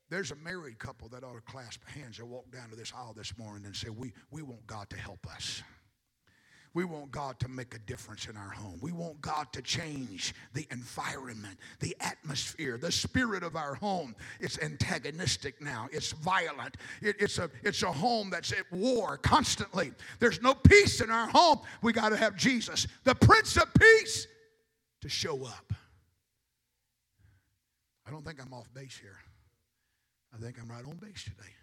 There's 0.09 0.31
a 0.31 0.35
married 0.35 0.77
couple 0.77 1.09
that 1.09 1.23
ought 1.23 1.33
to 1.33 1.41
clasp 1.41 1.83
hands 1.87 2.19
and 2.19 2.29
walk 2.29 2.51
down 2.51 2.69
to 2.69 2.75
this 2.75 2.93
aisle 2.95 3.13
this 3.15 3.37
morning 3.37 3.65
and 3.65 3.75
say, 3.75 3.89
We, 3.89 4.13
we 4.29 4.43
want 4.43 4.65
God 4.67 4.89
to 4.91 4.97
help 4.97 5.25
us. 5.27 5.63
We 6.75 6.83
want 6.83 7.09
God 7.09 7.39
to 7.39 7.47
make 7.47 7.73
a 7.73 7.79
difference 7.79 8.27
in 8.27 8.35
our 8.35 8.49
home. 8.49 8.77
We 8.81 8.91
want 8.91 9.21
God 9.21 9.47
to 9.53 9.61
change 9.61 10.35
the 10.53 10.67
environment, 10.71 11.57
the 11.79 11.95
atmosphere, 12.01 12.77
the 12.77 12.91
spirit 12.91 13.43
of 13.43 13.55
our 13.55 13.75
home. 13.75 14.13
It's 14.41 14.59
antagonistic 14.59 15.61
now. 15.61 15.87
It's 15.93 16.11
violent. 16.11 16.75
It, 17.01 17.15
it's, 17.17 17.39
a, 17.39 17.49
it's 17.63 17.81
a 17.81 17.91
home 17.91 18.29
that's 18.29 18.51
at 18.51 18.69
war 18.73 19.17
constantly. 19.17 19.93
There's 20.19 20.41
no 20.41 20.53
peace 20.53 20.99
in 20.99 21.09
our 21.09 21.29
home. 21.29 21.61
We 21.81 21.93
got 21.93 22.09
to 22.09 22.17
have 22.17 22.35
Jesus, 22.35 22.87
the 23.05 23.15
Prince 23.15 23.55
of 23.55 23.73
Peace, 23.73 24.27
to 24.99 25.07
show 25.07 25.45
up. 25.45 25.73
I 28.05 28.11
don't 28.11 28.25
think 28.25 28.41
I'm 28.45 28.53
off 28.53 28.71
base 28.73 28.99
here. 29.01 29.17
I 30.33 30.43
think 30.43 30.57
I'm 30.61 30.69
right 30.69 30.85
on 30.85 30.97
base 30.97 31.23
today 31.23 31.53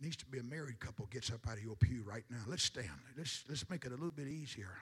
needs 0.00 0.16
to 0.16 0.26
be 0.26 0.38
a 0.38 0.42
married 0.42 0.78
couple 0.80 1.06
gets 1.06 1.30
up 1.30 1.46
out 1.48 1.56
of 1.56 1.62
your 1.62 1.76
pew 1.76 2.02
right 2.06 2.24
now. 2.30 2.42
Let's 2.46 2.64
stand. 2.64 2.88
Let's, 3.16 3.44
let's 3.48 3.68
make 3.70 3.84
it 3.84 3.92
a 3.92 3.94
little 3.94 4.10
bit 4.10 4.28
easier. 4.28 4.76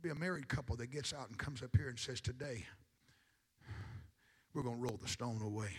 Be 0.00 0.10
a 0.10 0.14
married 0.14 0.48
couple 0.48 0.76
that 0.76 0.92
gets 0.92 1.12
out 1.12 1.28
and 1.28 1.36
comes 1.36 1.62
up 1.62 1.70
here 1.76 1.88
and 1.88 1.98
says, 1.98 2.20
Today, 2.20 2.64
we're 4.54 4.62
going 4.62 4.76
to 4.76 4.82
roll 4.82 4.98
the 5.02 5.08
stone 5.08 5.42
away. 5.42 5.70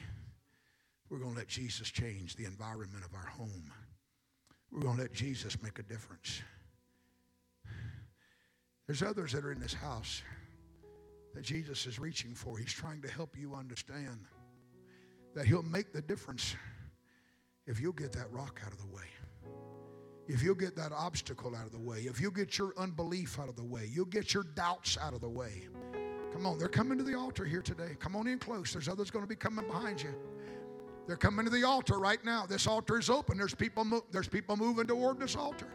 We're 1.10 1.20
going 1.20 1.32
to 1.32 1.38
let 1.38 1.47
Jesus 1.47 1.89
change 1.89 2.36
the 2.36 2.45
environment 2.45 3.06
of 3.06 3.14
our 3.14 3.26
home. 3.26 3.72
We're 4.72 4.82
going 4.82 4.97
to 4.97 5.02
let 5.04 5.14
Jesus 5.14 5.62
make 5.64 5.80
a 5.80 5.84
difference. 5.84 6.41
There's 8.88 9.02
others 9.02 9.32
that 9.32 9.45
are 9.45 9.52
in 9.52 9.60
this 9.60 9.74
house 9.74 10.22
that 11.34 11.43
Jesus 11.43 11.86
is 11.86 11.97
reaching 11.97 12.34
for. 12.34 12.58
He's 12.58 12.74
trying 12.74 13.02
to 13.04 13.08
help 13.08 13.38
you 13.38 13.56
understand 13.56 14.26
that 15.36 15.45
He'll 15.45 15.63
make 15.63 15.93
the 15.93 16.01
difference 16.01 16.55
if 17.67 17.80
you'll 17.80 17.93
get 17.93 18.11
that 18.13 18.32
rock 18.32 18.61
out 18.65 18.71
of 18.71 18.80
the 18.80 18.88
way. 18.88 19.03
If 20.27 20.43
you'll 20.43 20.55
get 20.55 20.75
that 20.75 20.91
obstacle 20.91 21.55
out 21.55 21.65
of 21.65 21.71
the 21.71 21.80
way, 21.80 22.01
if 22.01 22.21
you'll 22.21 22.32
get 22.32 22.57
your 22.57 22.73
unbelief 22.77 23.39
out 23.39 23.49
of 23.49 23.55
the 23.55 23.63
way, 23.63 23.89
you'll 23.91 24.05
get 24.05 24.34
your 24.34 24.43
doubts 24.43 24.97
out 24.97 25.13
of 25.13 25.21
the 25.21 25.30
way. 25.30 25.67
Come 26.32 26.45
on, 26.45 26.59
they're 26.59 26.67
coming 26.67 26.97
to 26.99 27.03
the 27.03 27.15
altar 27.17 27.45
here 27.45 27.63
today. 27.63 27.95
Come 27.99 28.15
on 28.15 28.27
in 28.27 28.38
close. 28.38 28.71
There's 28.71 28.88
others 28.88 29.09
going 29.09 29.23
to 29.23 29.30
be 29.30 29.36
coming 29.36 29.65
behind 29.65 30.01
you. 30.03 30.13
They're 31.07 31.17
coming 31.17 31.45
to 31.45 31.51
the 31.51 31.63
altar 31.63 31.97
right 31.97 32.23
now. 32.23 32.45
This 32.45 32.67
altar 32.67 32.99
is 32.99 33.09
open. 33.09 33.39
There's 33.39 33.55
people. 33.55 33.84
Mo- 33.84 34.05
there's 34.11 34.27
people 34.27 34.55
moving 34.55 34.86
toward 34.86 35.19
this 35.19 35.36
altar. 35.36 35.67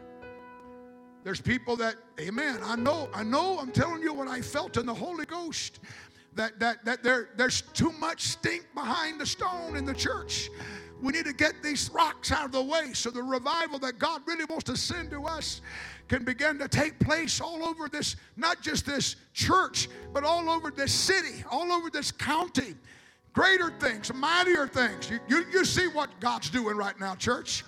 There's 1.25 1.41
people 1.41 1.75
that, 1.77 1.95
Amen. 2.21 2.59
I 2.63 2.77
know. 2.77 3.09
I 3.13 3.23
know. 3.23 3.59
I'm 3.59 3.71
telling 3.71 4.01
you 4.01 4.13
what 4.13 4.29
I 4.29 4.39
felt 4.39 4.77
in 4.77 4.85
the 4.85 4.93
Holy 4.93 5.25
Ghost 5.25 5.79
that, 6.35 6.59
that, 6.59 6.85
that 6.85 7.03
there, 7.03 7.29
there's 7.37 7.61
too 7.61 7.91
much 7.93 8.23
stink 8.23 8.67
behind 8.73 9.19
the 9.19 9.25
stone 9.25 9.75
in 9.75 9.85
the 9.85 9.93
church. 9.93 10.49
We 11.01 11.11
need 11.11 11.25
to 11.25 11.33
get 11.33 11.61
these 11.61 11.89
rocks 11.93 12.31
out 12.31 12.45
of 12.45 12.51
the 12.51 12.63
way 12.63 12.93
so 12.93 13.09
the 13.09 13.23
revival 13.23 13.79
that 13.79 13.99
God 13.99 14.21
really 14.25 14.45
wants 14.45 14.63
to 14.65 14.77
send 14.77 15.11
to 15.11 15.25
us 15.25 15.61
can 16.07 16.23
begin 16.23 16.59
to 16.59 16.67
take 16.67 16.99
place 16.99 17.41
all 17.41 17.65
over 17.65 17.89
this, 17.89 18.15
not 18.37 18.61
just 18.61 18.85
this 18.85 19.15
church, 19.33 19.89
but 20.13 20.23
all 20.23 20.49
over 20.49 20.71
this 20.71 20.93
city, 20.93 21.43
all 21.49 21.71
over 21.71 21.89
this 21.89 22.11
county. 22.11 22.75
Greater 23.33 23.71
things, 23.79 24.13
mightier 24.13 24.67
things. 24.67 25.09
You, 25.09 25.19
you, 25.27 25.45
you 25.51 25.65
see 25.65 25.87
what 25.87 26.09
God's 26.19 26.49
doing 26.49 26.77
right 26.77 26.97
now, 26.99 27.15
church. 27.15 27.65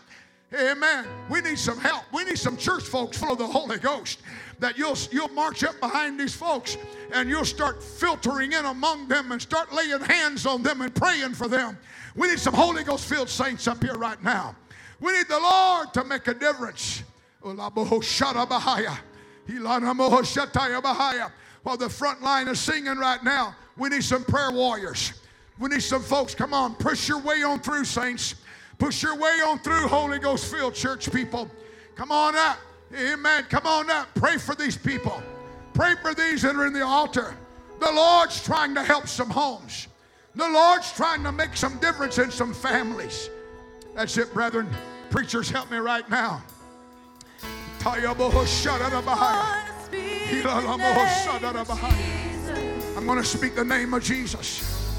Amen. 0.54 1.06
We 1.30 1.42
need 1.42 1.60
some 1.60 1.78
help. 1.78 2.04
We 2.14 2.24
need 2.24 2.38
some 2.38 2.56
church 2.56 2.84
folks 2.84 3.18
full 3.18 3.34
of 3.34 3.38
the 3.38 3.48
Holy 3.48 3.80
Ghost 3.80 4.20
that 4.60 4.78
you'll, 4.78 4.98
you'll 5.12 5.30
march 5.30 5.64
up 5.64 5.80
behind 5.80 6.20
these 6.20 6.34
folks 6.34 6.78
and 7.14 7.30
you'll 7.30 7.46
start 7.46 7.82
filtering 7.84 8.54
in 8.54 8.66
among 8.66 9.08
them 9.08 9.32
and 9.32 9.42
start 9.42 9.74
laying 9.74 10.02
hands 10.02 10.46
on 10.46 10.64
them 10.64 10.82
and 10.82 10.94
praying 10.94 11.34
for 11.34 11.48
them. 11.48 11.78
We 12.16 12.30
need 12.30 12.40
some 12.40 12.54
Holy 12.54 12.84
Ghost 12.84 13.06
filled 13.06 13.30
saints 13.30 13.68
up 13.68 13.84
here 13.84 13.96
right 13.96 14.22
now. 14.24 14.56
We 15.00 15.12
need 15.14 15.28
the 15.28 15.40
Lord 15.40 15.94
to 15.94 16.04
make 16.04 16.28
a 16.28 16.34
difference. 16.34 17.04
While 17.42 17.56
the 21.78 21.90
front 21.90 22.22
line 22.22 22.48
is 22.48 22.60
singing 22.60 22.98
right 22.98 23.24
now, 23.24 23.56
we 23.78 23.90
need 23.90 24.04
some 24.04 24.24
prayer 24.24 24.52
warriors. 24.52 25.14
We 25.60 25.70
need 25.70 25.84
some 25.84 26.02
folks. 26.02 26.34
Come 26.34 26.54
on, 26.54 26.76
push 26.76 27.08
your 27.08 27.20
way 27.20 27.44
on 27.44 27.60
through, 27.60 27.86
saints. 27.86 28.36
Push 28.80 29.04
your 29.04 29.16
way 29.16 29.40
on 29.46 29.60
through, 29.60 29.88
Holy 29.88 30.20
Ghost 30.20 30.52
filled 30.52 30.74
church 30.74 31.12
people. 31.12 31.50
Come 31.96 32.12
on 32.12 32.36
up. 32.36 32.58
Amen. 32.94 33.46
Come 33.50 33.66
on 33.66 33.90
up. 33.90 34.08
Pray 34.16 34.38
for 34.38 34.56
these 34.56 34.78
people. 34.78 35.22
Pray 35.74 35.96
for 36.02 36.14
these 36.14 36.42
that 36.42 36.56
are 36.56 36.66
in 36.66 36.74
the 36.74 36.86
altar. 36.86 37.36
The 37.80 37.92
Lord's 37.92 38.44
trying 38.44 38.74
to 38.76 38.84
help 38.84 39.08
some 39.08 39.30
homes. 39.30 39.88
The 40.36 40.48
Lord's 40.48 40.92
trying 40.94 41.24
to 41.24 41.32
make 41.32 41.56
some 41.56 41.78
difference 41.80 42.18
in 42.18 42.32
some 42.32 42.54
families. 42.54 43.30
That's 43.96 44.18
it, 44.18 44.34
brethren. 44.34 44.68
Preachers, 45.10 45.50
help 45.50 45.72
me 45.72 45.78
right 45.78 46.08
now. 46.10 46.44
I'm 52.98 53.06
going 53.06 53.20
to 53.20 53.26
speak 53.26 53.56
the 53.56 53.64
name 53.64 53.94
of 53.94 54.04
Jesus. 54.04 54.94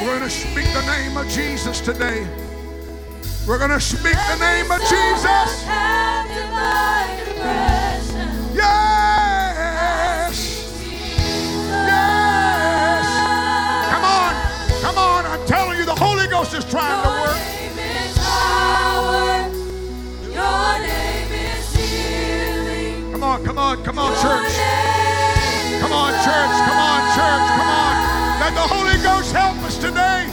We're 0.00 0.18
going 0.18 0.22
to 0.22 0.30
speak 0.30 0.66
the 0.72 0.84
name 0.86 1.16
of 1.16 1.28
Jesus 1.28 1.80
today. 1.80 2.51
We're 3.46 3.58
going 3.58 3.70
to 3.70 3.80
speak 3.80 4.14
the 4.30 4.36
name 4.38 4.70
of 4.70 4.78
Jesus. 4.82 5.64
Yes. 8.54 10.36
Yes. 11.72 13.06
Come 13.90 14.04
on. 14.04 14.34
Come 14.80 14.98
on. 14.98 15.26
I'm 15.26 15.44
telling 15.46 15.76
you, 15.78 15.84
the 15.84 15.94
Holy 15.94 16.28
Ghost 16.28 16.54
is 16.54 16.64
trying 16.64 17.02
to 17.02 17.08
work. 17.08 17.36
Come 23.12 23.24
on, 23.24 23.44
come 23.44 23.58
on, 23.58 23.82
come 23.82 23.98
on, 23.98 24.12
church. 24.22 24.54
Come 25.80 25.92
on, 25.92 26.12
church. 26.12 26.54
Come 26.68 26.78
on, 26.78 27.02
church. 27.16 27.46
Come 27.58 27.68
on. 27.68 27.94
Let 28.40 28.54
the 28.54 28.66
Holy 28.72 29.02
Ghost 29.02 29.32
help 29.32 29.56
us 29.64 29.78
today. 29.78 30.31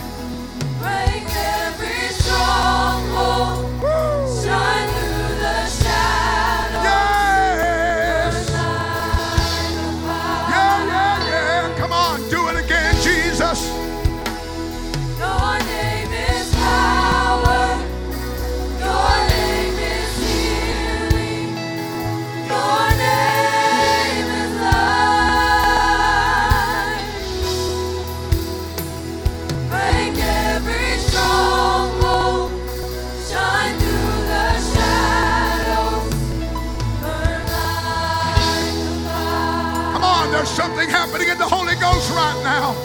right 42.20 42.44
now. 42.44 42.76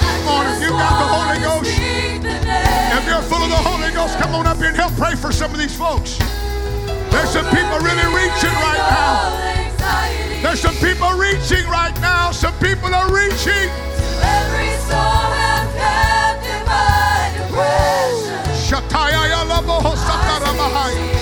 Come 0.00 0.28
on, 0.28 0.44
if 0.52 0.62
you've 0.62 0.72
got 0.72 0.94
the 1.02 1.08
Holy 1.16 1.38
Ghost, 1.44 1.70
if 2.96 3.04
you're 3.06 3.26
full 3.28 3.42
of 3.44 3.50
the 3.50 3.62
Holy 3.68 3.92
Ghost, 3.92 4.16
come 4.18 4.34
on 4.34 4.46
up 4.46 4.56
here 4.56 4.68
and 4.68 4.76
help 4.76 4.92
pray 4.96 5.14
for 5.14 5.32
some 5.32 5.52
of 5.52 5.58
these 5.58 5.76
folks. 5.76 6.16
There's 7.12 7.28
some 7.28 7.44
people 7.52 7.76
really 7.88 8.08
reaching 8.16 8.56
right 8.68 8.84
now. 8.88 9.20
There's 10.42 10.60
some 10.60 10.74
people 10.76 11.12
reaching 11.12 11.66
right 11.68 11.94
now. 12.00 12.32
Some 12.32 12.54
people 12.58 12.94
are 12.94 13.12
reaching. 13.12 13.68
Shataya 18.66 19.44
Labo 19.50 19.76
Hosakara 19.84 20.50
Mahaya. 20.56 21.21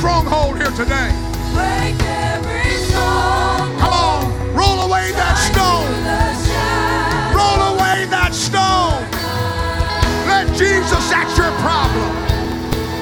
stronghold 0.00 0.56
here 0.56 0.70
today. 0.70 1.12
Break 1.52 1.94
every 2.08 2.72
stronghold. 2.88 3.78
Come 3.78 3.92
on, 3.92 4.56
roll 4.56 4.80
away 4.88 5.12
that 5.12 5.36
stone. 5.52 5.84
Roll 7.36 7.76
away 7.76 8.06
that 8.08 8.32
stone. 8.32 9.04
Let 10.26 10.48
Jesus 10.56 11.12
at 11.12 11.28
your 11.36 11.52
problem. 11.60 12.16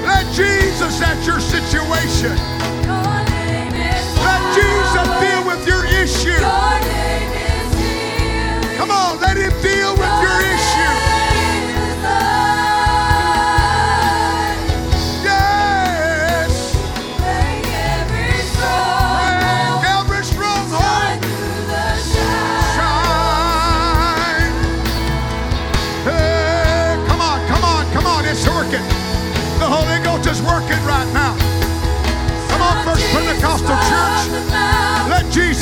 Let 0.02 0.26
Jesus 0.34 1.00
at 1.00 1.24
your 1.24 1.38
situation. 1.38 2.57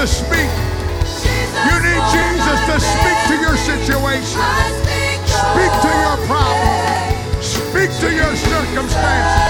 to 0.00 0.06
speak. 0.06 0.48
You 1.68 1.76
need 1.84 2.02
Jesus 2.08 2.58
to 2.64 2.80
speak 2.80 3.18
to 3.28 3.34
your 3.36 3.56
situation. 3.58 4.40
Speak 5.26 5.72
to 5.84 5.92
your 6.00 6.16
problem. 6.26 7.42
Speak 7.42 7.90
to 8.00 8.14
your 8.14 8.34
circumstance. 8.34 9.49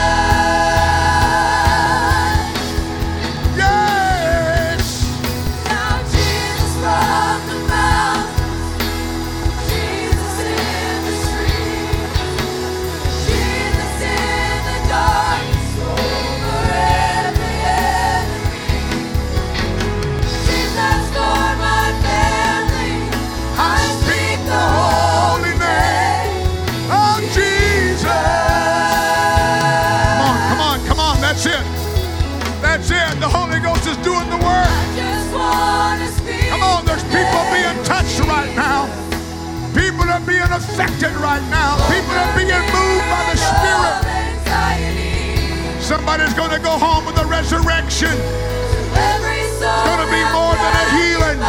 Somebody's 45.91 46.32
going 46.34 46.53
to 46.53 46.61
go 46.61 46.78
home 46.78 47.05
with 47.05 47.18
a 47.18 47.26
resurrection. 47.26 48.14
It's 48.14 49.59
going 49.59 49.99
to 49.99 50.07
be 50.07 50.22
more 50.30 50.55
than 50.55 50.72
a 50.72 50.86
healing, 50.95 51.41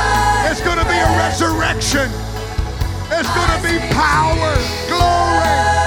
it's 0.49 0.61
going 0.61 0.79
to 0.79 0.85
be 0.85 0.97
a 0.97 1.11
resurrection. 1.15 2.09
It's 3.11 3.29
going 3.35 3.51
to 3.51 3.61
be 3.61 3.77
power, 3.93 4.57
glory. 4.89 5.80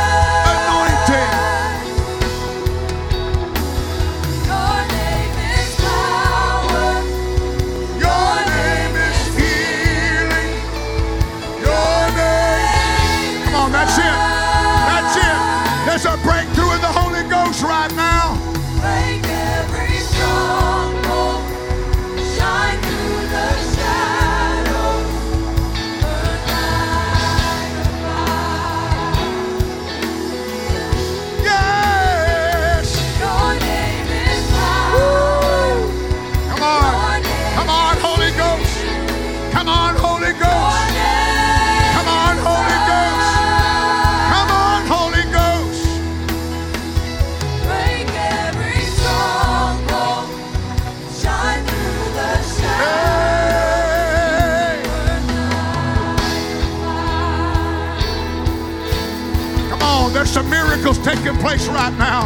place 61.45 61.69
right 61.69 61.93
now. 61.99 62.25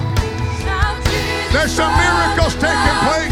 There's 1.53 1.73
some 1.73 1.91
miracles 1.99 2.55
taking 2.55 2.99
place. 3.03 3.28